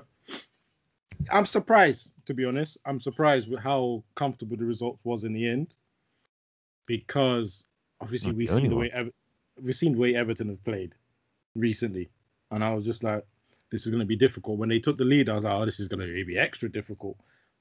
I'm 1.31 1.45
surprised, 1.45 2.09
to 2.25 2.33
be 2.33 2.43
honest. 2.43 2.77
I'm 2.85 2.99
surprised 2.99 3.49
with 3.49 3.61
how 3.61 4.03
comfortable 4.15 4.57
the 4.57 4.65
results 4.65 5.05
was 5.05 5.23
in 5.23 5.31
the 5.31 5.47
end, 5.47 5.73
because 6.85 7.65
obviously 8.01 8.31
Not 8.31 8.37
we 8.37 8.47
see 8.47 8.53
the 8.53 8.53
seen 8.53 8.57
only 8.57 8.69
the 8.69 8.75
one. 8.75 8.81
way 8.83 8.91
Ever- 8.93 9.11
we've 9.61 9.75
seen 9.75 9.93
the 9.93 9.99
way 9.99 10.15
Everton 10.15 10.49
have 10.49 10.63
played 10.63 10.93
recently, 11.55 12.09
and 12.51 12.63
I 12.63 12.73
was 12.73 12.85
just 12.85 13.03
like, 13.03 13.25
this 13.71 13.85
is 13.85 13.91
going 13.91 13.99
to 13.99 14.05
be 14.05 14.15
difficult. 14.15 14.57
When 14.57 14.69
they 14.69 14.79
took 14.79 14.97
the 14.97 15.03
lead, 15.03 15.29
I 15.29 15.35
was 15.35 15.43
like, 15.43 15.53
oh, 15.53 15.65
this 15.65 15.79
is 15.79 15.87
going 15.87 15.99
to 15.99 16.25
be 16.25 16.37
extra 16.37 16.69
difficult, 16.69 17.17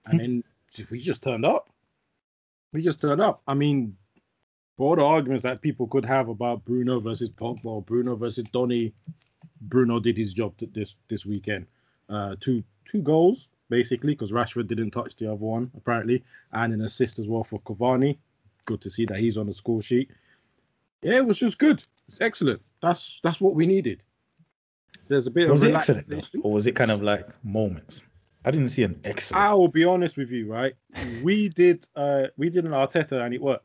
and 0.06 0.20
then 0.20 0.44
we 0.90 1.00
just 1.00 1.22
turned 1.22 1.44
up. 1.44 1.70
We 2.72 2.82
just 2.82 3.00
turned 3.00 3.20
up. 3.20 3.42
I 3.46 3.54
mean, 3.54 3.96
for 4.76 4.90
all 4.90 4.96
the 4.96 5.04
arguments 5.04 5.42
that 5.44 5.62
people 5.62 5.86
could 5.86 6.04
have 6.04 6.28
about 6.28 6.64
Bruno 6.64 7.00
versus 7.00 7.30
Pogba, 7.30 7.84
Bruno 7.86 8.16
versus 8.16 8.44
Donny, 8.52 8.92
Bruno 9.62 9.98
did 10.00 10.16
his 10.16 10.34
job 10.34 10.54
this 10.72 10.96
this 11.08 11.24
weekend. 11.24 11.66
Uh, 12.08 12.36
two 12.38 12.62
two 12.84 13.02
goals 13.02 13.48
basically 13.68 14.12
because 14.12 14.32
Rashford 14.32 14.68
didn't 14.68 14.92
touch 14.92 15.16
the 15.16 15.26
other 15.26 15.36
one 15.36 15.70
apparently, 15.76 16.22
and 16.52 16.72
an 16.72 16.82
assist 16.82 17.18
as 17.18 17.28
well 17.28 17.44
for 17.44 17.60
Cavani. 17.60 18.18
Good 18.64 18.80
to 18.82 18.90
see 18.90 19.06
that 19.06 19.20
he's 19.20 19.36
on 19.36 19.46
the 19.46 19.54
score 19.54 19.82
sheet. 19.82 20.10
Yeah, 21.06 21.18
it 21.18 21.26
was 21.26 21.38
just 21.38 21.58
good. 21.58 21.84
It's 22.08 22.20
excellent. 22.20 22.60
That's 22.82 23.20
that's 23.22 23.40
what 23.40 23.54
we 23.54 23.64
needed. 23.64 24.02
There's 25.06 25.28
a 25.28 25.30
bit 25.30 25.48
Was 25.48 25.62
of 25.62 25.70
it 25.70 25.76
excellent 25.76 26.08
though? 26.08 26.22
or 26.42 26.52
was 26.52 26.66
it 26.66 26.74
kind 26.74 26.90
of 26.90 27.00
like 27.00 27.28
moments? 27.44 28.04
I 28.44 28.50
didn't 28.50 28.70
see 28.70 28.82
an 28.82 28.98
excellent. 29.04 29.40
I 29.44 29.54
will 29.54 29.68
be 29.68 29.84
honest 29.84 30.16
with 30.16 30.32
you, 30.32 30.50
right? 30.50 30.74
We 31.22 31.48
did 31.48 31.86
uh 31.94 32.24
we 32.36 32.50
did 32.50 32.64
an 32.64 32.72
Arteta 32.72 33.24
and 33.24 33.32
it 33.32 33.40
worked. 33.40 33.64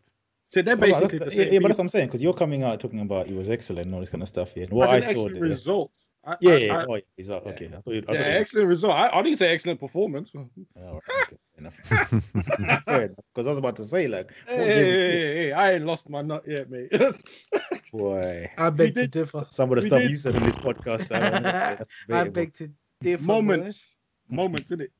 So 0.51 0.62
they're 0.62 0.75
basically 0.75 1.17
the 1.17 1.34
yeah, 1.34 1.51
yeah, 1.51 1.60
but 1.60 1.69
that's 1.69 1.80
what 1.80 1.86
I'm 1.86 1.89
saying 1.89 2.08
because 2.08 2.21
you're 2.21 2.34
coming 2.34 2.62
out 2.62 2.80
talking 2.80 2.99
about 2.99 3.27
it 3.27 3.34
was 3.36 3.49
excellent 3.49 3.88
and 3.88 3.95
all 3.95 4.01
this 4.01 4.10
kind 4.10 4.21
of 4.21 4.30
stuff. 4.30 4.51
Yeah, 4.56 4.65
and 4.65 4.73
what 4.73 4.89
I 4.89 4.97
an 4.97 5.01
saw. 5.01 5.10
excellent 5.10 5.34
there- 5.34 5.43
result. 5.43 5.91
I- 6.23 6.38
Yeah, 6.41 6.51
I- 6.51 6.58
yeah, 6.58 6.77
I-. 6.77 6.86
Oh, 6.86 6.95
yeah. 6.95 7.36
Okay, 7.47 7.65
I 7.65 7.82
thought 7.82 7.88
you. 7.88 8.04
Yeah, 8.08 8.19
excellent 8.19 8.67
result. 8.67 8.93
I, 8.93 9.10
I 9.10 9.21
didn't 9.23 9.39
say 9.39 9.51
excellent 9.51 9.80
performance. 9.80 10.32
Oh, 10.36 10.47
right, 10.75 11.01
okay, 11.23 11.38
enough. 11.62 12.86
Because 12.86 13.47
I 13.47 13.50
was 13.50 13.58
about 13.58 13.76
to 13.78 13.84
say 13.84 14.08
like, 14.08 14.32
Hey, 14.47 14.56
hey, 14.56 14.74
hey, 14.74 14.91
hey, 14.93 15.34
hey, 15.36 15.52
I 15.52 15.74
ain't 15.74 15.86
lost 15.86 16.10
my 16.10 16.21
nut 16.21 16.43
yet, 16.47 16.69
mate. 16.69 16.91
boy, 17.91 18.50
I 18.58 18.69
beg 18.69 18.95
to 18.95 19.08
differ. 19.08 19.45
some 19.50 19.71
of 19.71 19.78
the 19.78 19.82
We 19.84 19.88
stuff 19.89 20.02
did- 20.02 20.12
you 20.12 20.17
said 20.17 20.36
in 20.36 20.45
this 20.45 20.58
podcast. 20.58 21.12
uh, 21.12 21.84
I 22.13 22.30
beg 22.30 22.54
to 22.56 22.71
differ. 23.02 23.24
moments, 23.24 23.97
moments 24.30 24.71
in 24.71 24.82
it. 24.82 24.91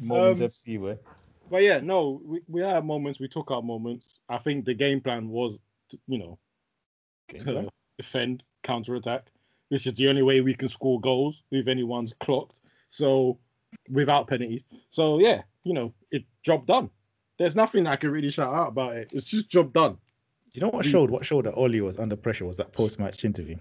Moments 0.00 0.40
Um, 0.40 0.46
FC, 0.48 0.80
boy. 0.80 0.98
But 1.50 1.62
yeah, 1.62 1.78
no, 1.80 2.20
we, 2.24 2.40
we 2.48 2.62
had 2.62 2.84
moments. 2.84 3.20
We 3.20 3.28
took 3.28 3.50
our 3.50 3.62
moments. 3.62 4.20
I 4.28 4.38
think 4.38 4.64
the 4.64 4.74
game 4.74 5.00
plan 5.00 5.28
was, 5.28 5.58
to, 5.90 5.98
you 6.08 6.18
know, 6.18 6.38
to 7.38 7.68
defend, 7.98 8.44
counter 8.62 8.94
attack, 8.94 9.30
which 9.68 9.86
is 9.86 9.92
the 9.94 10.08
only 10.08 10.22
way 10.22 10.40
we 10.40 10.54
can 10.54 10.68
score 10.68 11.00
goals 11.00 11.42
if 11.50 11.68
anyone's 11.68 12.14
clocked. 12.20 12.60
So 12.88 13.38
without 13.90 14.28
penalties. 14.28 14.64
So 14.90 15.18
yeah, 15.18 15.42
you 15.64 15.74
know, 15.74 15.92
it 16.10 16.24
job 16.44 16.66
done. 16.66 16.90
There's 17.38 17.56
nothing 17.56 17.86
I 17.86 17.96
can 17.96 18.10
really 18.10 18.30
shout 18.30 18.52
out 18.54 18.68
about 18.68 18.96
it. 18.96 19.10
It's 19.12 19.26
just 19.26 19.48
job 19.50 19.72
done. 19.72 19.98
You 20.52 20.60
know 20.60 20.68
what 20.68 20.84
showed 20.84 21.10
what 21.10 21.24
showed 21.26 21.46
that 21.46 21.54
Ole 21.54 21.80
was 21.80 21.98
under 21.98 22.14
pressure 22.16 22.44
was 22.44 22.56
that 22.58 22.72
post 22.72 22.98
match 23.00 23.24
interview. 23.24 23.56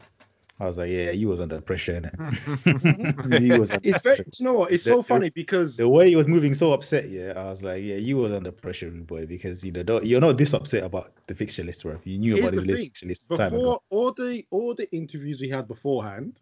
I 0.60 0.66
was 0.66 0.78
like, 0.78 0.92
yeah, 0.92 1.12
he 1.12 1.26
was 1.26 1.42
under 1.42 1.60
pressure. 1.60 2.00
innit? 2.00 3.42
he 3.42 3.52
was 3.58 3.72
under 3.72 3.90
It's 3.90 4.02
very, 4.04 4.18
you 4.38 4.46
know 4.46 4.54
what? 4.54 4.72
It's 4.72 4.84
The- 4.84 4.92
so 4.92 5.02
funny 5.02 5.32
because 5.32 5.76
The 5.78 5.90
way 5.90 6.10
he 6.10 6.16
was 6.16 6.28
moving 6.28 6.54
so 6.54 6.74
upset, 6.74 7.10
yeah, 7.10 7.34
I 7.36 7.46
was 7.50 7.64
like, 7.64 7.84
yeah, 7.84 7.96
you 7.96 8.18
was 8.18 8.32
under 8.32 8.52
pressure, 8.52 8.92
boy, 8.92 9.26
because 9.26 9.66
you 9.66 9.72
know 9.72 9.82
don't, 9.82 10.06
you're 10.06 10.22
not 10.22 10.38
this 10.38 10.54
upset 10.54 10.84
about 10.84 11.12
the 11.26 11.34
fixture 11.34 11.64
list, 11.64 11.82
bro. 11.82 12.00
You 12.04 12.20
knew 12.20 12.38
about 12.38 12.52
this 12.52 12.62
the 12.62 12.68
list, 12.68 12.78
thing, 12.80 12.86
fixture 12.90 13.08
list 13.08 13.30
time 13.36 13.48
ago. 13.48 13.58
before 13.58 13.80
all 13.90 14.12
the 14.14 14.46
all 14.52 14.76
the 14.76 14.90
interviews 14.96 15.42
we 15.42 15.50
had 15.50 15.68
beforehand, 15.68 16.40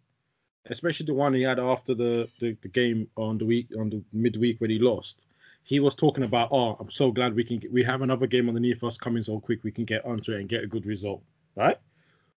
especially 0.66 1.06
the 1.06 1.14
one 1.14 1.34
he 1.34 1.42
had 1.42 1.58
after 1.58 1.94
the, 1.94 2.28
the, 2.38 2.56
the 2.62 2.68
game 2.68 3.08
on 3.16 3.38
the 3.38 3.44
week 3.44 3.68
on 3.78 3.90
the 3.90 4.02
midweek 4.12 4.60
when 4.60 4.70
he 4.70 4.78
lost, 4.78 5.20
he 5.64 5.80
was 5.80 5.94
talking 5.94 6.24
about, 6.24 6.48
oh, 6.50 6.76
I'm 6.80 6.90
so 6.90 7.10
glad 7.10 7.34
we 7.34 7.44
can 7.44 7.58
get, 7.58 7.72
we 7.72 7.82
have 7.84 8.02
another 8.02 8.26
game 8.26 8.48
underneath 8.48 8.82
us 8.82 8.98
coming 8.98 9.22
so 9.22 9.40
quick 9.40 9.62
we 9.62 9.70
can 9.70 9.84
get 9.84 10.04
onto 10.04 10.32
it 10.32 10.40
and 10.40 10.48
get 10.48 10.64
a 10.64 10.66
good 10.66 10.86
result, 10.86 11.22
right? 11.56 11.78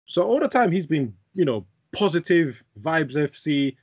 So 0.06 0.24
all 0.24 0.40
the 0.40 0.48
time 0.48 0.70
he's 0.70 0.86
been, 0.86 1.14
you 1.32 1.44
know, 1.44 1.66
positive 1.92 2.62
vibes 2.80 3.14
FC, 3.14 3.76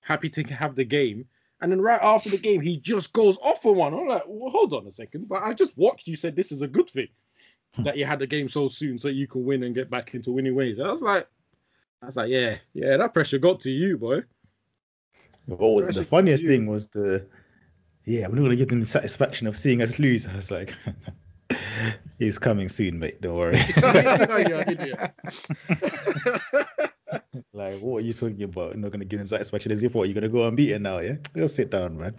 happy 0.00 0.28
to 0.28 0.42
have 0.44 0.74
the 0.76 0.84
game. 0.84 1.24
And 1.60 1.72
then 1.72 1.80
right 1.80 2.00
after 2.02 2.28
the 2.28 2.36
game, 2.36 2.60
he 2.60 2.76
just 2.76 3.12
goes 3.14 3.38
off 3.38 3.62
for 3.62 3.74
one. 3.74 3.94
I'm 3.94 4.06
like, 4.06 4.24
well, 4.26 4.50
hold 4.50 4.74
on 4.74 4.86
a 4.86 4.92
second. 4.92 5.28
But 5.28 5.42
I 5.42 5.54
just 5.54 5.76
watched 5.78 6.06
you 6.06 6.16
said 6.16 6.36
this 6.36 6.52
is 6.52 6.60
a 6.60 6.68
good 6.68 6.90
thing 6.90 7.08
hmm. 7.74 7.84
that 7.84 7.96
you 7.96 8.04
had 8.04 8.18
the 8.18 8.26
game 8.26 8.48
so 8.48 8.68
soon 8.68 8.98
so 8.98 9.08
you 9.08 9.26
can 9.26 9.44
win 9.44 9.62
and 9.62 9.74
get 9.74 9.88
back 9.88 10.14
into 10.14 10.32
winning 10.32 10.54
ways. 10.54 10.78
I 10.78 10.90
was 10.90 11.00
like, 11.00 11.26
I 12.04 12.06
was 12.06 12.16
like, 12.16 12.28
yeah, 12.28 12.58
yeah, 12.74 12.98
that 12.98 13.14
pressure 13.14 13.38
got 13.38 13.60
to 13.60 13.70
you, 13.70 13.96
boy. 13.96 14.20
What 15.46 15.86
was 15.86 15.96
the 15.96 16.04
funniest 16.04 16.44
thing 16.44 16.66
was 16.66 16.88
the, 16.88 17.26
yeah, 18.04 18.28
we're 18.28 18.34
not 18.34 18.42
gonna 18.42 18.56
give 18.56 18.68
them 18.68 18.80
the 18.80 18.86
satisfaction 18.86 19.46
of 19.46 19.56
seeing 19.56 19.80
us 19.80 19.98
lose. 19.98 20.26
I 20.26 20.36
was 20.36 20.50
like, 20.50 20.74
he's 22.18 22.38
coming 22.38 22.68
soon, 22.68 22.98
mate. 22.98 23.22
Don't 23.22 23.36
worry. 23.36 23.56
You're 23.76 24.60
an 24.60 24.70
idiot. 24.70 25.12
like, 27.54 27.78
what 27.80 28.02
are 28.02 28.06
you 28.06 28.12
talking 28.12 28.42
about? 28.42 28.72
You're 28.72 28.82
not 28.82 28.92
gonna 28.92 29.06
give 29.06 29.20
them 29.20 29.28
satisfaction 29.28 29.72
as 29.72 29.82
if 29.82 29.94
what 29.94 30.06
you're 30.06 30.14
gonna 30.14 30.28
go 30.28 30.46
unbeaten 30.46 30.82
now, 30.82 30.98
yeah? 30.98 31.16
Just 31.34 31.56
sit 31.56 31.70
down, 31.70 31.96
man. 31.96 32.16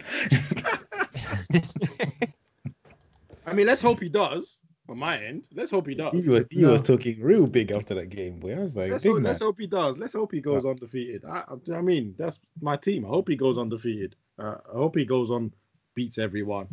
I 3.46 3.54
mean, 3.54 3.68
let's 3.68 3.84
hope 3.84 4.00
he 4.00 4.10
does. 4.10 4.62
On 4.88 4.98
my 5.00 5.18
end, 5.18 5.48
let's 5.54 5.72
hope 5.72 5.88
he 5.88 5.96
does. 5.96 6.14
he 6.14 6.30
was 6.30 6.46
he 6.52 6.64
was 6.64 6.82
talking 6.82 7.20
real 7.20 7.48
big 7.48 7.72
after 7.72 7.96
that 7.96 8.08
game, 8.10 8.40
boy. 8.40 8.56
I 8.56 8.60
was 8.60 8.76
like, 8.76 8.92
Let's 8.92 9.04
big 9.04 9.14
hope, 9.14 9.24
let's 9.24 9.40
hope 9.40 9.60
he 9.60 9.66
does. 9.68 9.98
Let's 9.98 10.14
hope 10.14 10.32
he 10.32 10.42
goes 10.42 10.64
undefeated. 10.64 11.26
I, 11.26 11.44
I- 11.48 11.74
I 11.78 11.82
mean, 11.82 12.14
that's 12.20 12.40
my 12.62 12.76
team. 12.78 13.04
I 13.04 13.10
hope 13.10 13.28
he 13.28 13.36
goes 13.36 13.58
undefeated. 13.58 14.16
Uh, 14.38 14.58
I 14.72 14.74
hope 14.78 14.96
he 14.96 15.04
goes 15.06 15.32
on, 15.32 15.52
beats 15.96 16.18
everyone. 16.20 16.68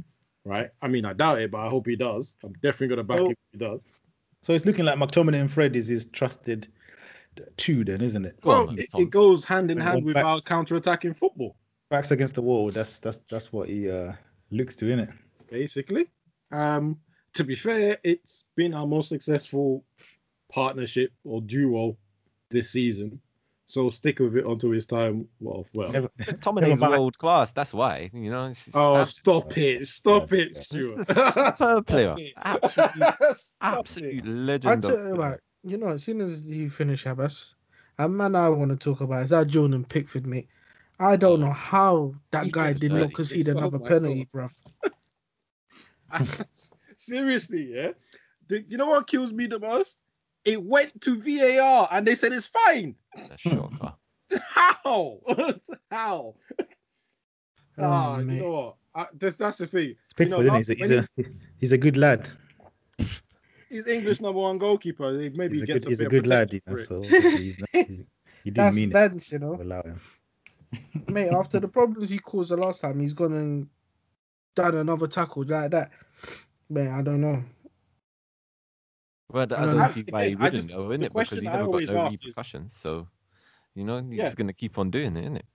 Right? 0.44 0.70
I 0.82 0.88
mean, 0.88 1.04
I 1.06 1.12
doubt 1.14 1.40
it, 1.40 1.50
but 1.52 1.58
I 1.58 1.68
hope 1.70 1.86
he 1.86 1.96
does. 1.96 2.34
I'm 2.44 2.52
definitely 2.54 2.88
gonna 2.88 3.04
back 3.04 3.20
Oh. 3.20 3.24
him 3.26 3.30
if 3.32 3.38
he 3.52 3.58
does. 3.58 3.80
So 4.42 4.52
it's 4.52 4.66
looking 4.66 4.84
like 4.84 4.98
McTominay 4.98 5.40
and 5.40 5.50
Fred 5.50 5.74
is 5.76 5.86
his 5.86 6.06
trusted 6.06 6.66
two, 7.56 7.82
then, 7.84 8.00
isn't 8.02 8.26
it? 8.26 8.38
Go 8.42 8.50
on, 8.50 8.66
Well, 8.66 8.78
it, 8.78 8.88
it 8.98 9.10
goes 9.10 9.44
hand 9.44 9.70
in 9.70 9.78
hand 9.78 9.94
one 9.96 10.04
with 10.04 10.14
backs- 10.14 10.26
our 10.26 10.40
counter-attacking 10.42 11.14
football. 11.14 11.56
Backs 11.90 12.10
against 12.10 12.34
the 12.34 12.42
wall. 12.42 12.70
That's 12.70 12.98
that's 12.98 13.18
that's 13.30 13.52
what 13.52 13.68
he 13.68 13.88
uh 13.90 14.12
looks 14.50 14.76
to, 14.76 14.86
innit? 14.86 15.12
basically. 15.50 16.08
Um, 16.50 16.98
to 17.34 17.44
be 17.44 17.54
fair, 17.54 17.98
it's 18.04 18.44
been 18.56 18.74
our 18.74 18.86
most 18.86 19.08
successful 19.08 19.84
partnership 20.50 21.12
or 21.24 21.40
duo 21.40 21.96
this 22.50 22.70
season. 22.70 23.20
So 23.66 23.88
stick 23.88 24.18
with 24.18 24.36
it 24.36 24.44
until 24.44 24.70
his 24.72 24.84
time. 24.84 25.26
Well, 25.40 25.64
well. 25.72 25.90
Never, 25.90 26.08
Tominay's 26.42 26.78
world 26.80 27.16
class. 27.16 27.52
That's 27.52 27.72
why. 27.72 28.10
You 28.12 28.30
know. 28.30 28.46
It's, 28.48 28.66
it's, 28.66 28.76
oh, 28.76 29.02
stop 29.04 29.56
it! 29.56 29.88
Stop 29.88 30.30
Yeah, 30.30 30.38
it. 30.40 30.64
Stuart. 30.64 31.08
a 31.08 31.32
superb 31.32 31.86
player. 31.86 32.14
Absolute, 32.36 33.14
absolute 33.62 34.14
it. 34.18 34.26
Legend. 34.26 34.84
you, 34.84 35.14
like, 35.14 35.40
you 35.64 35.78
know, 35.78 35.88
as 35.88 36.02
soon 36.02 36.20
as 36.20 36.42
you 36.44 36.68
finish 36.68 37.04
Abass, 37.04 37.54
a 37.98 38.06
man 38.06 38.36
I 38.36 38.50
want 38.50 38.72
to 38.72 38.76
talk 38.76 39.00
about 39.00 39.22
is 39.22 39.30
that 39.30 39.46
Jordan 39.46 39.84
Pickford, 39.84 40.26
mate. 40.26 40.48
I 41.00 41.16
don't 41.16 41.40
know 41.40 41.52
how 41.52 42.14
that 42.30 42.44
He 42.44 42.50
guy 42.50 42.68
gets 42.68 42.80
did 42.80 42.90
dirty. 42.90 43.04
not 43.04 43.14
concede 43.14 43.40
It's- 43.48 43.54
oh 43.56 43.58
another 43.58 43.78
my 43.78 43.88
penalty, 43.88 44.28
bruv. 44.34 44.52
Seriously, 47.02 47.72
yeah. 47.74 47.90
Do 48.48 48.62
you 48.68 48.76
know 48.76 48.86
what 48.86 49.06
kills 49.06 49.32
me 49.32 49.46
the 49.46 49.58
most? 49.58 49.98
It 50.44 50.62
went 50.62 51.00
to 51.02 51.16
VAR 51.16 51.88
and 51.90 52.06
they 52.06 52.14
said 52.14 52.32
it's 52.32 52.46
fine. 52.46 52.94
It's 53.16 53.44
a 53.44 53.48
shocker. 53.50 53.94
How? 54.48 55.20
How? 55.90 56.34
Oh, 56.58 57.82
Ah, 57.84 58.18
you 58.18 58.24
know 58.24 58.50
what? 58.50 58.74
I, 58.94 59.06
that's, 59.18 59.36
that's 59.38 59.58
the 59.58 59.66
thing. 59.66 59.94
It's 60.04 60.12
Pickford, 60.14 60.46
know, 60.46 60.54
isn't 60.56 60.76
he? 60.78 60.82
He's, 60.82 60.90
a, 60.90 61.08
he's, 61.16 61.26
a, 61.26 61.30
he's 61.58 61.72
a 61.72 61.78
good 61.78 61.96
lad. 61.96 62.28
He's 63.68 63.86
English 63.86 64.20
number 64.20 64.40
one 64.40 64.58
goalkeeper. 64.58 65.12
Maybe 65.12 65.54
He's 65.54 65.62
a 65.62 65.66
gets 65.66 65.84
good, 65.84 65.90
he's 65.90 66.00
a 66.02 66.06
a 66.06 66.10
bit 66.10 66.18
of 66.18 66.22
good 66.24 66.26
lad. 66.30 66.52
You 66.52 66.60
know, 66.66 66.76
for 66.76 66.82
it. 66.82 66.86
so 66.86 67.02
he's 67.02 67.58
not, 67.60 67.68
he's, 67.72 68.04
he 68.44 68.50
didn't 68.50 68.54
That's 68.56 68.76
mean 68.76 68.94
it. 68.94 69.32
you 69.32 69.38
know. 69.38 69.56
to 69.56 69.62
Allow 69.62 69.82
him. 69.82 70.00
mate, 71.08 71.30
after 71.30 71.58
the 71.58 71.68
problems 71.68 72.10
he 72.10 72.18
caused 72.18 72.50
the 72.50 72.56
last 72.56 72.80
time, 72.82 73.00
he's 73.00 73.14
gone 73.14 73.32
and 73.32 73.66
done 74.54 74.76
another 74.76 75.06
tackle 75.06 75.44
like 75.46 75.70
that. 75.70 75.90
Man, 76.72 76.88
I 76.88 77.02
don't 77.02 77.20
know. 77.20 77.44
Well, 79.28 79.42
I 79.50 79.62
I 79.62 79.66
don't 79.66 79.76
don't 79.76 79.92
see 79.92 80.04
why 80.08 80.28
he 80.28 80.32
I 80.32 80.34
wouldn't 80.36 80.54
just- 80.54 80.68
know, 80.70 80.88
the 80.88 80.94
innit? 80.94 80.98
Because 81.00 81.12
question 81.12 81.40
he 81.42 81.48
I 81.48 81.52
never 81.52 81.64
got 81.64 81.68
always 81.68 81.90
no 81.90 81.98
ask 81.98 82.14
is- 82.14 82.24
repercussions. 82.26 82.76
So, 82.76 83.08
you 83.74 83.84
know, 83.84 84.02
he's 84.02 84.16
Yeah. 84.18 84.34
gonna 84.34 84.52
keep 84.54 84.78
on 84.78 84.90
doing 84.90 85.16
it, 85.16 85.20
isn't 85.20 85.36
it, 85.36 85.42
innit? 85.42 85.46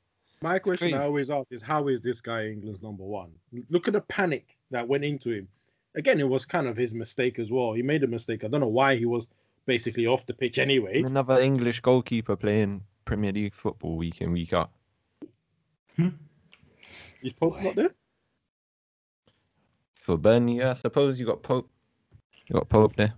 My 0.43 0.59
question 0.59 0.93
I 0.93 1.03
always 1.05 1.31
ask 1.31 1.47
is, 1.51 1.63
how 1.63 1.87
is 1.87 2.01
this 2.01 2.21
guy 2.21 2.49
England's 2.49 2.83
number 2.83 3.03
one? 3.03 3.31
Look 3.69 3.87
at 3.87 3.93
the 3.93 4.01
panic 4.01 4.55
that 4.69 4.87
went 4.87 5.03
into 5.03 5.31
him. 5.31 5.47
Again, 5.95 6.19
it 6.19 6.27
was 6.29 6.45
kind 6.45 6.67
of 6.67 6.77
his 6.77 6.93
mistake 6.93 7.39
as 7.39 7.51
well. 7.51 7.73
He 7.73 7.81
made 7.81 8.03
a 8.03 8.07
mistake. 8.07 8.43
I 8.43 8.47
don't 8.47 8.61
know 8.61 8.67
why 8.67 8.95
he 8.95 9.05
was 9.07 9.27
basically 9.65 10.05
off 10.05 10.27
the 10.27 10.35
pitch 10.35 10.59
anyway. 10.59 11.01
Another 11.01 11.39
English 11.41 11.79
goalkeeper 11.79 12.35
playing 12.35 12.83
Premier 13.05 13.31
League 13.31 13.55
football 13.55 13.97
week 13.97 14.21
in 14.21 14.31
week 14.31 14.53
out. 14.53 14.69
Hmm? 15.95 16.09
Is 17.23 17.33
Pope 17.33 17.59
not 17.63 17.73
there? 17.75 17.95
For 20.07 20.17
Burnley, 20.17 20.63
I 20.63 20.71
suppose 20.71 21.19
you 21.19 21.25
got 21.25 21.43
Pope. 21.43 21.69
You 22.47 22.53
got 22.53 22.69
Pope 22.69 22.95
there. 22.95 23.13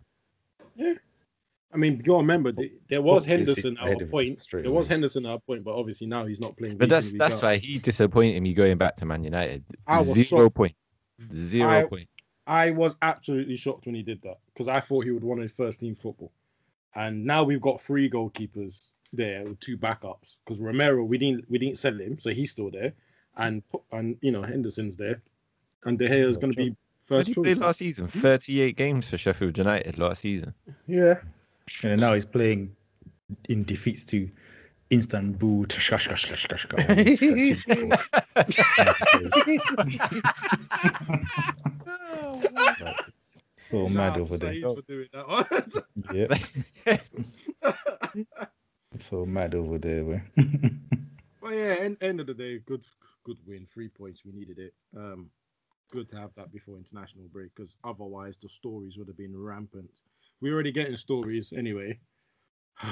Yeah. 0.76 0.96
I 1.72 1.78
mean, 1.78 2.02
you 2.04 2.18
remember 2.18 2.52
th- 2.52 2.72
there 2.90 3.04
was 3.04 3.26
Henderson 3.26 3.78
at 3.78 4.02
a 4.02 4.08
point. 4.08 4.44
There 4.52 4.72
was. 4.72 4.88
Henderson 4.88 5.28
at 5.28 5.36
a 5.36 5.40
point, 5.40 5.64
but 5.64 5.76
obviously 5.76 6.08
now 6.08 6.26
he's 6.26 6.40
not 6.40 6.58
playing. 6.58 6.78
But 6.80 6.90
that's 6.90 7.14
that's 7.14 7.36
out. 7.36 7.44
why 7.44 7.58
he 7.58 7.78
disappointed 7.78 8.42
me 8.42 8.56
going 8.56 8.80
back 8.80 8.96
to 8.96 9.06
Man 9.06 9.24
United. 9.24 9.64
I 9.86 10.00
was 10.00 10.14
Zero 10.14 10.46
shocked. 10.46 10.56
point. 10.56 10.76
Zero 11.32 11.70
I- 11.70 11.84
point. 11.84 12.10
I 12.48 12.72
was 12.72 12.98
absolutely 13.04 13.56
shocked 13.56 13.86
when 13.86 13.94
he 13.94 14.02
did 14.02 14.24
that 14.24 14.40
because 14.52 14.68
I 14.68 14.80
thought 14.80 15.04
he 15.04 15.12
would 15.12 15.24
want 15.24 15.44
his 15.44 15.52
first 15.52 15.82
team 15.82 15.96
football. 15.96 16.32
And 16.96 17.24
now 17.24 17.44
we've 17.44 17.62
got 17.62 17.80
three 17.80 18.10
goalkeepers 18.10 18.88
there 19.14 19.44
with 19.44 19.60
two 19.60 19.78
backups 19.78 20.38
because 20.44 20.60
Romero 20.60 21.04
we 21.04 21.20
didn't 21.20 21.46
we 21.52 21.60
didn't 21.60 21.78
sell 21.78 21.94
him, 21.94 22.18
so 22.18 22.32
he's 22.32 22.50
still 22.50 22.72
there, 22.72 22.94
and 23.38 23.62
and 23.92 24.18
you 24.22 24.32
know 24.32 24.42
Henderson's 24.42 24.98
there, 24.98 25.22
and 25.86 25.98
De 25.98 26.08
Gea 26.08 26.28
is 26.28 26.38
going 26.38 26.52
to 26.52 26.58
be 26.58 26.76
first 27.06 27.28
did 27.28 27.36
he 27.36 27.42
play 27.42 27.54
choice. 27.54 27.62
last 27.62 27.78
season? 27.80 28.08
38 28.08 28.76
games 28.76 29.08
for 29.08 29.18
Sheffield 29.18 29.58
United 29.58 29.98
last 29.98 30.22
season. 30.22 30.54
Yeah. 30.88 31.20
And 31.84 32.00
now 32.00 32.14
he's 32.14 32.26
playing 32.26 32.76
in 33.48 33.64
defeats 33.64 34.04
to 34.06 34.30
Istanbul. 34.92 35.66
So 35.70 35.80
Shout 43.86 43.94
mad 43.94 44.18
over 44.18 44.38
there. 44.38 44.56
For 44.62 44.82
doing 44.82 45.10
that 45.14 45.28
one. 45.28 45.46
Yeah, 46.12 46.98
so 48.98 49.26
mad 49.28 49.54
over 49.54 49.78
there. 49.78 50.04
boy. 50.04 50.22
But 51.42 51.50
yeah, 51.54 51.76
end, 51.80 51.98
end 52.02 52.20
of 52.20 52.26
the 52.28 52.34
day, 52.34 52.60
good 52.66 52.84
good 53.24 53.38
win, 53.46 53.68
three 53.72 53.88
points. 53.90 54.26
We 54.26 54.32
needed 54.32 54.58
it. 54.58 54.74
Um, 54.98 55.30
good 55.90 56.10
to 56.10 56.16
have 56.18 56.32
that 56.36 56.52
before 56.52 56.78
international 56.78 57.26
break 57.32 57.50
because 57.56 57.76
otherwise 57.84 58.38
the 58.42 58.50
stories 58.50 58.98
would 58.98 59.08
have 59.08 59.18
been 59.18 59.38
rampant. 59.38 59.90
We're 60.42 60.54
already 60.54 60.72
getting 60.72 60.96
stories 60.96 61.54
anyway. 61.56 61.98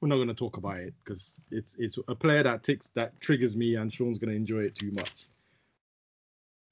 We're 0.00 0.08
not 0.08 0.16
going 0.16 0.28
to 0.28 0.34
talk 0.34 0.58
about 0.58 0.76
it 0.78 0.94
because 1.04 1.40
it's 1.50 1.74
it's 1.78 1.98
a 2.08 2.14
player 2.14 2.42
that 2.42 2.62
ticks 2.62 2.90
that 2.94 3.18
triggers 3.18 3.56
me, 3.56 3.76
and 3.76 3.90
Shawn's 3.92 4.18
going 4.18 4.30
to 4.30 4.36
enjoy 4.36 4.60
it 4.60 4.74
too 4.74 4.90
much. 4.92 5.26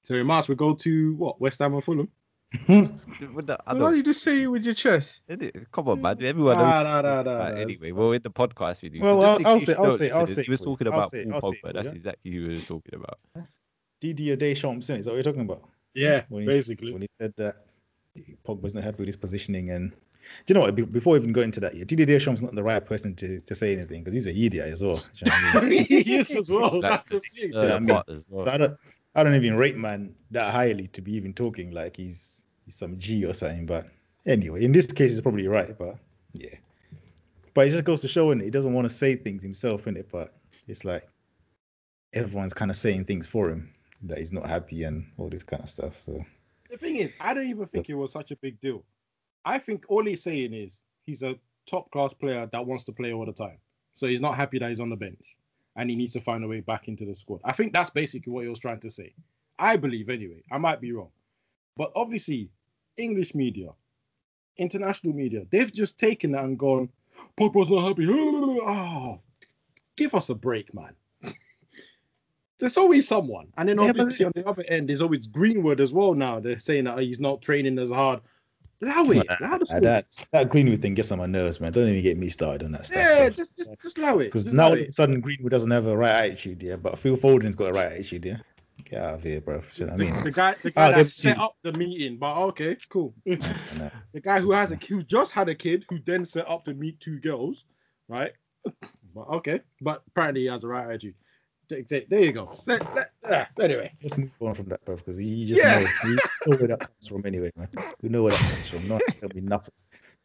So 0.03 0.13
in 0.13 0.27
March 0.27 0.47
we 0.47 0.53
go 0.55 0.75
to 0.75 1.15
what 1.15 1.41
West 1.41 1.57
Ham 1.59 1.73
or 1.73 1.81
Fulham. 1.81 2.07
With 2.69 3.47
the- 3.47 3.57
I 3.65 3.73
Why 3.73 3.79
don't- 3.79 3.97
you 3.97 4.03
just 4.03 4.21
say 4.21 4.43
it 4.43 4.47
with 4.47 4.63
your 4.63 4.75
chest? 4.75 5.23
Come 5.71 5.89
on, 5.89 6.01
man. 6.01 6.23
Everyone 6.23 6.55
knows. 6.57 6.63
Nah, 6.65 6.83
nah, 6.83 7.01
nah, 7.01 7.23
nah, 7.23 7.49
nah. 7.49 7.55
anyway, 7.55 7.91
well, 7.91 8.11
in 8.11 8.21
the 8.21 8.29
podcast 8.29 8.83
we 8.83 8.89
do. 8.89 8.99
Well, 9.01 9.19
so 9.19 9.27
I'll- 9.27 9.47
I'll 9.47 9.59
say- 9.59 9.73
you 9.73 9.83
I'll 9.83 9.91
say- 9.91 10.11
I'll 10.11 10.27
say 10.27 10.43
He 10.43 10.51
was 10.51 10.61
talking 10.61 10.85
about 10.87 11.11
Paul 11.11 11.33
I'll 11.33 11.41
say 11.41 11.57
it 11.57 11.63
Pogba. 11.63 11.73
That's 11.73 11.87
you. 11.87 11.93
exactly 11.93 12.31
who 12.31 12.41
he 12.43 12.47
was 12.49 12.67
talking 12.67 12.93
about. 12.93 13.19
Didier 13.99 14.35
Deschamps, 14.35 14.85
isn't 14.85 14.95
it? 14.95 14.99
Is 14.99 15.05
that 15.05 15.11
what 15.11 15.15
you're 15.15 15.23
talking 15.23 15.41
about? 15.41 15.63
Yeah, 15.93 16.23
when 16.29 16.43
he, 16.43 16.47
basically. 16.47 16.91
when 16.91 17.01
he 17.01 17.07
said 17.19 17.33
that 17.37 17.65
Pogba's 18.45 18.75
not 18.75 18.83
happy 18.83 18.97
with 18.99 19.07
his 19.07 19.15
positioning 19.15 19.71
and 19.71 19.91
do 20.45 20.53
you 20.53 20.55
know 20.55 20.61
what? 20.61 20.75
Be- 20.75 20.85
Before 20.85 21.13
we 21.13 21.19
even 21.19 21.33
go 21.33 21.41
into 21.41 21.59
that, 21.59 21.75
yeah, 21.75 21.83
Didier 21.83 22.05
Deschamps 22.05 22.41
not 22.41 22.55
the 22.55 22.63
right 22.63 22.83
person 22.83 23.15
to, 23.15 23.39
to 23.41 23.55
say 23.55 23.73
anything 23.73 24.03
because 24.03 24.13
he's 24.13 24.27
an 24.27 24.35
idiot 24.35 24.67
as 24.67 24.83
well. 24.83 24.99
You 25.15 25.27
know 25.27 25.61
I 25.61 25.65
mean? 25.65 25.85
he 25.89 26.15
is 26.15 26.35
as 26.35 26.49
well. 26.49 26.81
Like, 26.81 26.81
That's 26.81 27.09
the 27.09 27.19
thing. 27.19 27.51
know 27.51 27.59
I 27.59 27.71
uh, 27.73 27.79
mean? 27.79 28.01
well. 28.29 28.45
So 28.45 28.51
I 28.51 28.57
don't, 28.57 28.77
I 29.15 29.23
don't 29.23 29.35
even 29.35 29.55
rate 29.55 29.77
man 29.77 30.15
that 30.31 30.51
highly 30.51 30.87
to 30.89 31.01
be 31.01 31.13
even 31.13 31.33
talking 31.33 31.71
like 31.71 31.95
he's 31.95 32.43
he's 32.65 32.75
some 32.75 32.97
G 32.99 33.25
or 33.25 33.33
something. 33.33 33.65
But 33.65 33.87
anyway, 34.25 34.63
in 34.63 34.71
this 34.71 34.91
case, 34.91 35.11
he's 35.11 35.21
probably 35.21 35.47
right. 35.47 35.77
But 35.77 35.97
yeah, 36.33 36.55
but 37.53 37.67
it 37.67 37.71
just 37.71 37.83
goes 37.83 38.01
to 38.01 38.07
show, 38.07 38.31
and 38.31 38.41
he 38.41 38.49
doesn't 38.49 38.73
want 38.73 38.89
to 38.89 38.93
say 38.93 39.15
things 39.15 39.43
himself, 39.43 39.87
in 39.87 39.95
it. 39.95 40.09
But 40.11 40.33
it's 40.67 40.83
like 40.83 41.07
everyone's 42.13 42.53
kind 42.53 42.71
of 42.71 42.77
saying 42.77 43.05
things 43.05 43.27
for 43.27 43.49
him 43.49 43.71
that 44.07 44.17
he's 44.17 44.31
not 44.31 44.47
happy 44.47 44.83
and 44.83 45.05
all 45.17 45.29
this 45.29 45.43
kind 45.43 45.63
of 45.63 45.69
stuff. 45.69 45.99
So 45.99 46.23
The 46.69 46.77
thing 46.77 46.97
is, 46.97 47.15
I 47.19 47.33
don't 47.33 47.49
even 47.49 47.65
think 47.65 47.89
it 47.89 47.95
was 47.95 48.11
such 48.11 48.31
a 48.31 48.35
big 48.35 48.59
deal. 48.61 48.83
I 49.43 49.59
think 49.59 49.85
all 49.89 50.03
he's 50.05 50.23
saying 50.23 50.53
is 50.53 50.81
he's 51.03 51.23
a 51.23 51.37
top 51.65 51.91
class 51.91 52.13
player 52.13 52.47
that 52.51 52.65
wants 52.65 52.83
to 52.85 52.91
play 52.91 53.13
all 53.13 53.25
the 53.25 53.33
time. 53.33 53.57
So 53.93 54.07
he's 54.07 54.21
not 54.21 54.35
happy 54.35 54.59
that 54.59 54.69
he's 54.69 54.79
on 54.79 54.89
the 54.89 54.95
bench 54.95 55.37
and 55.75 55.89
he 55.89 55.95
needs 55.95 56.13
to 56.13 56.19
find 56.19 56.43
a 56.43 56.47
way 56.47 56.61
back 56.61 56.87
into 56.87 57.05
the 57.05 57.15
squad. 57.15 57.41
I 57.43 57.53
think 57.53 57.73
that's 57.73 57.89
basically 57.89 58.31
what 58.31 58.43
he 58.43 58.49
was 58.49 58.59
trying 58.59 58.79
to 58.81 58.89
say. 58.89 59.13
I 59.59 59.77
believe 59.77 60.09
anyway. 60.09 60.43
I 60.51 60.57
might 60.57 60.81
be 60.81 60.91
wrong. 60.91 61.09
But 61.77 61.91
obviously, 61.95 62.49
English 62.97 63.35
media, 63.35 63.69
international 64.57 65.13
media, 65.13 65.45
they've 65.51 65.71
just 65.71 65.99
taken 65.99 66.31
that 66.31 66.43
and 66.43 66.57
gone, 66.57 66.89
Pogba's 67.37 67.69
not 67.69 67.87
happy. 67.87 68.07
Oh, 68.09 69.19
give 69.97 70.15
us 70.15 70.29
a 70.29 70.35
break, 70.35 70.73
man. 70.73 70.93
There's 72.59 72.77
always 72.77 73.07
someone. 73.07 73.47
And 73.57 73.67
then 73.67 73.77
Yeah, 73.77 73.91
but- 73.91 74.01
obviously 74.01 74.25
on 74.25 74.31
the 74.35 74.47
other 74.47 74.63
end, 74.67 74.89
there's 74.89 75.01
always 75.01 75.27
Greenwood 75.27 75.81
as 75.81 75.93
well 75.93 76.13
now. 76.13 76.39
They're 76.39 76.59
saying 76.59 76.85
that 76.85 76.99
he's 76.99 77.19
not 77.19 77.41
training 77.41 77.77
as 77.79 77.89
hard. 77.89 78.21
Allow 78.81 79.03
it. 79.03 79.27
Allow 79.39 79.57
the 79.57 79.79
that 79.81 80.05
that 80.31 80.49
Greenwood 80.49 80.79
thing 80.79 80.93
gets 80.93 81.11
on 81.11 81.17
my 81.17 81.25
nerves, 81.25 81.61
man. 81.61 81.71
Don't 81.71 81.87
even 81.87 82.03
get 82.03 82.17
me 82.17 82.27
started 82.27 82.65
on 82.65 82.73
that 82.73 82.85
stuff. 82.85 82.97
Yeah, 82.97 83.19
bro. 83.19 83.29
just 83.29 83.55
just 83.57 83.71
just 83.81 83.97
allow 83.97 84.19
it. 84.19 84.25
Because 84.25 84.53
now 84.53 84.67
allow 84.67 84.67
all 84.67 84.81
of 84.81 84.87
a 84.87 84.91
sudden 84.91 85.21
Greenwood 85.21 85.51
doesn't 85.51 85.71
have 85.71 85.87
a 85.87 85.95
right 85.95 86.25
attitude, 86.25 86.61
yeah. 86.61 86.75
But 86.75 86.99
Phil 86.99 87.15
Foden's 87.15 87.55
got 87.55 87.69
a 87.69 87.73
right 87.73 87.91
attitude, 87.91 88.25
yeah. 88.25 88.37
Get 88.83 89.01
out 89.01 89.13
of 89.15 89.23
here, 89.23 89.39
bro. 89.39 89.61
You 89.75 89.85
know 89.85 89.93
what 89.93 90.01
I 90.01 90.03
mean? 90.03 90.23
the 90.23 90.31
guy, 90.31 90.55
the 90.61 90.69
ah, 90.75 90.91
guy 90.91 90.93
Oh, 90.93 90.97
that 90.97 91.07
set 91.07 91.39
up 91.39 91.55
the 91.63 91.71
meeting, 91.73 92.17
but 92.17 92.35
okay, 92.49 92.75
cool. 92.89 93.13
The 93.25 94.21
guy 94.21 94.39
who 94.39 94.51
has 94.51 94.71
a 94.71 94.75
who 94.75 95.01
just 95.01 95.31
had 95.31 95.49
a 95.49 95.55
kid 95.55 95.85
who 95.89 95.99
then 96.05 96.25
set 96.25 96.49
up 96.49 96.65
to 96.65 96.73
meet 96.73 96.99
two 96.99 97.19
girls, 97.19 97.65
right? 98.07 98.33
But 98.63 99.27
okay, 99.29 99.61
but 99.81 100.03
apparently 100.07 100.41
he 100.41 100.47
has 100.47 100.65
a 100.65 100.67
right 100.67 100.85
attitude. 100.85 101.15
There 101.69 101.83
there 102.09 102.19
you 102.19 102.31
go. 102.31 102.51
Let, 102.65 102.95
let, 102.95 103.11
ah, 103.29 103.47
anyway, 103.59 103.91
Let's 104.03 104.17
move 104.17 104.31
on 104.41 104.53
from 104.53 104.65
that, 104.67 104.83
bro, 104.85 104.95
because 104.97 105.19
you 105.21 105.45
just 105.47 105.63
Yeah. 105.63 105.73
know 105.79 105.87
you 106.03 106.19
know 106.45 106.53
where 106.57 106.67
that 106.69 106.79
comes 106.81 107.07
from 107.07 107.25
anyway, 107.25 107.51
man. 107.55 107.69
You 108.01 108.09
know 108.09 108.23
where 108.23 108.31
that 108.33 108.41
comes 108.49 108.69
from. 108.69 108.87
Not 108.87 109.01
gonna 109.21 109.33
be 109.33 109.41
nothing. 109.41 109.73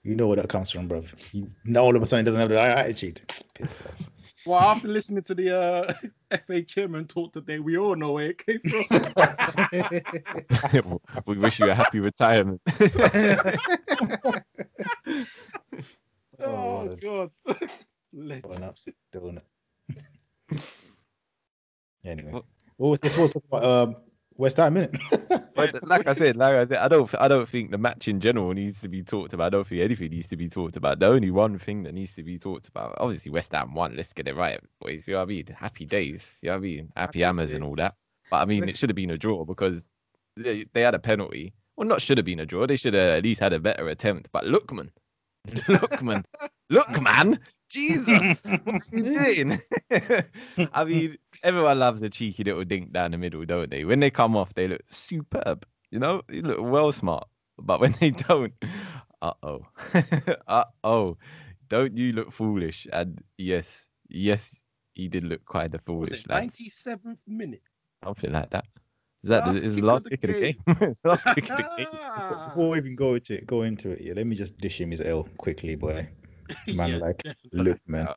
You 0.03 0.14
know 0.16 0.26
where 0.28 0.36
that 0.36 0.49
comes 0.49 0.70
from, 0.70 0.88
bro. 0.88 1.03
You 1.32 1.51
now 1.64 1.82
all 1.84 1.97
of 1.97 2.03
a 2.03 2.07
sudden 2.07 2.24
he 2.24 2.28
doesn't 2.28 2.41
have 2.41 2.49
the 2.51 2.57
right 2.57 2.70
attitude. 2.78 3.20
Piss 3.55 3.80
off. 3.86 4.11
well, 4.47 4.61
after 4.61 4.88
listening 4.88 5.22
to 5.24 5.34
the 5.34 5.57
uh, 5.59 5.93
FA 6.47 6.62
chairman 6.62 7.07
talk 7.07 7.32
today, 7.32 7.59
we 7.59 7.76
all 7.78 7.95
know 7.97 8.12
where 8.12 8.30
it 8.30 8.38
came 8.45 8.61
from. 8.68 8.84
we 11.26 11.36
wish 11.38 11.59
you 11.61 11.70
a 11.70 11.74
happy 11.74 12.01
retirement. 12.01 12.61
oh 16.41 16.84
Lord. 16.84 17.01
God. 17.01 17.30
Let- 18.12 18.45
What 18.47 18.57
an 18.59 18.64
absolute 18.64 18.97
donut. 19.14 19.43
Anyway, 22.05 22.32
What- 22.32 22.44
what 22.76 22.88
was 22.90 23.01
this? 23.01 23.14
About 23.16 23.64
um, 23.64 23.96
West 24.36 24.57
Ham, 24.57 24.74
minute. 24.74 24.96
But 25.55 25.82
like 25.86 26.07
I 26.07 26.14
said, 26.14 26.36
like 26.36 26.55
I 26.55 26.64
said, 26.64 26.78
I 26.78 26.88
don't, 26.88 27.14
I 27.20 27.28
don't 27.28 27.46
think 27.46 27.70
the 27.70 27.76
match 27.76 28.09
in 28.09 28.18
general 28.20 28.55
needs 28.55 28.80
to 28.80 28.88
be 28.88 29.03
talked 29.03 29.34
about. 29.34 29.44
I 29.46 29.48
don't 29.51 29.66
think 29.66 29.82
anything 29.82 30.11
needs 30.11 30.28
to 30.28 30.36
be 30.36 30.48
talked 30.48 30.76
about. 30.78 30.98
The 30.98 31.07
only 31.09 31.30
one 31.30 31.59
thing 31.59 31.82
that 31.82 31.92
needs 31.92 32.14
to 32.14 32.22
be 32.22 32.38
talked 32.38 32.66
about, 32.66 32.94
obviously 32.96 33.30
West 33.30 33.53
Ham 33.53 33.74
won. 33.74 33.94
Let's 33.94 34.14
get 34.14 34.26
it 34.28 34.34
right, 34.36 34.59
boys. 34.80 35.07
You 35.07 35.14
know 35.14 35.18
what 35.20 35.24
I 35.24 35.26
mean? 35.26 35.46
Happy 35.55 35.84
days. 35.84 36.38
You 36.40 36.48
know 36.48 36.53
what 36.55 36.59
I 36.59 36.61
mean? 36.62 36.92
Happy 36.96 37.18
Happy 37.18 37.20
hammers 37.20 37.53
and 37.53 37.62
all 37.62 37.74
that. 37.76 37.92
But 38.30 38.36
I 38.38 38.44
mean, 38.46 38.66
it 38.66 38.78
should 38.78 38.88
have 38.88 38.96
been 38.96 39.11
a 39.11 39.18
draw 39.18 39.44
because 39.44 39.86
they, 40.38 40.64
they 40.72 40.80
had 40.80 40.94
a 40.94 40.98
penalty. 40.98 41.53
Well, 41.76 41.86
not 41.86 42.01
should 42.01 42.16
have 42.16 42.24
been 42.24 42.40
a 42.40 42.46
draw. 42.46 42.66
They 42.66 42.76
should 42.76 42.94
have 42.94 43.18
at 43.18 43.24
least 43.24 43.40
had 43.40 43.53
a 43.53 43.61
better 43.61 43.88
attempt. 43.88 44.30
But 44.32 44.46
look, 44.46 44.72
man, 44.72 44.90
look, 45.68 46.01
man, 46.03 46.24
look, 46.70 47.03
man. 47.03 47.38
Jesus, 47.70 48.42
what 48.64 48.82
are 48.92 48.96
you 48.96 49.02
doing? 49.02 49.58
I 50.72 50.84
mean, 50.84 51.18
everyone 51.42 51.78
loves 51.78 52.02
a 52.02 52.10
cheeky 52.10 52.44
little 52.44 52.64
dink 52.64 52.92
down 52.92 53.12
the 53.12 53.18
middle, 53.18 53.44
don't 53.44 53.70
they? 53.70 53.84
When 53.84 54.00
they 54.00 54.10
come 54.10 54.36
off, 54.36 54.54
they 54.54 54.68
look 54.68 54.82
superb. 54.90 55.64
You 55.90 56.00
know, 56.00 56.22
they 56.28 56.40
look 56.40 56.58
well 56.60 56.92
smart. 56.92 57.28
But 57.58 57.80
when 57.80 57.94
they 58.00 58.10
don't, 58.28 58.52
uh 59.22 59.32
oh, 59.42 59.60
uh 60.48 60.64
oh, 60.82 61.16
don't 61.68 61.96
you 61.96 62.12
look 62.12 62.32
foolish? 62.32 62.86
And 62.92 63.22
yes, 63.38 63.88
yes, 64.08 64.62
he 64.94 65.08
did 65.08 65.24
look 65.24 65.44
quite 65.44 65.74
of 65.74 65.82
what 65.84 66.00
was 66.00 66.08
foolish, 66.10 66.24
97th 66.24 67.18
minute? 67.26 67.62
Something 68.04 68.32
like 68.32 68.50
that. 68.50 68.64
Is 69.22 69.28
that 69.28 69.44
the, 69.44 69.50
Last 69.50 69.62
is 69.62 69.74
the 69.76 69.82
kick 69.82 69.84
of 69.84 69.92
last 69.92 70.04
the 70.04 70.10
kick 70.10 70.24
of 70.24 70.30
the 70.30 70.40
game. 70.40 70.56
game? 70.66 70.94
last 71.04 71.24
kick 71.34 71.50
of 71.50 71.56
the 71.58 71.76
game. 71.76 72.48
Before 72.48 72.70
we 72.70 72.78
even 72.78 72.96
go 72.96 73.14
into 73.14 73.34
it, 73.34 73.46
go 73.46 73.62
into 73.62 73.90
it, 73.90 74.00
yeah, 74.00 74.14
let 74.16 74.26
me 74.26 74.34
just 74.34 74.56
dish 74.58 74.80
him 74.80 74.90
his 74.90 75.02
L 75.02 75.28
quickly, 75.36 75.74
boy. 75.76 76.08
Man, 76.74 76.88
Yeah, 76.90 76.96
like, 76.98 77.22
look, 77.53 77.78
man. 77.86 78.09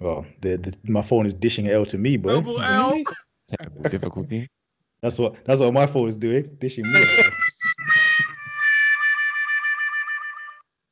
well 0.00 0.24
the, 0.40 0.56
the 0.58 0.74
my 0.84 1.02
phone 1.02 1.26
is 1.26 1.34
dishing 1.34 1.68
L 1.68 1.84
to 1.86 1.98
me, 1.98 2.16
bro 2.16 2.40
Double 2.40 2.60
L. 2.60 3.02
Technical 3.48 3.82
difficulty. 3.84 4.48
That's 5.02 5.18
what 5.18 5.44
that's 5.44 5.60
what 5.60 5.72
my 5.74 5.86
phone 5.86 6.08
is 6.08 6.16
doing, 6.16 6.42
dishing 6.58 6.84
me. 6.90 6.98
L. 6.98 7.02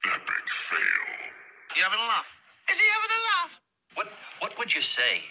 Epic 0.06 0.48
fail. 0.48 0.78
You 1.76 1.82
having 1.82 1.98
a 1.98 2.02
laugh? 2.02 2.40
Is 2.70 2.78
he 2.78 2.84
having 2.94 3.10
a 3.10 3.22
laugh? 3.32 3.60
What 3.94 4.06
What 4.40 4.58
would 4.58 4.74
you 4.74 4.80
say? 4.82 5.22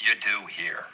You 0.00 0.14
do 0.20 0.46
here. 0.46 0.86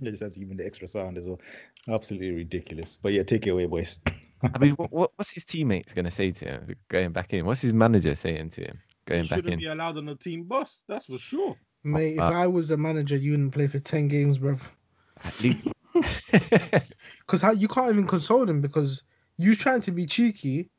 it 0.00 0.10
just 0.10 0.22
has 0.22 0.38
even 0.38 0.56
the 0.56 0.64
extra 0.64 0.86
sound 0.86 1.18
as 1.18 1.26
well. 1.26 1.40
Absolutely 1.88 2.30
ridiculous. 2.30 2.98
But 3.02 3.12
yeah, 3.12 3.22
take 3.24 3.46
it 3.46 3.50
away, 3.50 3.66
boys. 3.66 4.00
I 4.42 4.58
mean, 4.58 4.74
what, 4.74 4.92
what, 4.92 5.10
what's 5.16 5.30
his 5.30 5.44
teammates 5.44 5.94
going 5.94 6.04
to 6.04 6.10
say 6.10 6.30
to 6.30 6.44
him 6.44 6.76
going 6.88 7.12
back 7.12 7.32
in? 7.32 7.44
What's 7.46 7.60
his 7.62 7.72
manager 7.72 8.14
saying 8.14 8.50
to 8.50 8.62
him 8.62 8.78
going 9.06 9.24
You 9.24 9.28
back 9.28 9.38
in? 9.38 9.44
shouldn't 9.44 9.60
be 9.60 9.66
allowed 9.66 9.96
on 9.98 10.06
the 10.06 10.14
team 10.14 10.44
bus. 10.44 10.82
That's 10.86 11.06
for 11.06 11.18
sure. 11.18 11.56
Mate, 11.84 12.14
if 12.14 12.20
Uh, 12.20 12.30
I 12.32 12.46
was 12.46 12.70
a 12.70 12.76
manager, 12.76 13.16
you 13.16 13.32
wouldn't 13.32 13.52
play 13.52 13.66
for 13.66 13.78
10 13.78 14.08
games, 14.08 14.38
bro. 14.38 14.56
At 15.24 15.40
least. 15.42 15.68
Because 17.26 17.60
you 17.60 17.68
can't 17.68 17.90
even 17.90 18.06
console 18.06 18.48
him 18.48 18.60
because 18.60 19.02
you 19.36 19.54
trying 19.54 19.80
to 19.82 19.90
be 19.92 20.06
cheeky 20.06 20.70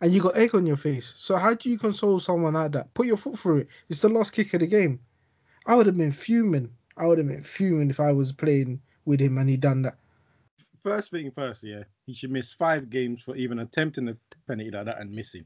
and 0.00 0.12
you 0.12 0.20
got 0.20 0.36
egg 0.36 0.54
on 0.54 0.66
your 0.66 0.76
face. 0.76 1.12
So 1.16 1.36
how 1.36 1.54
do 1.54 1.70
you 1.70 1.78
console 1.78 2.18
someone 2.18 2.54
like 2.54 2.72
that? 2.72 2.92
Put 2.94 3.06
your 3.06 3.16
foot 3.16 3.38
through 3.38 3.58
it. 3.58 3.68
It's 3.88 4.00
the 4.00 4.08
last 4.08 4.32
kick 4.32 4.52
of 4.54 4.60
the 4.60 4.66
game. 4.66 5.00
I 5.66 5.74
would 5.74 5.86
have 5.86 5.96
been 5.96 6.12
fuming. 6.12 6.70
I 6.96 7.06
would 7.06 7.18
have 7.18 7.28
been 7.28 7.42
fuming 7.42 7.90
if 7.90 8.00
I 8.00 8.12
was 8.12 8.32
playing 8.32 8.80
with 9.04 9.20
him 9.20 9.38
and 9.38 9.48
he 9.48 9.56
done 9.56 9.82
that. 9.82 9.98
First 10.86 11.10
thing 11.10 11.32
first, 11.32 11.64
yeah, 11.64 11.82
he 12.06 12.14
should 12.14 12.30
miss 12.30 12.52
five 12.52 12.90
games 12.90 13.20
for 13.20 13.34
even 13.34 13.58
attempting 13.58 14.08
a 14.08 14.16
penalty 14.46 14.70
like 14.70 14.84
that 14.84 15.00
and 15.00 15.10
missing. 15.10 15.44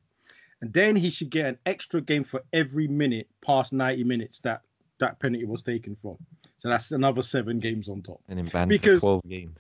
And 0.61 0.71
then 0.71 0.95
he 0.95 1.09
should 1.09 1.31
get 1.31 1.47
an 1.47 1.59
extra 1.65 2.03
game 2.03 2.25
for 2.25 2.43
every 2.53 2.87
minute 2.87 3.27
past 3.43 3.73
90 3.73 4.05
minutes 4.05 4.41
that 4.41 4.61
that 4.99 5.19
penalty 5.19 5.47
was 5.47 5.63
taken 5.63 5.97
from. 6.03 6.19
So 6.59 6.69
that's 6.69 6.93
another 6.93 7.23
seven 7.23 7.59
games 7.59 7.89
on 7.89 8.03
top. 8.03 8.21
and 8.29 8.39
in 8.39 8.49
banned 8.49 8.69
Because- 8.69 9.01
for 9.01 9.23
12 9.23 9.29
games. 9.31 9.57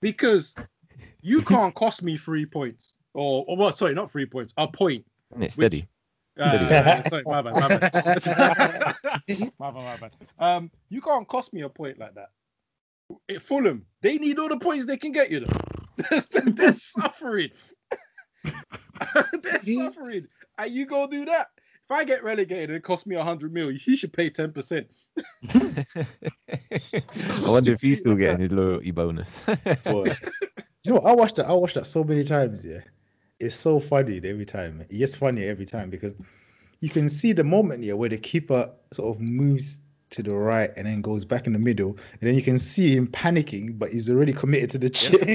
Because 0.00 0.54
you 1.22 1.42
can't 1.42 1.74
cost 1.74 2.04
me 2.04 2.16
three 2.16 2.46
points. 2.46 2.94
Or, 3.12 3.44
or 3.48 3.56
what? 3.56 3.76
Sorry, 3.76 3.94
not 3.94 4.08
three 4.08 4.26
points, 4.26 4.54
a 4.56 4.68
point. 4.68 5.04
And 5.34 5.42
it's 5.42 5.54
steady. 5.54 5.88
Uh, 6.38 7.02
sorry, 7.08 7.24
my 7.26 7.42
bad, 7.42 7.54
my 7.54 7.66
bad. 7.66 7.92
my 9.58 9.70
bad, 9.72 9.74
my 9.74 9.96
bad. 9.96 10.12
Um, 10.38 10.70
you 10.88 11.00
can't 11.00 11.26
cost 11.26 11.52
me 11.52 11.62
a 11.62 11.68
point 11.68 11.98
like 11.98 12.14
that. 12.14 12.30
At 13.28 13.42
Fulham, 13.42 13.84
they 14.02 14.18
need 14.18 14.38
all 14.38 14.48
the 14.48 14.58
points 14.58 14.86
they 14.86 14.96
can 14.96 15.12
get 15.12 15.30
you. 15.30 15.40
Though. 15.40 16.20
They're 16.44 16.72
suffering. 16.74 17.50
They're 18.44 19.62
suffering, 19.62 20.26
and 20.58 20.70
you 20.70 20.86
go 20.86 21.06
do 21.06 21.24
that. 21.24 21.48
If 21.84 21.92
I 21.92 22.04
get 22.04 22.24
relegated 22.24 22.70
and 22.70 22.76
it 22.76 22.82
costs 22.82 23.06
me 23.06 23.14
a 23.14 23.22
hundred 23.22 23.52
mil, 23.52 23.70
you 23.70 23.96
should 23.96 24.12
pay 24.12 24.28
ten 24.28 24.52
percent. 24.52 24.88
I 25.54 25.86
wonder 27.46 27.72
if 27.72 27.80
he's 27.80 28.00
still 28.00 28.16
getting 28.16 28.40
his 28.40 28.50
loyalty 28.50 28.90
bonus. 28.90 29.42
You 30.86 30.94
know? 30.94 31.00
I 31.00 31.14
watched 31.14 31.36
that. 31.36 31.48
I 31.48 31.52
watched 31.52 31.74
that 31.74 31.86
so 31.86 32.02
many 32.02 32.24
times. 32.24 32.64
Yeah, 32.64 32.80
it's 33.38 33.56
so 33.56 33.78
funny 33.78 34.20
every 34.24 34.46
time. 34.46 34.84
It 34.88 35.08
funny 35.10 35.44
every 35.44 35.66
time 35.66 35.90
because 35.90 36.14
you 36.80 36.88
can 36.88 37.08
see 37.08 37.32
the 37.32 37.44
moment 37.44 37.84
here 37.84 37.96
where 37.96 38.08
the 38.08 38.18
keeper 38.18 38.70
sort 38.92 39.14
of 39.14 39.20
moves 39.20 39.80
to 40.10 40.22
the 40.22 40.34
right 40.34 40.70
and 40.76 40.86
then 40.86 41.00
goes 41.00 41.24
back 41.24 41.46
in 41.46 41.52
the 41.52 41.58
middle, 41.58 41.96
and 42.12 42.20
then 42.20 42.34
you 42.34 42.42
can 42.42 42.58
see 42.58 42.96
him 42.96 43.06
panicking, 43.06 43.78
but 43.78 43.90
he's 43.90 44.08
already 44.08 44.32
committed 44.32 44.70
to 44.70 44.78
the 44.78 44.90
chip. 44.90 45.22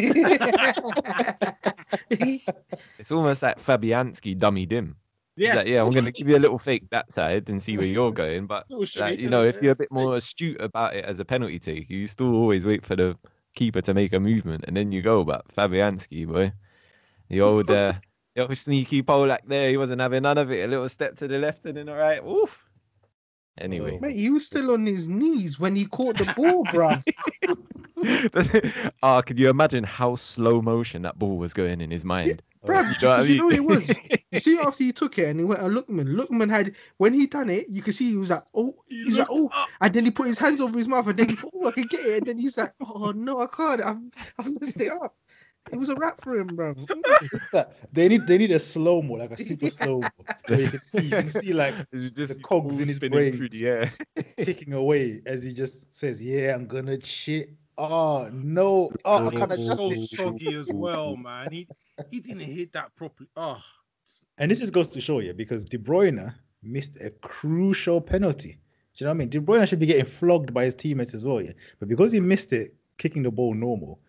it's 2.99 3.11
almost 3.11 3.41
like 3.41 3.61
Fabianski 3.61 4.37
dummy 4.37 4.65
dim. 4.65 4.95
Yeah. 5.37 5.55
like, 5.55 5.67
yeah, 5.67 5.83
I'm 5.83 5.91
gonna 5.91 6.11
give 6.11 6.27
you 6.27 6.37
a 6.37 6.39
little 6.39 6.59
fake 6.59 6.89
that 6.91 7.11
side 7.11 7.49
and 7.49 7.63
see 7.63 7.77
where 7.77 7.87
you're 7.87 8.11
going. 8.11 8.47
But 8.47 8.65
like, 8.97 9.19
you 9.19 9.29
know, 9.29 9.43
if 9.43 9.61
you're 9.61 9.71
a 9.71 9.75
bit 9.75 9.91
more 9.91 10.17
astute 10.17 10.59
about 10.59 10.95
it 10.95 11.05
as 11.05 11.19
a 11.19 11.25
penalty 11.25 11.57
take, 11.57 11.89
you 11.89 12.05
still 12.07 12.35
always 12.35 12.65
wait 12.65 12.85
for 12.85 12.95
the 12.95 13.17
keeper 13.55 13.81
to 13.81 13.93
make 13.93 14.13
a 14.13 14.19
movement 14.19 14.65
and 14.67 14.75
then 14.75 14.91
you 14.91 15.01
go. 15.01 15.23
But 15.23 15.47
Fabianski, 15.53 16.27
boy, 16.27 16.51
the 17.29 17.41
old, 17.47 17.71
uh, 17.71 17.93
the 18.35 18.47
old 18.47 18.57
sneaky 18.57 19.03
Polak 19.03 19.39
there, 19.47 19.69
he 19.69 19.77
wasn't 19.77 20.01
having 20.01 20.23
none 20.23 20.37
of 20.37 20.51
it. 20.51 20.65
A 20.65 20.67
little 20.67 20.89
step 20.89 21.17
to 21.17 21.27
the 21.27 21.37
left 21.37 21.65
and 21.65 21.77
then 21.77 21.89
all 21.89 21.95
right. 21.95 22.23
Oof. 22.23 22.57
Anyway, 23.57 23.99
Mate, 23.99 24.15
he 24.15 24.29
was 24.29 24.45
still 24.45 24.71
on 24.71 24.85
his 24.85 25.07
knees 25.07 25.59
when 25.59 25.75
he 25.75 25.85
caught 25.85 26.17
the 26.17 26.25
ball, 26.35 26.63
bruv. 26.73 27.03
Ah, 29.03 29.21
could 29.21 29.37
you 29.37 29.49
imagine 29.49 29.83
how 29.83 30.15
slow 30.15 30.61
motion 30.61 31.01
that 31.03 31.19
ball 31.19 31.37
was 31.37 31.53
going 31.53 31.81
in 31.81 31.91
his 31.91 32.05
mind? 32.05 32.41
Bruv, 32.65 33.01
You 33.01 33.07
know 33.07 33.13
what 33.13 33.19
I 33.19 33.23
because 33.23 33.29
you 33.29 33.37
know 33.37 33.45
what 33.45 33.55
it 33.55 33.63
was. 33.63 33.89
You 34.31 34.39
see, 34.39 34.57
after 34.59 34.83
he 34.83 34.91
took 34.93 35.17
it 35.17 35.27
and 35.29 35.39
he 35.39 35.45
went 35.45 35.61
at 35.61 35.69
Lookman, 35.71 36.15
Lookman 36.15 36.49
had 36.49 36.75
when 36.97 37.13
he 37.13 37.27
done 37.27 37.49
it, 37.49 37.67
you 37.69 37.81
could 37.81 37.95
see 37.95 38.11
he 38.11 38.17
was 38.17 38.29
like, 38.29 38.43
oh, 38.55 38.73
he's 38.87 39.17
like, 39.17 39.27
oh, 39.29 39.49
and 39.81 39.93
then 39.93 40.05
he 40.05 40.11
put 40.11 40.27
his 40.27 40.37
hands 40.37 40.61
over 40.61 40.77
his 40.77 40.87
mouth, 40.87 41.07
and 41.07 41.17
then 41.17 41.29
he 41.29 41.35
thought, 41.35 41.51
oh, 41.55 41.67
I 41.67 41.71
can 41.71 41.87
get 41.87 41.99
it, 42.01 42.17
and 42.19 42.27
then 42.27 42.39
he's 42.39 42.57
like, 42.57 42.73
oh 42.81 43.11
no, 43.11 43.39
I 43.39 43.47
can't, 43.47 43.81
I've, 43.81 43.97
I've 44.39 44.61
messed 44.61 44.79
it 44.79 44.91
up. 44.91 45.15
It 45.71 45.77
was 45.77 45.89
a 45.89 45.95
wrap 45.95 46.19
for 46.19 46.37
him, 46.39 46.55
bro. 46.55 46.75
They 47.93 48.07
need 48.07 48.25
they 48.25 48.37
need 48.37 48.51
a 48.51 48.59
slow 48.59 49.01
mo, 49.01 49.13
like 49.15 49.31
a 49.31 49.37
super 49.37 49.69
slow 49.69 50.01
mo, 50.01 50.09
where 50.47 50.61
you 50.61 50.69
can 50.69 50.81
see 50.81 51.01
you 51.03 51.09
can 51.11 51.29
see 51.29 51.53
like 51.53 51.75
just 51.93 52.35
the 52.35 52.39
cogs 52.41 52.79
in 52.79 52.87
his 52.87 52.99
brain. 52.99 53.35
through 53.37 53.49
the 53.49 53.67
air. 53.67 53.93
ticking 54.37 54.73
away 54.73 55.21
as 55.25 55.43
he 55.43 55.53
just 55.53 55.93
says, 55.95 56.23
"Yeah, 56.23 56.55
I'm 56.55 56.65
gonna 56.67 56.99
shit." 57.01 57.53
Oh 57.77 58.29
no! 58.33 58.91
Oh, 59.05 59.27
I 59.27 59.31
kind 59.31 59.51
of 59.51 59.59
so 59.59 59.89
just 59.89 60.15
soggy 60.15 60.53
as 60.55 60.67
well, 60.71 61.15
man. 61.15 61.51
He 61.51 61.67
he 62.09 62.19
didn't 62.19 62.41
hit 62.41 62.73
that 62.73 62.95
properly. 62.95 63.29
Oh, 63.35 63.61
And 64.37 64.49
this 64.49 64.59
just 64.59 64.73
goes 64.73 64.89
to 64.89 65.01
show 65.01 65.19
you 65.19 65.33
because 65.33 65.63
De 65.65 65.77
Bruyne 65.77 66.33
missed 66.63 66.97
a 66.97 67.11
crucial 67.21 68.01
penalty. 68.01 68.57
Do 68.95 69.03
you 69.03 69.05
know 69.05 69.11
what 69.11 69.15
I 69.15 69.17
mean? 69.19 69.29
De 69.29 69.39
Bruyne 69.39 69.67
should 69.67 69.79
be 69.79 69.85
getting 69.85 70.05
flogged 70.05 70.53
by 70.53 70.65
his 70.65 70.75
teammates 70.75 71.13
as 71.13 71.23
well, 71.23 71.41
yeah. 71.41 71.53
But 71.79 71.87
because 71.87 72.11
he 72.11 72.19
missed 72.19 72.51
it, 72.51 72.73
kicking 72.97 73.23
the 73.23 73.31
ball 73.31 73.53
normal, 73.53 73.99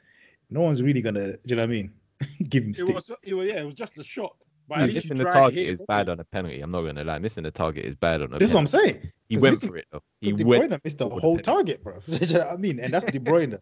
no 0.53 0.61
one's 0.63 0.83
really 0.83 1.01
gonna. 1.03 1.33
Do 1.33 1.39
you 1.47 1.57
know 1.57 1.63
what 1.63 1.69
I 1.71 1.73
mean? 1.73 1.93
Give 2.49 2.63
him 2.65 2.71
it 2.71 2.77
stick. 2.77 2.95
was 2.95 3.11
it 3.23 3.35
was 3.35 3.49
yeah, 3.53 3.61
it 3.61 3.65
was 3.65 3.75
just 3.75 3.99
a 3.99 4.03
shot. 4.05 4.37
But 4.69 4.77
Dude, 4.79 4.83
at 4.91 4.95
least 4.95 5.11
missing 5.11 5.27
the 5.27 5.33
target 5.33 5.67
is 5.69 5.83
bad 5.89 6.09
on 6.09 6.21
a 6.21 6.25
penalty. 6.25 6.61
I'm 6.61 6.71
not 6.71 6.83
gonna 6.83 7.03
lie. 7.05 7.19
Missing 7.19 7.45
the 7.45 7.51
target 7.51 7.85
is 7.85 7.95
bad 7.97 8.21
on 8.23 8.27
a 8.27 8.39
penalty. 8.39 8.45
This 8.45 8.51
is 8.51 8.55
what 8.55 8.61
I'm 8.61 8.67
saying. 8.69 9.13
He 9.29 9.35
'cause 9.37 9.43
went 9.43 9.53
missing- 9.55 9.69
for 9.71 9.77
it 9.77 9.87
though. 9.91 10.03
He 10.21 10.33
De 10.33 10.45
went. 10.45 10.71
Bruyne 10.71 10.81
missed 10.85 10.99
the 10.99 11.09
for 11.09 11.15
the 11.17 11.21
whole 11.21 11.37
penalty. 11.39 11.43
target, 11.73 11.83
bro. 11.85 11.99
Do 12.07 12.13
you 12.27 12.33
know 12.35 12.39
what 12.41 12.49
I 12.53 12.57
mean? 12.57 12.79
And 12.81 12.93
that's 12.95 13.05
De 13.07 13.19
Bruyne, 13.19 13.59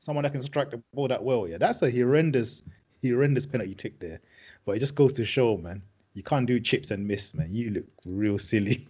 someone 0.00 0.22
that 0.22 0.32
can 0.32 0.40
strike 0.42 0.70
the 0.70 0.82
ball 0.94 1.08
that 1.08 1.22
well. 1.22 1.46
Yeah, 1.46 1.58
that's 1.58 1.82
a 1.82 1.90
horrendous, 1.90 2.62
horrendous 3.04 3.46
penalty 3.46 3.74
tick 3.74 4.00
there. 4.00 4.20
But 4.64 4.76
it 4.76 4.78
just 4.80 4.94
goes 4.94 5.12
to 5.14 5.24
show, 5.24 5.56
man, 5.58 5.82
you 6.14 6.22
can't 6.22 6.46
do 6.46 6.60
chips 6.60 6.90
and 6.90 7.06
miss, 7.06 7.34
man. 7.34 7.48
You 7.50 7.70
look 7.70 7.86
real 8.04 8.38
silly. 8.38 8.86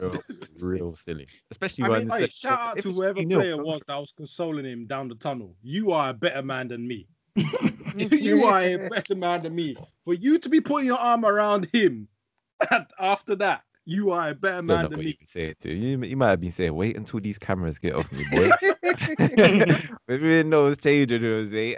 real, 0.00 0.20
real 0.60 0.94
silly. 0.96 1.26
Especially 1.50 1.84
I 1.84 1.88
when 1.88 1.98
mean, 2.00 2.10
hey, 2.10 2.20
like- 2.22 2.30
shout 2.30 2.60
out 2.60 2.78
to 2.80 2.92
whoever 2.92 3.22
player 3.24 3.56
bro. 3.56 3.64
was 3.64 3.82
that 3.86 3.96
was 3.96 4.12
consoling 4.12 4.64
him 4.64 4.86
down 4.86 5.08
the 5.08 5.14
tunnel. 5.14 5.56
You 5.62 5.92
are 5.92 6.10
a 6.10 6.14
better 6.14 6.42
man 6.42 6.68
than 6.68 6.86
me. 6.86 7.06
you 7.96 8.44
are 8.44 8.60
a 8.60 8.88
better 8.88 9.14
man 9.14 9.42
than 9.42 9.54
me. 9.54 9.76
For 10.04 10.14
you 10.14 10.38
to 10.38 10.48
be 10.48 10.60
putting 10.60 10.86
your 10.86 10.98
arm 10.98 11.24
around 11.24 11.68
him 11.72 12.08
after 12.98 13.36
that, 13.36 13.62
you 13.84 14.10
are 14.12 14.30
a 14.30 14.34
better 14.34 14.62
I 14.66 14.66
don't 14.66 14.66
man 14.66 14.88
than 14.88 14.98
what 14.98 15.06
you 15.06 15.12
me. 15.12 15.18
can 15.18 15.26
say 15.26 15.44
it 15.46 15.60
to. 15.60 15.72
You, 15.74 16.02
you 16.02 16.16
might 16.16 16.30
have 16.30 16.40
been 16.40 16.50
saying, 16.50 16.74
wait 16.74 16.96
until 16.96 17.20
these 17.20 17.38
cameras 17.38 17.78
get 17.78 17.94
off 17.94 18.10
me, 18.12 18.24
boy. 18.30 18.50
We're 20.08 20.40
in 20.40 20.50
those 20.50 20.76
change 20.78 21.12
rooms, 21.12 21.52
mate. 21.52 21.76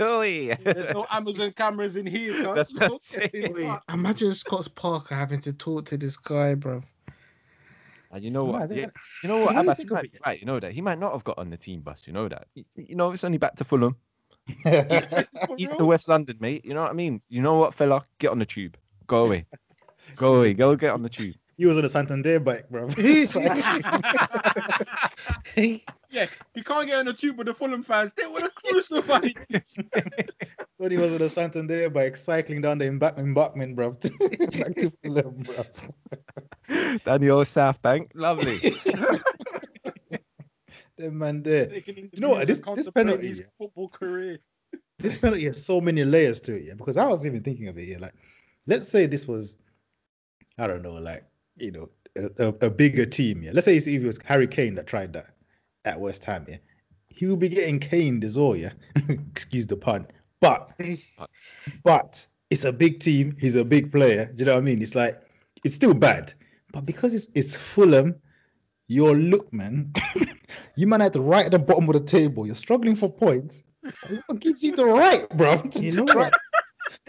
oh, 0.00 0.22
yeah. 0.22 0.56
There's 0.64 0.90
no 0.92 1.06
Amazon 1.10 1.52
cameras 1.52 1.96
in 1.96 2.06
here. 2.06 2.34
cuz. 2.44 2.54
That's 2.54 2.74
what 2.74 2.92
I'm 2.92 2.98
saying. 2.98 3.78
Imagine 3.92 4.34
Scott 4.34 4.68
Parker 4.74 5.14
having 5.14 5.40
to 5.42 5.52
talk 5.52 5.84
to 5.86 5.96
this 5.96 6.16
guy, 6.16 6.54
bro. 6.54 6.82
And 8.10 8.24
you 8.24 8.30
know 8.30 8.44
It's 8.44 8.52
what? 8.52 8.60
mad, 8.60 8.70
Yeah, 8.72 8.86
innit? 8.86 8.92
you 9.22 9.28
know 9.28 9.38
what? 9.38 9.54
Because 9.54 9.56
when 9.56 9.64
you 9.64 9.70
Abass, 9.70 9.76
think 9.76 9.90
might 9.92 10.02
be 10.12 10.18
right. 10.26 10.40
You 10.40 10.46
know 10.46 10.60
that 10.60 10.72
he 10.72 10.80
might 10.80 10.98
not 10.98 11.12
have 11.12 11.24
got 11.24 11.38
on 11.38 11.50
the 11.50 11.56
team 11.56 11.80
bus. 11.80 12.06
You 12.06 12.12
know 12.12 12.28
that. 12.28 12.46
Y- 12.56 12.64
You 12.76 12.96
know, 12.96 13.12
it's 13.12 13.24
only 13.24 13.38
back 13.38 13.56
to 13.56 13.64
Fulham, 13.64 13.96
For 14.62 15.54
East 15.56 15.76
to? 15.78 15.84
West 15.86 16.08
London, 16.08 16.36
mate. 16.40 16.64
You 16.64 16.74
know 16.74 16.82
what 16.82 16.90
I 16.90 16.94
mean? 16.94 17.20
You 17.28 17.40
know 17.42 17.54
what, 17.54 17.74
fella? 17.74 18.04
Get 18.18 18.30
on 18.30 18.38
the 18.40 18.46
tube. 18.46 18.76
Go 19.06 19.26
away. 19.26 19.46
Go 20.20 20.36
away. 20.36 20.52
Go 20.52 20.76
get 20.76 20.90
on 20.92 21.02
the 21.02 21.08
tube. 21.08 21.34
he 21.56 21.64
was 21.64 21.78
on 21.78 21.84
a 21.86 21.88
Santander 21.88 22.38
bike, 22.40 22.68
bro. 22.68 22.88
Yeah, 26.12 26.26
he 26.54 26.62
can't 26.62 26.88
get 26.88 26.98
on 26.98 27.04
the 27.06 27.12
tube 27.12 27.38
with 27.38 27.46
the 27.46 27.54
Fulham 27.54 27.84
fans. 27.84 28.12
They 28.16 28.26
would 28.26 28.42
have 28.42 28.52
crucified 28.56 29.32
him. 29.48 29.62
Thought 30.78 30.90
he 30.90 30.96
was 30.96 31.14
on 31.14 31.22
a 31.22 31.30
Santander 31.30 31.88
bike 31.88 32.16
cycling 32.16 32.60
down 32.60 32.78
the 32.78 32.86
emback- 32.86 33.16
embankment, 33.16 33.76
bro. 33.76 33.92
Back 33.92 34.74
to 34.74 34.92
Fulham, 35.04 35.36
bro. 35.38 35.64
Down 37.06 37.20
the 37.20 37.30
old 37.30 37.46
South 37.46 37.80
Bank. 37.80 38.10
Lovely. 38.14 38.58
That 40.98 41.12
man 41.12 41.42
there. 41.44 41.72
You 41.86 42.10
know 42.18 42.30
what, 42.30 42.46
this- 42.48 42.58
and 42.58 42.76
this 42.76 42.88
contemplating 42.88 42.92
penalty, 42.92 43.28
his 43.28 43.40
yeah. 43.40 43.46
football 43.56 43.88
career. 43.88 44.38
This 44.98 45.16
penalty 45.16 45.44
has 45.44 45.64
so 45.64 45.80
many 45.80 46.04
layers 46.04 46.40
to 46.42 46.56
it, 46.56 46.64
yeah. 46.64 46.74
Because 46.74 46.96
I 46.96 47.06
was 47.06 47.24
even 47.24 47.42
thinking 47.42 47.68
of 47.68 47.78
it 47.78 47.84
here. 47.84 47.98
Like, 48.00 48.14
let's 48.66 48.88
say 48.88 49.06
this 49.06 49.28
was, 49.28 49.58
I 50.60 50.66
don't 50.66 50.82
know, 50.82 50.92
like 50.92 51.24
you 51.56 51.70
know, 51.72 51.88
a, 52.16 52.30
a, 52.38 52.66
a 52.66 52.70
bigger 52.70 53.06
team. 53.06 53.42
Yeah. 53.42 53.52
Let's 53.54 53.64
say 53.64 53.76
it's- 53.76 53.86
if 53.86 54.02
it 54.02 54.06
was 54.06 54.18
Harry 54.24 54.46
Kane 54.46 54.74
that 54.74 54.86
tried 54.86 55.12
that 55.14 55.34
at 55.84 55.98
West 55.98 56.24
Ham. 56.24 56.44
Yeah, 56.48 56.58
he 57.08 57.26
would 57.26 57.40
be 57.40 57.48
getting 57.48 57.78
caned 57.80 58.24
as 58.24 58.36
well. 58.36 58.54
Yeah, 58.54 58.72
excuse 59.08 59.66
the 59.66 59.76
pun. 59.76 60.06
But, 60.40 60.72
but 61.84 62.26
it's 62.50 62.64
a 62.64 62.72
big 62.72 63.00
team. 63.00 63.36
He's 63.38 63.56
a 63.56 63.64
big 63.64 63.90
player. 63.92 64.26
Do 64.26 64.40
you 64.40 64.44
know 64.46 64.54
what 64.54 64.58
I 64.58 64.62
mean? 64.62 64.82
It's 64.82 64.94
like 64.94 65.20
it's 65.64 65.74
still 65.74 65.94
bad, 65.94 66.32
but 66.72 66.84
because 66.86 67.14
it's 67.14 67.28
it's 67.34 67.56
Fulham, 67.56 68.14
your 68.88 69.14
look, 69.16 69.52
man. 69.52 69.92
you 70.76 70.86
man 70.86 71.00
at 71.02 71.12
the 71.12 71.20
right 71.20 71.46
at 71.46 71.52
the 71.52 71.58
bottom 71.58 71.88
of 71.88 71.94
the 71.94 72.00
table. 72.00 72.46
You're 72.46 72.54
struggling 72.54 72.96
for 72.96 73.10
points. 73.10 73.62
What 74.26 74.40
gives 74.40 74.62
you 74.62 74.76
the 74.76 74.84
right, 74.84 75.26
bro? 75.38 75.62
You 75.78 75.92
know 75.92 76.04
what? 76.04 76.34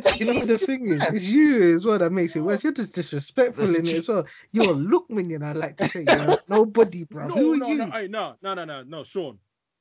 You 0.19 0.25
know 0.27 0.33
what 0.35 0.47
the 0.47 0.57
thing 0.57 0.87
is? 0.87 1.09
It's 1.11 1.27
you 1.27 1.75
as 1.75 1.85
well 1.85 1.99
that 1.99 2.11
makes 2.11 2.35
it 2.35 2.41
worse. 2.41 2.63
You're 2.63 2.73
just 2.73 2.95
disrespectful 2.95 3.65
That's 3.65 3.79
in 3.79 3.87
it 3.87 3.97
as 3.97 4.07
well. 4.07 4.25
You're 4.51 4.71
a 4.71 4.75
look 4.75 5.09
lookman, 5.09 5.43
I 5.43 5.53
like 5.53 5.77
to 5.77 5.87
say. 5.87 6.03
You're 6.03 6.37
nobody, 6.49 7.03
bro. 7.05 7.29
No, 7.29 7.35
Who 7.35 7.53
are 7.53 7.57
no, 7.57 7.67
you? 7.69 7.77
no, 7.77 7.91
hey, 7.91 8.07
no, 8.07 8.35
no, 8.41 8.53
no, 8.53 8.65
no, 8.65 8.83
no, 8.83 9.03
Shawn. 9.03 9.39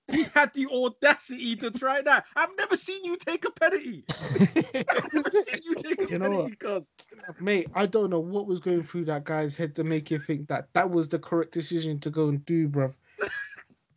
He 0.09 0.25
had 0.25 0.53
the 0.55 0.67
audacity 0.67 1.57
to 1.57 1.71
try 1.71 2.03
that. 2.03 2.27
I've 2.37 2.57
never 2.59 2.77
seen 2.77 3.05
you 3.05 3.17
take 3.17 3.45
a 3.45 3.51
penalty. 3.53 4.05
I've 4.91 5.13
never 5.13 5.31
seen 5.31 5.61
you 5.65 5.77
take 5.77 6.03
a 6.03 6.09
You 6.09 6.19
know 6.19 6.21
penalty, 6.21 6.57
cuz. 6.57 6.91
Mate, 7.41 7.69
I 7.75 7.87
don't 7.87 8.11
know 8.11 8.21
what 8.21 8.47
was 8.47 8.61
going 8.61 8.83
through 8.83 9.07
that 9.07 9.25
guy's 9.25 9.55
head 9.55 9.77
to 9.77 9.85
make 9.85 10.11
you 10.11 10.19
think 10.19 10.49
that 10.49 10.69
that 10.75 10.91
was 10.91 11.09
the 11.11 11.19
correct 11.19 11.53
decision 11.53 12.01
to 12.01 12.11
go 12.11 12.29
and 12.29 12.45
do, 12.45 12.69
bruv. 12.69 12.97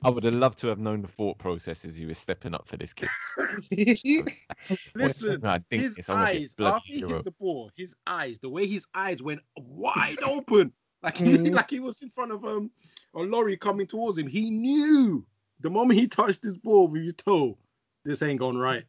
I 0.03 0.09
would 0.09 0.23
have 0.23 0.33
loved 0.33 0.57
to 0.59 0.67
have 0.67 0.79
known 0.79 1.01
the 1.01 1.07
thought 1.07 1.37
processes 1.37 1.99
you 1.99 2.07
were 2.07 2.13
stepping 2.13 2.53
up 2.53 2.67
for 2.67 2.77
this 2.77 2.93
kid. 2.93 3.09
Listen, 4.95 5.45
I 5.45 5.59
think 5.69 5.81
his 5.81 5.97
it's 5.97 6.09
eyes 6.09 6.55
after 6.59 6.91
he 6.91 6.99
hero. 6.99 7.15
hit 7.15 7.25
the 7.25 7.31
ball, 7.31 7.71
his 7.75 7.95
eyes, 8.07 8.39
the 8.39 8.49
way 8.49 8.65
his 8.67 8.85
eyes 8.93 9.21
went 9.23 9.41
wide 9.57 10.21
open, 10.23 10.71
like 11.01 11.17
he, 11.17 11.25
Mhm. 11.37 11.53
like 11.53 11.69
he 11.69 11.79
was 11.79 12.01
in 12.01 12.09
front 12.09 12.31
of 12.31 12.43
um 12.45 12.69
a 13.15 13.19
lorry 13.21 13.57
coming 13.57 13.87
towards 13.87 14.17
him. 14.17 14.27
He 14.27 14.49
knew 14.49 15.25
the 15.59 15.69
moment 15.69 15.99
he 15.99 16.07
touched 16.07 16.41
this 16.41 16.57
ball 16.57 16.87
with 16.87 17.03
his 17.03 17.13
toe, 17.13 17.57
this 18.03 18.21
ain't 18.21 18.39
gone 18.39 18.57
right. 18.57 18.83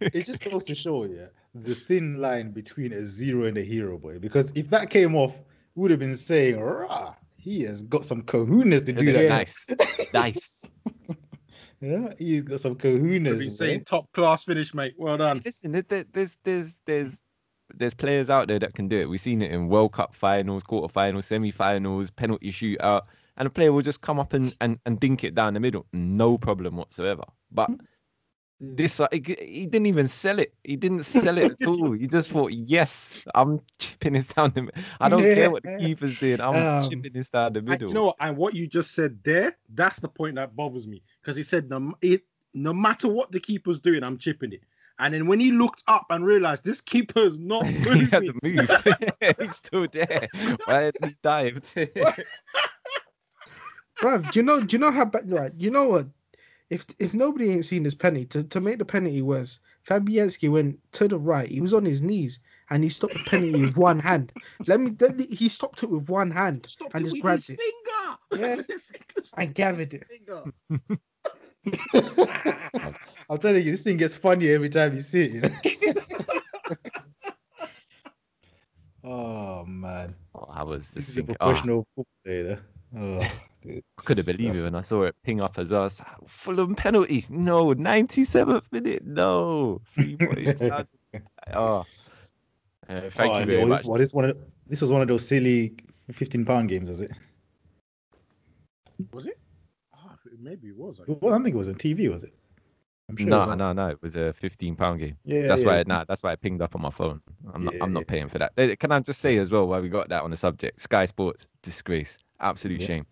it 0.00 0.24
just 0.24 0.44
goes 0.44 0.64
to 0.64 0.74
show 0.74 1.04
yeah 1.04 1.26
the 1.54 1.74
thin 1.74 2.20
line 2.20 2.50
between 2.52 2.92
a 2.92 3.04
zero 3.04 3.46
and 3.46 3.58
a 3.58 3.62
hero 3.62 3.98
boy 3.98 4.18
because 4.18 4.52
if 4.54 4.70
that 4.70 4.88
came 4.90 5.16
off 5.16 5.42
we 5.74 5.82
would 5.82 5.90
have 5.90 5.98
been 5.98 6.16
saying 6.16 6.60
rah 6.60 7.14
he 7.46 7.62
has 7.62 7.84
got 7.84 8.04
some 8.04 8.22
kahunas 8.22 8.84
to 8.84 8.92
do 8.92 9.12
that 9.12 9.28
nice, 9.28 9.70
nice. 10.12 10.64
yeah 11.80 12.08
he's 12.18 12.42
got 12.42 12.58
some 12.60 12.72
I've 12.72 12.78
kahunas 12.78 13.38
been 13.38 13.50
saying 13.50 13.84
top 13.84 14.10
class 14.12 14.44
finish, 14.44 14.74
mate. 14.74 14.94
Well 14.98 15.16
done. 15.16 15.42
Listen, 15.44 15.72
there- 15.72 15.82
there- 15.82 16.04
there's 16.12 16.36
there's 16.42 16.76
there's 16.86 17.20
there's 17.74 17.94
players 17.94 18.30
out 18.30 18.48
there 18.48 18.58
that 18.58 18.74
can 18.74 18.88
do 18.88 18.98
it. 18.98 19.08
We've 19.08 19.20
seen 19.20 19.42
it 19.42 19.50
in 19.52 19.68
World 19.68 19.92
Cup 19.92 20.14
finals, 20.14 20.64
quarterfinals, 20.64 21.24
semi-finals, 21.24 22.10
penalty 22.10 22.50
shootout, 22.50 23.02
and 23.36 23.46
a 23.46 23.50
player 23.50 23.72
will 23.72 23.82
just 23.82 24.00
come 24.00 24.18
up 24.20 24.32
and, 24.32 24.54
and, 24.60 24.78
and 24.86 24.98
dink 25.00 25.24
it 25.24 25.34
down 25.34 25.54
the 25.54 25.60
middle, 25.60 25.84
no 25.92 26.38
problem 26.38 26.76
whatsoever. 26.76 27.24
But 27.50 27.70
this, 28.60 29.00
uh, 29.00 29.08
he 29.12 29.22
he 29.40 29.66
didn't 29.66 29.86
even 29.86 30.08
sell 30.08 30.38
it. 30.38 30.54
He 30.64 30.76
didn't 30.76 31.02
sell 31.02 31.36
it 31.38 31.50
at 31.52 31.66
all. 31.66 31.92
He 31.92 32.06
just 32.06 32.30
thought, 32.30 32.52
yes, 32.52 33.24
I'm 33.34 33.60
chipping 33.78 34.14
this 34.14 34.28
down 34.28 34.52
the. 34.54 34.62
mi- 34.62 34.70
I 35.00 35.08
don't 35.08 35.22
care 35.22 35.50
what 35.50 35.62
the 35.62 35.76
keeper's 35.78 36.16
doing. 36.16 36.40
I'm 36.40 36.54
Um, 36.54 36.88
chipping 36.88 37.12
this 37.12 37.28
down 37.28 37.52
the 37.52 37.62
middle. 37.62 37.88
you 37.88 37.94
know 37.94 38.04
what? 38.04 38.16
And 38.20 38.36
what 38.36 38.54
you 38.54 38.66
just 38.66 38.94
said 38.94 39.18
there, 39.24 39.56
that's 39.74 40.00
the 40.00 40.08
point 40.08 40.36
that 40.36 40.56
bothers 40.56 40.86
me. 40.86 41.02
Because 41.20 41.36
he 41.36 41.42
said 41.42 41.68
no, 41.68 41.94
it, 42.00 42.22
no 42.54 42.72
matter 42.72 43.08
what 43.08 43.30
the 43.30 43.40
keeper's 43.40 43.78
doing, 43.78 44.02
I'm 44.02 44.16
chipping 44.18 44.52
it. 44.52 44.62
And 44.98 45.12
then 45.12 45.26
when 45.26 45.40
he 45.40 45.52
looked 45.52 45.82
up 45.88 46.06
and 46.08 46.24
realized 46.24 46.64
this 46.64 46.80
keeper's 46.80 47.38
not 47.38 47.66
he 47.70 47.74
moving, 47.74 48.08
hasn't 48.10 48.42
moved. 48.42 48.84
He's 49.38 49.56
still 49.56 49.86
there. 49.92 50.26
Why 50.64 50.90
he 51.02 51.14
dived? 51.22 51.66
Bruv, 54.00 54.30
do 54.30 54.38
you 54.38 54.42
know? 54.42 54.60
Do 54.60 54.74
you 54.76 54.80
know 54.80 54.90
how 54.90 55.04
bad? 55.04 55.30
Right, 55.30 55.52
you 55.56 55.70
know 55.70 55.88
what? 55.88 56.06
If 56.68 56.84
if 56.98 57.14
nobody 57.14 57.52
ain't 57.52 57.64
seen 57.64 57.84
this 57.84 57.94
penalty, 57.94 58.26
to, 58.26 58.42
to 58.42 58.60
make 58.60 58.78
the 58.78 58.84
penalty 58.84 59.22
worse, 59.22 59.60
Fabianski 59.86 60.50
went 60.50 60.78
to 60.92 61.06
the 61.06 61.18
right. 61.18 61.48
He 61.48 61.60
was 61.60 61.72
on 61.72 61.84
his 61.84 62.02
knees, 62.02 62.40
and 62.70 62.82
he 62.82 62.88
stopped 62.90 63.14
the 63.14 63.20
penalty 63.20 63.62
with 63.62 63.76
one 63.76 64.00
hand. 64.00 64.32
Let 64.66 64.80
me. 64.80 64.92
let 64.98 65.16
me- 65.16 65.26
He 65.26 65.48
stopped 65.48 65.82
it 65.84 65.90
with 65.90 66.08
one 66.08 66.30
hand 66.30 66.66
Stop 66.68 66.92
and 66.94 67.02
it 67.02 67.04
just 67.04 67.14
with 67.16 67.22
grabbed 67.22 67.46
his 67.46 67.50
it. 67.50 67.60
finger. 67.60 68.18
Yeah. 68.32 68.62
His 69.16 69.32
and 69.36 69.54
gathered 69.54 69.94
it. 69.94 70.04
I'm 73.30 73.38
telling 73.38 73.64
you, 73.64 73.72
this 73.72 73.82
thing 73.82 73.96
gets 73.96 74.14
funnier 74.14 74.54
every 74.54 74.68
time 74.68 74.94
you 74.94 75.00
see 75.00 75.22
it. 75.24 75.32
You 75.34 75.94
know? 75.94 76.76
oh 79.04 79.64
man, 79.64 80.14
Oh, 80.34 80.46
I 80.50 80.62
was 80.64 80.90
this 80.90 81.06
just 81.06 81.08
is 81.10 81.18
a 81.18 81.20
thinking, 81.22 81.36
oh, 81.40 81.46
professional 81.46 81.86
football 81.94 82.06
player. 82.24 82.60
Oh, 82.96 83.18
dude. 83.20 83.30
I 83.68 83.82
couldn't 83.96 84.26
believe 84.26 84.56
it 84.56 84.64
when 84.64 84.74
I 84.74 84.82
saw 84.82 85.02
it 85.04 85.14
ping 85.22 85.40
up 85.40 85.58
as 85.58 85.72
us. 85.72 86.00
Fulham 86.26 86.74
penalty. 86.74 87.24
No, 87.28 87.74
97th 87.74 88.64
minute. 88.72 89.04
No. 89.06 89.80
Three 89.94 90.16
points. 90.16 90.60
oh. 91.54 91.84
Uh, 92.88 93.10
thank 93.10 93.32
Oh, 93.32 93.38
you 93.40 93.46
very 93.46 93.58
well, 93.58 93.66
much. 93.68 93.78
This, 93.80 93.86
well, 93.88 93.98
this, 93.98 94.14
one 94.14 94.24
of, 94.26 94.38
this 94.66 94.80
was 94.80 94.92
one 94.92 95.02
of 95.02 95.08
those 95.08 95.26
silly 95.26 95.74
15 96.12 96.44
pound 96.44 96.68
games, 96.68 96.88
was 96.88 97.00
it? 97.00 97.10
Was 99.12 99.26
it? 99.26 99.38
Oh, 99.94 100.12
maybe 100.38 100.68
it 100.68 100.76
was. 100.76 101.00
I 101.00 101.04
Well, 101.20 101.34
I 101.34 101.42
think 101.42 101.54
it 101.54 101.58
was 101.58 101.68
on 101.68 101.74
TV, 101.74 102.10
was 102.10 102.24
it? 102.24 102.32
I'm 103.08 103.16
sure 103.16 103.28
it 103.28 103.30
was 103.30 103.46
No, 103.46 103.54
no, 103.54 103.72
no. 103.72 103.88
It 103.88 104.02
was 104.02 104.16
a 104.16 104.32
15 104.32 104.74
pound 104.76 105.00
game. 105.00 105.16
Yeah, 105.24 105.46
that's 105.46 105.62
yeah. 105.62 105.68
why. 105.68 105.84
Nah, 105.86 106.04
that's 106.04 106.22
why 106.22 106.32
it 106.32 106.40
pinged 106.40 106.62
up 106.62 106.74
on 106.74 106.82
my 106.82 106.90
phone. 106.90 107.20
I'm 107.52 107.64
not. 107.64 107.74
Yeah, 107.74 107.84
I'm 107.84 107.90
yeah. 107.90 107.94
not 108.00 108.06
paying 108.06 108.28
for 108.28 108.38
that. 108.38 108.78
Can 108.78 108.92
I 108.92 109.00
just 109.00 109.20
say 109.20 109.36
as 109.38 109.50
well, 109.50 109.66
while 109.68 109.80
we 109.80 109.88
got 109.88 110.08
that 110.08 110.22
on 110.22 110.30
the 110.30 110.36
subject, 110.36 110.80
Sky 110.80 111.06
Sports 111.06 111.46
disgrace, 111.62 112.18
absolute 112.40 112.80
Yeah. 112.80 112.86
shame, 112.86 113.06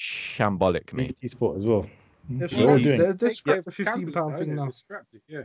shambolic, 0.00 0.92
mate. 0.92 1.08
BT 1.08 1.28
Sport 1.28 1.56
as 1.58 1.66
well. 1.66 1.86
They've 2.28 2.48
They're 2.50 2.68
all 2.68 2.74
scrapped, 2.78 2.82
doing 2.84 2.98
they're, 2.98 3.06
they're 3.12 3.28
They- 3.28 3.30
scrapped 3.34 3.64
the 3.66 3.70
15 3.72 3.94
cancelled 3.94 4.14
pound 4.14 4.34
it, 4.34 4.38
thing 4.38 4.50
eh? 4.52 4.54
now. 4.54 4.70
Scrapped 4.70 5.14
it, 5.14 5.22
Yeah. 5.28 5.42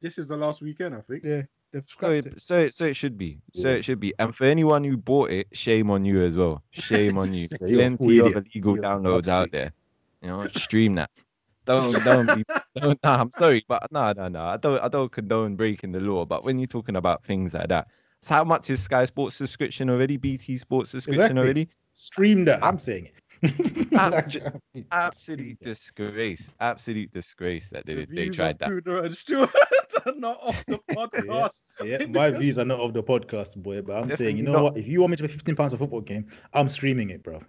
This 0.00 0.18
is 0.18 0.26
the 0.26 0.36
last 0.36 0.62
weekend, 0.62 0.96
I 0.96 1.00
think. 1.02 1.22
Yeah, 1.22 1.42
they've 1.70 1.82
So, 1.86 1.92
scrapped 1.92 2.14
it, 2.14 2.26
it. 2.26 2.42
so, 2.42 2.58
it- 2.58 2.74
so 2.74 2.84
it 2.86 2.94
should 2.96 3.16
be. 3.16 3.38
So 3.54 3.68
Yeah. 3.68 3.74
it 3.76 3.84
should 3.84 4.00
be. 4.00 4.12
And 4.18 4.34
for 4.34 4.44
anyone 4.44 4.82
who 4.82 4.96
bought 4.96 5.30
it, 5.30 5.46
shame 5.52 5.90
on 5.90 6.04
you 6.04 6.22
as 6.22 6.36
well. 6.36 6.62
Shame 6.70 7.18
on 7.18 7.32
you. 7.32 7.46
Yeah, 7.60 7.66
you're 7.68 7.80
a 7.80 7.96
Plenty 7.96 8.18
of 8.18 8.26
illegal 8.36 8.74
You're 8.74 8.82
downloads 8.84 9.28
out 9.28 9.52
there. 9.52 9.72
You 10.22 10.28
know, 10.28 10.46
stream 10.48 10.96
that. 10.96 11.10
Don't 11.64 11.92
don't 12.04 12.34
be. 12.34 12.44
Don't, 12.76 12.98
nah, 13.04 13.20
I'm 13.20 13.30
sorry, 13.30 13.64
but 13.68 13.86
no, 13.92 14.12
no, 14.16 14.26
no. 14.28 14.42
I 14.44 14.56
don't. 14.56 14.82
I 14.82 14.88
don't 14.88 15.12
condone 15.12 15.54
breaking 15.56 15.92
the 15.92 16.00
law. 16.00 16.24
But 16.24 16.42
when 16.42 16.58
you're 16.58 16.66
talking 16.66 16.96
about 16.96 17.22
things 17.22 17.52
like 17.54 17.68
that, 17.68 17.86
so 18.22 18.34
how 18.34 18.44
much 18.44 18.70
is 18.70 18.82
Sky 18.82 19.04
Sports 19.04 19.36
subscription 19.36 19.90
already? 19.90 20.16
BT 20.16 20.56
Sports 20.56 20.90
subscription 20.90 21.22
Exactly. 21.22 21.40
already? 21.42 21.68
Stream 21.92 22.44
that. 22.46 22.64
I'm 22.64 22.78
saying 22.78 23.06
it. 23.06 23.12
Abs- 23.96 24.38
Absolute 24.92 25.58
disgrace. 25.60 26.50
Absolute 26.60 27.12
disgrace 27.12 27.68
that 27.70 27.84
they 27.86 27.94
The 27.94 28.06
they 28.06 28.28
tried 28.28 28.58
that. 28.60 28.68
Kuda 28.70 29.04
and 29.06 29.16
Stuart 29.16 29.50
are 30.06 30.12
not 30.16 30.38
off 30.40 30.64
the 30.66 30.78
podcast. 30.90 31.62
yeah, 31.84 32.04
my 32.08 32.30
views 32.30 32.58
are 32.58 32.64
not 32.64 32.80
of 32.80 32.92
the 32.94 33.02
podcast, 33.02 33.56
boy. 33.56 33.82
But 33.82 33.96
I'm 33.96 34.10
saying, 34.10 34.36
you 34.36 34.44
know 34.44 34.52
not. 34.52 34.62
what? 34.62 34.76
If 34.76 34.86
you 34.86 35.00
want 35.00 35.10
me 35.12 35.16
to 35.16 35.22
pay 35.24 35.28
15 35.32 35.56
pounds 35.56 35.72
for 35.72 35.76
a 35.76 35.78
football 35.78 36.00
game, 36.00 36.26
I'm 36.54 36.68
streaming 36.68 37.10
it, 37.10 37.22
bro. 37.22 37.40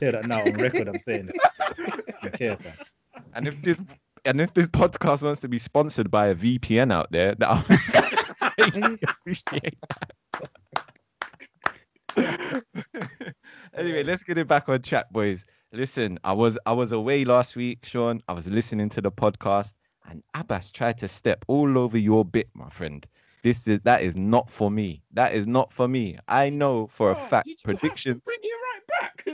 Hear 0.00 0.12
that 0.12 0.26
now 0.26 0.40
on 0.40 0.54
record. 0.54 0.88
I'm 0.88 0.98
saying 0.98 1.26
that. 1.26 2.04
I 2.22 2.28
care. 2.30 2.56
And 3.34 3.46
if 3.46 3.60
this 3.62 3.82
and 4.24 4.40
if 4.40 4.54
this 4.54 4.66
podcast 4.68 5.22
wants 5.22 5.40
to 5.42 5.48
be 5.48 5.58
sponsored 5.58 6.10
by 6.10 6.28
a 6.28 6.34
VPN 6.34 6.92
out 6.92 7.10
there, 7.12 7.34
that 7.36 7.48
I 8.40 8.70
really 8.74 8.98
appreciate 9.02 9.76
that. 12.16 13.10
Anyway, 13.76 14.02
let's 14.02 14.22
get 14.22 14.38
it 14.38 14.48
back 14.48 14.68
on 14.68 14.82
track, 14.82 15.10
boys. 15.12 15.46
Listen, 15.72 16.18
I 16.24 16.32
was 16.32 16.58
I 16.66 16.72
was 16.72 16.92
away 16.92 17.24
last 17.24 17.54
week, 17.56 17.84
Shawn. 17.84 18.20
I 18.28 18.32
was 18.32 18.48
listening 18.48 18.88
to 18.90 19.00
the 19.00 19.12
podcast, 19.12 19.74
and 20.08 20.22
Abass 20.34 20.72
tried 20.72 20.98
to 20.98 21.08
step 21.08 21.44
all 21.46 21.78
over 21.78 21.96
your 21.96 22.24
bit, 22.24 22.48
my 22.54 22.68
friend. 22.70 23.06
This 23.42 23.68
is 23.68 23.80
that 23.84 24.02
is 24.02 24.16
not 24.16 24.50
for 24.50 24.70
me. 24.70 25.02
That 25.12 25.32
is 25.34 25.46
not 25.46 25.72
for 25.72 25.86
me. 25.86 26.18
I 26.28 26.50
know 26.50 26.88
for 26.88 27.10
a 27.10 27.12
Oh, 27.12 27.26
fact 27.26 27.46
did 27.46 27.52
you 27.52 27.56
have 27.70 27.76
to 27.76 27.80
predictions. 27.80 28.22
Bring 28.24 28.38
it 28.42 28.48
right 28.48 29.00
back. 29.00 29.24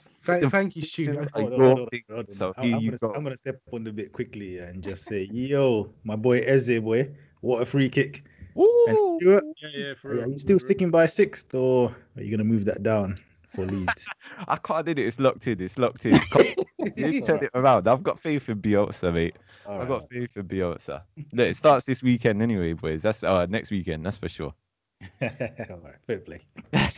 Thank, 0.22 0.50
thank 0.50 0.76
you, 0.76 0.82
Stu. 0.82 1.18
Are 1.18 1.40
Hold 1.40 1.52
on, 1.54 1.58
your 1.58 1.66
hold 1.66 1.78
on, 1.80 1.86
thing, 1.88 2.02
hold 2.10 2.26
on. 2.28 2.34
so 2.34 2.52
I'm- 2.58 2.66
here 2.66 2.76
I'm 2.76 2.82
you 2.82 2.90
gonna, 2.90 2.98
go. 2.98 3.14
I'm 3.14 3.24
gonna 3.24 3.36
step 3.38 3.60
on 3.72 3.84
the 3.84 3.90
bit 3.92 4.12
quickly 4.12 4.58
and 4.58 4.82
just 4.84 5.06
say, 5.06 5.28
yo, 5.32 5.92
my 6.04 6.14
boy 6.14 6.40
Eze, 6.40 6.78
boy, 6.78 7.10
what 7.40 7.62
a 7.62 7.66
free 7.66 7.88
kick. 7.88 8.22
And 8.54 8.96
Woo! 8.98 9.18
Stuart, 9.18 9.44
yeah, 9.62 9.68
yeah, 9.74 9.94
for 9.94 10.10
are 10.10 10.14
real. 10.16 10.28
you 10.28 10.38
still 10.38 10.54
real. 10.54 10.58
sticking 10.60 10.90
by 10.90 11.06
sixth, 11.06 11.54
or 11.54 11.94
are 12.16 12.22
you 12.22 12.30
gonna 12.30 12.44
move 12.44 12.66
that 12.66 12.82
down 12.82 13.18
for 13.54 13.66
Leeds? 13.66 14.08
I 14.48 14.56
can't 14.56 14.86
do 14.86 14.92
it. 14.92 14.98
It's 14.98 15.20
locked 15.20 15.46
in. 15.46 15.60
It's 15.60 15.78
locked 15.78 16.06
in. 16.06 16.18
Come- 16.18 16.54
You 16.96 17.20
turn 17.22 17.44
it 17.44 17.50
around. 17.54 17.86
I've 17.88 18.02
got 18.02 18.18
faith 18.18 18.48
in 18.48 18.60
Bielsa, 18.60 19.12
mate. 19.12 19.36
I've 19.68 19.88
got 19.88 20.08
faith 20.08 20.36
in 20.36 20.48
Bielsa. 20.48 21.02
Look, 21.32 21.46
it 21.48 21.56
starts 21.56 21.86
this 21.86 22.02
weekend 22.02 22.42
anyway, 22.42 22.72
boys. 22.72 23.02
That's 23.02 23.22
uh 23.22 23.46
next 23.46 23.70
weekend. 23.70 24.04
That's 24.06 24.16
for 24.18 24.28
sure. 24.28 24.54
All 25.22 25.80
right, 25.82 25.94
fair 26.06 26.18
play. 26.20 26.40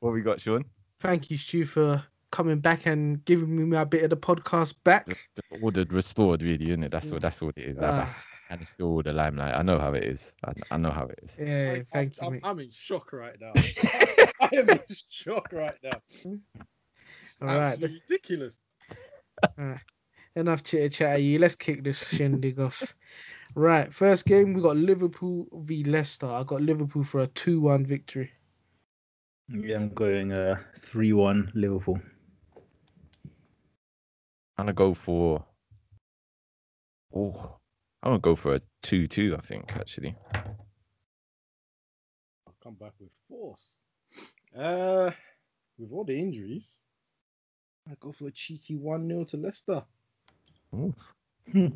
what 0.00 0.12
we 0.12 0.22
got, 0.22 0.40
Shawn? 0.40 0.64
Thank 1.00 1.30
you, 1.30 1.36
Stu, 1.36 1.64
for 1.64 2.04
coming 2.32 2.58
back 2.58 2.86
and 2.86 3.24
giving 3.24 3.54
me 3.54 3.64
my 3.64 3.84
bit 3.84 4.02
of 4.02 4.10
the 4.10 4.16
podcast 4.16 4.74
back. 4.82 5.06
Just 5.06 5.62
ordered, 5.62 5.92
restored, 5.92 6.42
really, 6.42 6.70
isn't 6.70 6.82
it? 6.82 6.90
That's 6.90 7.10
what. 7.12 7.22
That's 7.22 7.40
what 7.40 7.56
it 7.56 7.64
is. 7.68 7.78
Ah. 7.80 7.98
That's 7.98 8.26
and 8.50 8.60
it's 8.60 8.70
still 8.70 8.88
all 8.88 9.02
the 9.02 9.12
limelight. 9.12 9.54
I 9.54 9.62
know 9.62 9.78
how 9.78 9.94
it 9.94 10.04
is. 10.04 10.32
I, 10.44 10.52
I 10.72 10.76
know 10.76 10.90
how 10.90 11.06
it 11.06 11.18
is. 11.22 11.38
Yeah, 11.40 11.76
I- 11.76 11.86
thank 11.92 12.14
I'm, 12.20 12.34
you. 12.34 12.40
I'm, 12.42 12.50
I'm 12.50 12.58
in 12.58 12.70
shock 12.70 13.12
right 13.12 13.36
now. 13.40 13.52
I 14.40 14.48
am 14.56 14.68
in 14.68 14.80
shock 15.10 15.48
right 15.52 15.76
now. 15.82 16.00
All 16.26 17.48
right, 17.48 17.72
Absolutely 17.72 18.00
ridiculous. 18.08 18.58
enough 20.36 20.62
chitter 20.64 20.88
chatter. 20.88 21.18
You 21.18 21.38
let's 21.38 21.54
kick 21.54 21.84
this 21.84 22.08
shindig 22.08 22.58
off. 22.58 22.94
Right, 23.54 23.92
first 23.92 24.26
game 24.26 24.54
we 24.54 24.62
got 24.62 24.76
Liverpool 24.76 25.46
v 25.52 25.84
Leicester. 25.84 26.26
I 26.26 26.42
got 26.42 26.62
Liverpool 26.62 27.04
for 27.04 27.20
a 27.20 27.26
two-one 27.28 27.84
victory. 27.84 28.30
Yeah, 29.48 29.76
I'm 29.80 29.90
going 29.90 30.32
uh 30.32 30.56
three 30.78 31.12
one 31.12 31.50
Liverpool. 31.54 32.00
I'm 34.58 34.66
gonna 34.66 34.74
go 34.74 34.94
for. 34.94 35.44
Oh, 37.14 37.58
I'm 38.02 38.10
gonna 38.12 38.18
go 38.20 38.34
for 38.34 38.54
a 38.54 38.60
two-two. 38.82 39.34
I 39.36 39.40
think 39.40 39.74
actually. 39.76 40.14
I'll 40.34 40.54
come 42.62 42.74
back 42.74 42.92
with 43.00 43.10
force. 43.28 43.78
Uh, 44.56 45.10
with 45.78 45.90
all 45.92 46.04
the 46.04 46.18
injuries, 46.18 46.76
I 47.90 47.94
go 47.98 48.12
for 48.12 48.28
a 48.28 48.30
cheeky 48.30 48.76
1 48.76 49.08
0 49.08 49.24
to 49.24 49.36
Leicester. 49.38 49.82
Ooh, 50.74 50.94
Hmm. 51.50 51.66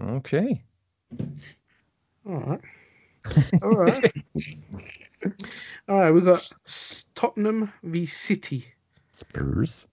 okay. 0.00 0.62
All 2.26 2.40
right. 2.40 2.60
All 3.62 3.70
right. 3.70 4.12
All 5.88 5.98
right, 5.98 6.10
we 6.10 6.20
got 6.20 6.50
Tottenham 7.14 7.72
v 7.82 8.06
City. 8.06 8.64
Spurs. 9.12 9.86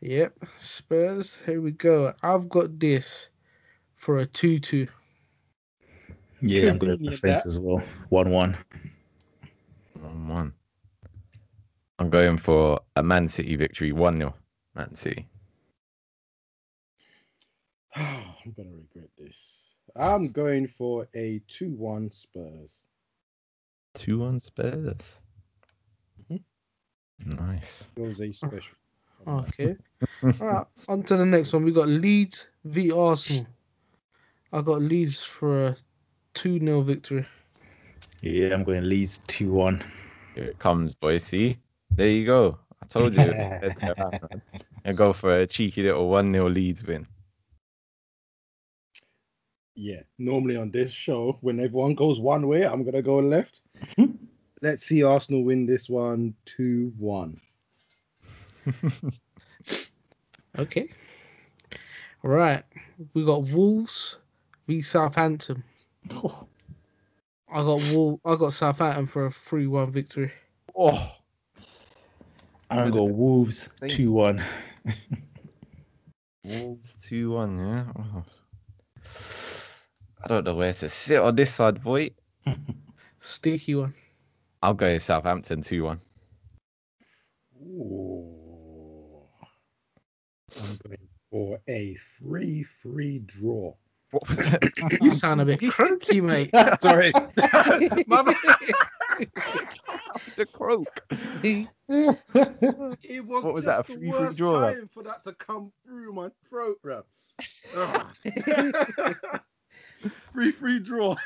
Yep, 0.00 0.38
Spurs. 0.56 1.38
Here 1.46 1.60
we 1.60 1.72
go. 1.72 2.12
I've 2.22 2.48
got 2.48 2.78
this 2.78 3.30
for 3.94 4.18
a 4.18 4.26
2 4.26 4.58
2. 4.58 4.86
Yeah, 6.42 6.70
I'm 6.70 6.78
going 6.78 6.92
Convenient, 6.98 7.22
defense 7.22 7.46
as 7.46 7.58
well. 7.58 7.82
One 8.08 8.30
one. 8.30 8.56
One 10.00 10.28
one. 10.28 10.52
I'm 11.98 12.08
going 12.08 12.38
for 12.38 12.80
a 12.96 13.02
Man 13.02 13.28
City 13.28 13.56
victory, 13.56 13.92
one 13.92 14.18
0 14.18 14.34
Man 14.74 14.94
City. 14.94 15.28
I'm 17.96 18.52
going 18.56 18.68
to 18.70 18.76
regret 18.76 19.10
this. 19.18 19.74
I'm 19.96 20.28
going 20.28 20.66
for 20.66 21.08
a 21.14 21.42
2 21.48 21.70
1 21.70 22.10
Spurs. 22.12 22.80
Two 23.94 24.20
one 24.20 24.38
Spurs. 24.38 25.18
Mhm. 26.30 26.42
Nice. 27.26 27.90
Jose 27.98 28.32
special. 28.32 28.76
Okay. 29.26 29.76
All 30.22 30.32
right, 30.40 30.66
on 30.88 31.02
to 31.04 31.16
the 31.16 31.26
next 31.26 31.52
one. 31.52 31.64
We 31.64 31.72
got 31.72 31.88
Leeds 31.88 32.48
v 32.64 32.90
Arsenal. 32.90 33.46
I 34.52 34.62
got 34.62 34.82
Leeds 34.82 35.22
for 35.22 35.68
a 35.68 35.76
2 36.34 36.58
0 36.58 36.80
victory. 36.82 37.26
Yeah, 38.22 38.54
I'm 38.54 38.64
going 38.64 38.88
Leeds 38.88 39.18
two 39.26 39.50
one. 39.50 39.82
Here 40.34 40.44
it 40.44 40.58
comes, 40.58 40.94
boys. 40.94 41.24
See, 41.24 41.58
there 41.90 42.08
you 42.08 42.26
go. 42.26 42.58
I 42.82 42.86
told 42.86 43.14
you. 43.14 43.20
it 43.20 43.28
was 43.80 43.96
around, 43.98 44.18
man. 44.30 44.42
and 44.84 44.96
go 44.96 45.12
for 45.12 45.38
a 45.38 45.46
cheeky 45.46 45.82
little 45.82 46.08
one 46.08 46.32
0 46.32 46.48
Leeds 46.50 46.84
win. 46.84 47.06
Yeah, 49.74 50.02
normally 50.18 50.56
on 50.56 50.70
this 50.70 50.92
show, 50.92 51.38
when 51.40 51.60
everyone 51.60 51.94
goes 51.94 52.20
one 52.20 52.46
way, 52.46 52.66
I'm 52.66 52.82
going 52.82 52.94
to 52.94 53.02
go 53.02 53.18
left. 53.18 53.62
Hmm. 53.96 54.12
Let's 54.60 54.84
see 54.84 55.02
Arsenal 55.02 55.42
win 55.42 55.64
this 55.64 55.88
one 55.88 56.34
2 56.44 56.92
1. 56.98 57.40
Okay. 60.58 60.88
All 62.24 62.30
right. 62.30 62.64
We 63.14 63.24
got 63.24 63.44
Wolves 63.44 64.18
v 64.66 64.82
Southampton. 64.82 65.62
I 66.10 67.62
got 67.62 67.82
Wol- 67.92 68.20
I 68.24 68.36
got 68.36 68.52
Southampton 68.52 69.06
for 69.06 69.26
a 69.26 69.30
3 69.30 69.66
1 69.68 69.92
victory. 69.92 70.32
Oh, 70.76 71.16
I'm 72.68 72.78
going 72.78 72.92
to 72.92 72.98
go 72.98 73.04
Wolves 73.04 73.68
two 73.88 74.12
one. 74.12 74.42
Wolves 76.44 76.94
two 77.02 77.32
one. 77.32 77.58
Yeah. 77.58 77.84
Oh. 77.98 78.24
I 80.22 80.28
don't 80.28 80.44
know 80.44 80.54
where 80.54 80.72
to 80.72 80.88
sit 80.88 81.20
on 81.20 81.34
this 81.34 81.58
one, 81.58 81.76
boy. 81.76 82.10
Sticky 83.20 83.74
one. 83.74 83.94
I'll 84.62 84.74
go 84.74 84.98
Southampton 84.98 85.62
2 85.62 85.84
1. 85.84 86.00
Ooh. 87.62 88.39
I'm 90.60 90.78
going 90.86 91.08
for 91.30 91.58
a 91.68 91.94
free, 92.18 92.62
free 92.62 93.20
draw. 93.20 93.74
What 94.10 94.28
was 94.28 94.38
that? 94.38 94.62
You 95.00 95.10
sound 95.10 95.40
a 95.40 95.44
bit 95.44 95.70
croaky, 95.72 96.20
mate. 96.20 96.50
Sorry. 96.80 97.12
The 100.36 100.46
croak. 100.46 100.86
It 103.02 103.26
was, 103.26 103.44
What 103.44 103.54
was 103.54 103.64
just 103.64 103.66
that, 103.66 103.80
a 103.80 103.98
free, 103.98 104.10
free 104.10 104.36
draw? 104.36 104.60
time 104.60 104.88
for 104.92 105.02
that 105.02 105.24
to 105.24 105.32
come 105.34 105.72
through 105.84 106.12
my 106.12 106.30
throat, 106.48 106.78
bro. 106.82 107.02
free, 110.32 110.50
free 110.50 110.78
draw. 110.80 111.16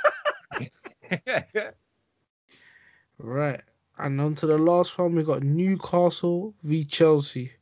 Right. 3.18 3.60
And 3.98 4.20
on 4.20 4.34
to 4.36 4.46
the 4.46 4.58
last 4.58 4.98
one, 4.98 5.14
we 5.14 5.22
got 5.22 5.42
Newcastle 5.42 6.54
v 6.62 6.84
Chelsea. 6.84 7.52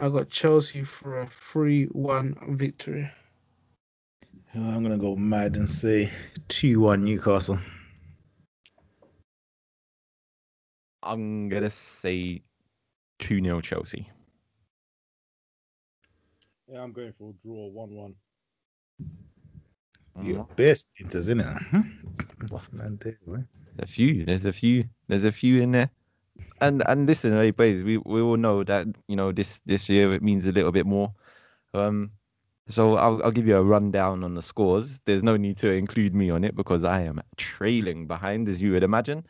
I 0.00 0.08
got 0.08 0.28
Chelsea 0.30 0.82
for 0.82 1.20
a 1.20 1.26
3 1.26 1.84
1 1.86 2.36
victory. 2.56 3.10
I'm 4.54 4.82
gonna 4.82 4.98
go 4.98 5.16
mad 5.16 5.56
and 5.56 5.68
say 5.68 6.10
two 6.48 6.80
one 6.80 7.04
Newcastle. 7.04 7.58
I'm 11.06 11.48
going 11.48 11.62
to 11.62 11.70
say 11.70 12.42
2 13.20 13.42
0 13.42 13.60
Chelsea. 13.60 14.10
Yeah, 16.68 16.82
I'm 16.82 16.92
going 16.92 17.12
for 17.16 17.30
a 17.30 17.46
draw, 17.46 17.68
1 17.68 17.90
1. 17.94 18.14
Mm-hmm. 20.18 20.30
Your 20.30 20.48
best 20.56 20.88
enters 21.00 21.28
in 21.28 21.40
it. 21.40 21.46
Man. 22.72 22.98
There's 23.00 23.16
a 23.78 23.86
few. 23.86 24.24
There's 24.24 24.46
a 24.46 24.52
few. 24.52 24.84
There's 25.06 25.24
a 25.24 25.32
few 25.32 25.62
in 25.62 25.70
there. 25.72 25.90
And 26.60 26.82
and 26.86 27.06
listen, 27.06 27.32
hey, 27.32 27.50
boys, 27.50 27.82
we, 27.82 27.98
we 27.98 28.20
all 28.20 28.36
know 28.36 28.64
that 28.64 28.86
you 29.08 29.16
know 29.16 29.32
this 29.32 29.60
this 29.66 29.88
year 29.88 30.14
it 30.14 30.22
means 30.22 30.46
a 30.46 30.52
little 30.52 30.72
bit 30.72 30.86
more. 30.86 31.12
Um, 31.74 32.10
so 32.68 32.96
I'll 32.96 33.22
I'll 33.22 33.30
give 33.30 33.46
you 33.46 33.56
a 33.56 33.62
rundown 33.62 34.24
on 34.24 34.34
the 34.34 34.42
scores. 34.42 35.00
There's 35.04 35.22
no 35.22 35.36
need 35.36 35.58
to 35.58 35.70
include 35.70 36.14
me 36.14 36.30
on 36.30 36.44
it 36.44 36.56
because 36.56 36.84
I 36.84 37.02
am 37.02 37.20
trailing 37.36 38.06
behind, 38.06 38.48
as 38.48 38.60
you 38.60 38.72
would 38.72 38.82
imagine. 38.82 39.24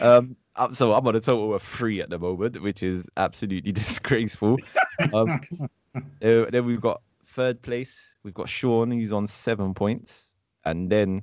Um, 0.00 0.36
uh, 0.56 0.70
so 0.70 0.92
I'm 0.92 1.06
on 1.06 1.16
a 1.16 1.20
total 1.20 1.54
of 1.54 1.62
three 1.62 2.00
at 2.00 2.10
the 2.10 2.18
moment, 2.18 2.60
which 2.62 2.82
is 2.82 3.08
absolutely 3.16 3.72
disgraceful. 3.82 4.58
Um, 5.12 5.40
then 6.20 6.46
then 6.50 6.66
we've 6.66 6.80
got 6.80 7.02
third 7.24 7.62
place. 7.62 8.14
We've 8.22 8.34
got 8.34 8.48
Shawn, 8.48 8.90
who's 8.90 9.12
on 9.12 9.26
seven 9.26 9.74
points, 9.74 10.34
and 10.64 10.90
then 10.90 11.22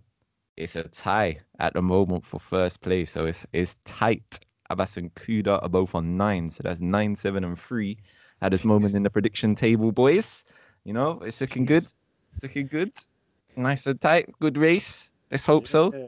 it's 0.57 0.75
a 0.75 0.83
tie 0.83 1.39
at 1.59 1.73
the 1.73 1.81
moment 1.81 2.25
for 2.25 2.39
first 2.39 2.81
place. 2.81 3.11
So 3.11 3.25
it's 3.25 3.45
it's 3.53 3.75
tight. 3.85 4.39
Abass 4.75 4.97
and 4.97 5.13
Kuda 5.15 5.61
are 5.61 5.69
both 5.69 5.95
on 5.95 6.17
nine, 6.17 6.49
so 6.49 6.61
that's 6.63 6.79
nine, 6.79 7.15
seven, 7.15 7.43
and 7.43 7.59
three 7.59 7.97
at 8.41 8.51
this 8.51 8.63
moment 8.65 8.95
in 8.95 9.03
the 9.03 9.09
prediction 9.09 9.55
table, 9.55 9.91
boys. 9.91 10.45
You 10.83 10.93
know, 10.93 11.21
it's 11.23 11.41
looking 11.41 11.65
good. 11.65 11.83
It's 12.33 12.43
looking 12.43 12.67
good. 12.67 12.91
Nice 13.55 13.85
and 13.85 13.99
tight. 14.01 14.29
Good 14.39 14.57
race. 14.57 15.11
Let's 15.29 15.45
hope 15.45 15.67
so. 15.67 15.93
Yeah, 15.93 16.07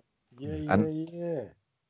yeah, 0.56 0.74
And- 0.74 1.10
yeah. 1.10 1.42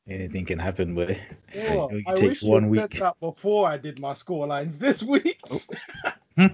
Anything 0.06 0.46
can 0.46 0.60
happen, 0.60 0.94
boy. 0.96 1.18
Oh, 1.70 1.88
It 1.88 2.04
I 2.08 2.16
takes 2.16 2.22
wish 2.22 2.44
you 2.44 2.50
one 2.50 2.64
had 2.76 2.92
said 2.92 3.02
that 3.02 3.20
before 3.22 3.68
I 3.68 3.78
did 3.78 4.00
my 4.00 4.14
score 4.14 4.46
lines 4.46 4.78
this 4.78 5.02
week. 5.02 5.40
Oh. 5.50 5.62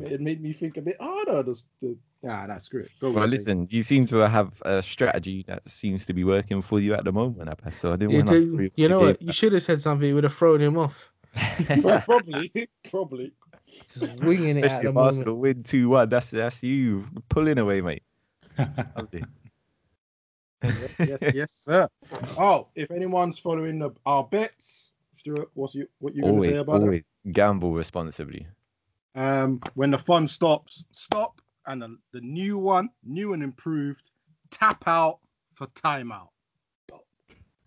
it 0.00 0.20
made 0.20 0.42
me 0.42 0.52
think 0.52 0.76
a 0.76 0.82
bit 0.82 0.96
harder. 1.00 1.44
The, 1.44 1.62
the, 1.80 1.96
nah, 2.24 2.46
that's 2.46 2.68
great. 2.68 2.88
Go 3.00 3.10
Well, 3.12 3.26
listen, 3.26 3.68
you 3.70 3.82
seem 3.82 4.06
to 4.08 4.16
have 4.28 4.60
a 4.62 4.82
strategy 4.82 5.44
that 5.46 5.68
seems 5.68 6.04
to 6.06 6.12
be 6.12 6.24
working 6.24 6.62
for 6.62 6.80
you 6.80 6.94
at 6.94 7.04
the 7.04 7.12
moment, 7.12 7.48
Abass. 7.50 7.74
So 7.74 7.92
I 7.92 7.96
didn't 7.96 8.10
You, 8.12 8.16
want 8.18 8.30
did- 8.30 8.58
to. 8.58 8.70
you 8.76 8.88
know 8.88 9.00
what? 9.00 9.22
You 9.22 9.32
should 9.32 9.52
have 9.52 9.62
said 9.62 9.80
something. 9.80 10.08
It 10.08 10.12
would 10.14 10.24
have 10.24 10.34
thrown 10.34 10.60
him 10.60 10.76
off. 10.78 11.10
Well, 11.82 12.00
probably, 12.00 12.68
probably. 12.90 13.32
Just 13.92 14.22
winging 14.22 14.56
it 14.58 14.64
at 14.64 14.72
Especially 14.72 14.82
the 14.84 14.88
if 14.90 14.94
moment. 14.94 15.14
Arsenal 15.16 15.34
win 15.36 15.62
2 15.64 15.88
1. 15.88 16.08
That's, 16.08 16.30
that's 16.30 16.62
you 16.62 17.04
pulling 17.28 17.58
away, 17.58 17.80
mate. 17.80 18.02
Lovely. 18.96 19.24
yes, 20.98 21.22
yes, 21.34 21.52
sir. 21.52 21.88
Oh, 22.38 22.68
if 22.74 22.90
anyone's 22.90 23.38
following 23.38 23.78
the, 23.80 23.90
our 24.06 24.24
bets, 24.24 24.92
Stuart, 25.14 25.50
what's 25.54 25.74
you 25.74 25.86
what 25.98 26.14
you 26.14 26.22
going 26.22 26.36
to 26.38 26.44
say 26.44 26.56
about 26.56 26.80
always 26.80 27.02
gamble 27.32 27.72
responsibly. 27.72 28.46
Um, 29.14 29.60
when 29.74 29.90
the 29.90 29.98
fun 29.98 30.26
stops, 30.26 30.84
stop, 30.92 31.40
and 31.66 31.82
the, 31.82 31.96
the 32.12 32.20
new 32.20 32.58
one, 32.58 32.90
new 33.04 33.32
and 33.32 33.42
improved, 33.42 34.10
tap 34.50 34.84
out 34.86 35.18
for 35.54 35.66
timeout. 35.68 36.28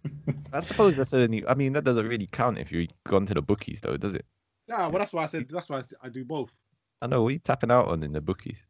I 0.54 0.60
suppose 0.60 0.96
that's 0.96 1.14
a 1.14 1.28
new. 1.28 1.46
I 1.48 1.54
mean, 1.54 1.74
that 1.74 1.84
doesn't 1.84 2.08
really 2.08 2.28
count 2.28 2.58
if 2.58 2.72
you've 2.72 2.90
gone 3.06 3.26
to 3.26 3.34
the 3.34 3.42
bookies, 3.42 3.82
though, 3.82 3.98
does 3.98 4.16
it? 4.16 4.26
Yeah, 4.68 4.88
well, 4.88 5.00
that's 5.00 5.14
why 5.14 5.24
I 5.24 5.26
said 5.28 5.48
that's 5.50 5.70
why 5.70 5.82
I, 6.02 6.10
do 6.10 6.26
both. 6.26 6.52
I 7.02 7.08
know 7.08 7.24
what 7.24 7.30
are 7.30 7.32
you 7.34 7.40
tapping 7.40 7.72
out 7.72 7.88
on 7.88 8.04
in 8.04 8.12
the 8.12 8.22
bookies. 8.22 8.64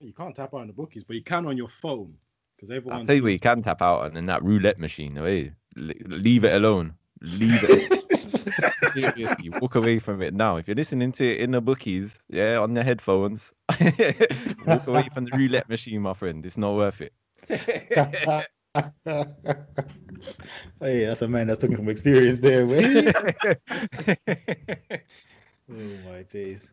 You 0.00 0.12
can't 0.12 0.34
tap 0.34 0.54
out 0.54 0.60
on 0.60 0.66
the 0.66 0.72
bookies, 0.72 1.04
but 1.04 1.16
you 1.16 1.22
can 1.22 1.46
on 1.46 1.56
your 1.56 1.68
phone 1.68 2.14
because 2.56 2.70
everyone. 2.70 3.00
I'll 3.00 3.06
tell 3.06 3.16
you 3.16 3.22
what 3.22 3.32
you 3.32 3.38
can 3.38 3.62
tap 3.62 3.82
out 3.82 4.02
on 4.02 4.16
in 4.16 4.26
that 4.26 4.42
roulette 4.44 4.78
machine. 4.78 5.16
Hey, 5.16 5.52
eh? 5.76 5.92
leave 6.06 6.44
it 6.44 6.54
alone. 6.54 6.94
Leave 7.20 7.64
it. 7.64 8.04
Seriously, 8.94 9.50
walk 9.60 9.74
away 9.74 9.98
from 9.98 10.22
it 10.22 10.34
now. 10.34 10.56
If 10.56 10.68
you're 10.68 10.74
listening 10.74 11.12
to 11.12 11.24
it 11.26 11.40
in 11.40 11.52
the 11.52 11.60
bookies, 11.60 12.20
yeah, 12.28 12.58
on 12.58 12.74
the 12.74 12.82
headphones, 12.82 13.52
walk 14.66 14.86
away 14.86 15.08
from 15.14 15.24
the 15.26 15.32
roulette 15.34 15.68
machine, 15.68 16.02
my 16.02 16.14
friend. 16.14 16.44
It's 16.44 16.58
not 16.58 16.74
worth 16.74 17.00
it. 17.00 17.12
hey, 20.80 21.04
that's 21.04 21.22
a 21.22 21.28
man 21.28 21.46
that's 21.46 21.60
talking 21.60 21.76
from 21.76 21.88
experience 21.88 22.40
there, 22.40 22.66
man. 22.66 23.12
oh 25.70 26.10
my 26.10 26.22
days. 26.30 26.72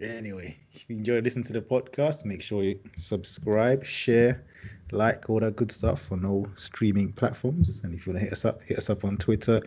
Anyway, 0.00 0.56
if 0.72 0.88
you 0.88 0.96
enjoyed 0.96 1.24
listening 1.24 1.44
to 1.44 1.52
the 1.52 1.60
podcast, 1.60 2.24
make 2.24 2.40
sure 2.40 2.62
you 2.62 2.78
subscribe, 2.96 3.84
share, 3.84 4.44
like 4.92 5.28
all 5.28 5.40
that 5.40 5.56
good 5.56 5.72
stuff 5.72 6.12
on 6.12 6.24
all 6.24 6.46
streaming 6.54 7.12
platforms. 7.12 7.80
And 7.82 7.94
if 7.94 8.06
you 8.06 8.12
want 8.12 8.20
to 8.20 8.24
hit 8.24 8.32
us 8.32 8.44
up, 8.44 8.62
hit 8.62 8.78
us 8.78 8.90
up 8.90 9.04
on 9.04 9.16
Twitter, 9.16 9.60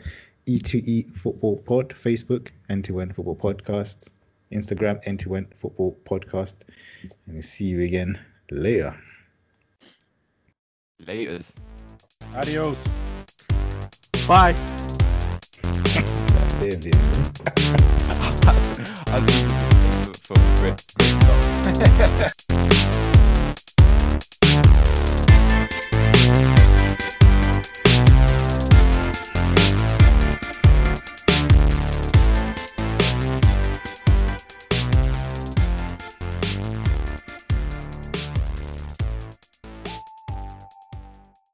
E2E 0.47 1.15
Football 1.15 1.57
Pod, 1.57 1.89
Facebook, 1.89 2.49
N 2.69 2.81
to 2.83 2.99
N 2.99 3.11
Football 3.11 3.35
Podcast, 3.35 4.09
Instagram, 4.51 4.99
N 5.05 5.17
to 5.17 5.35
N 5.35 5.47
Football 5.57 5.97
Podcast. 6.05 6.55
And 7.01 7.11
we'll 7.27 7.41
see 7.41 7.65
you 7.65 7.81
again 7.81 8.19
later. 8.49 8.95
Later, 11.05 11.39
Adios. 12.35 12.81
Bye. 14.27 14.55
I 19.13 19.17
for 22.77 23.10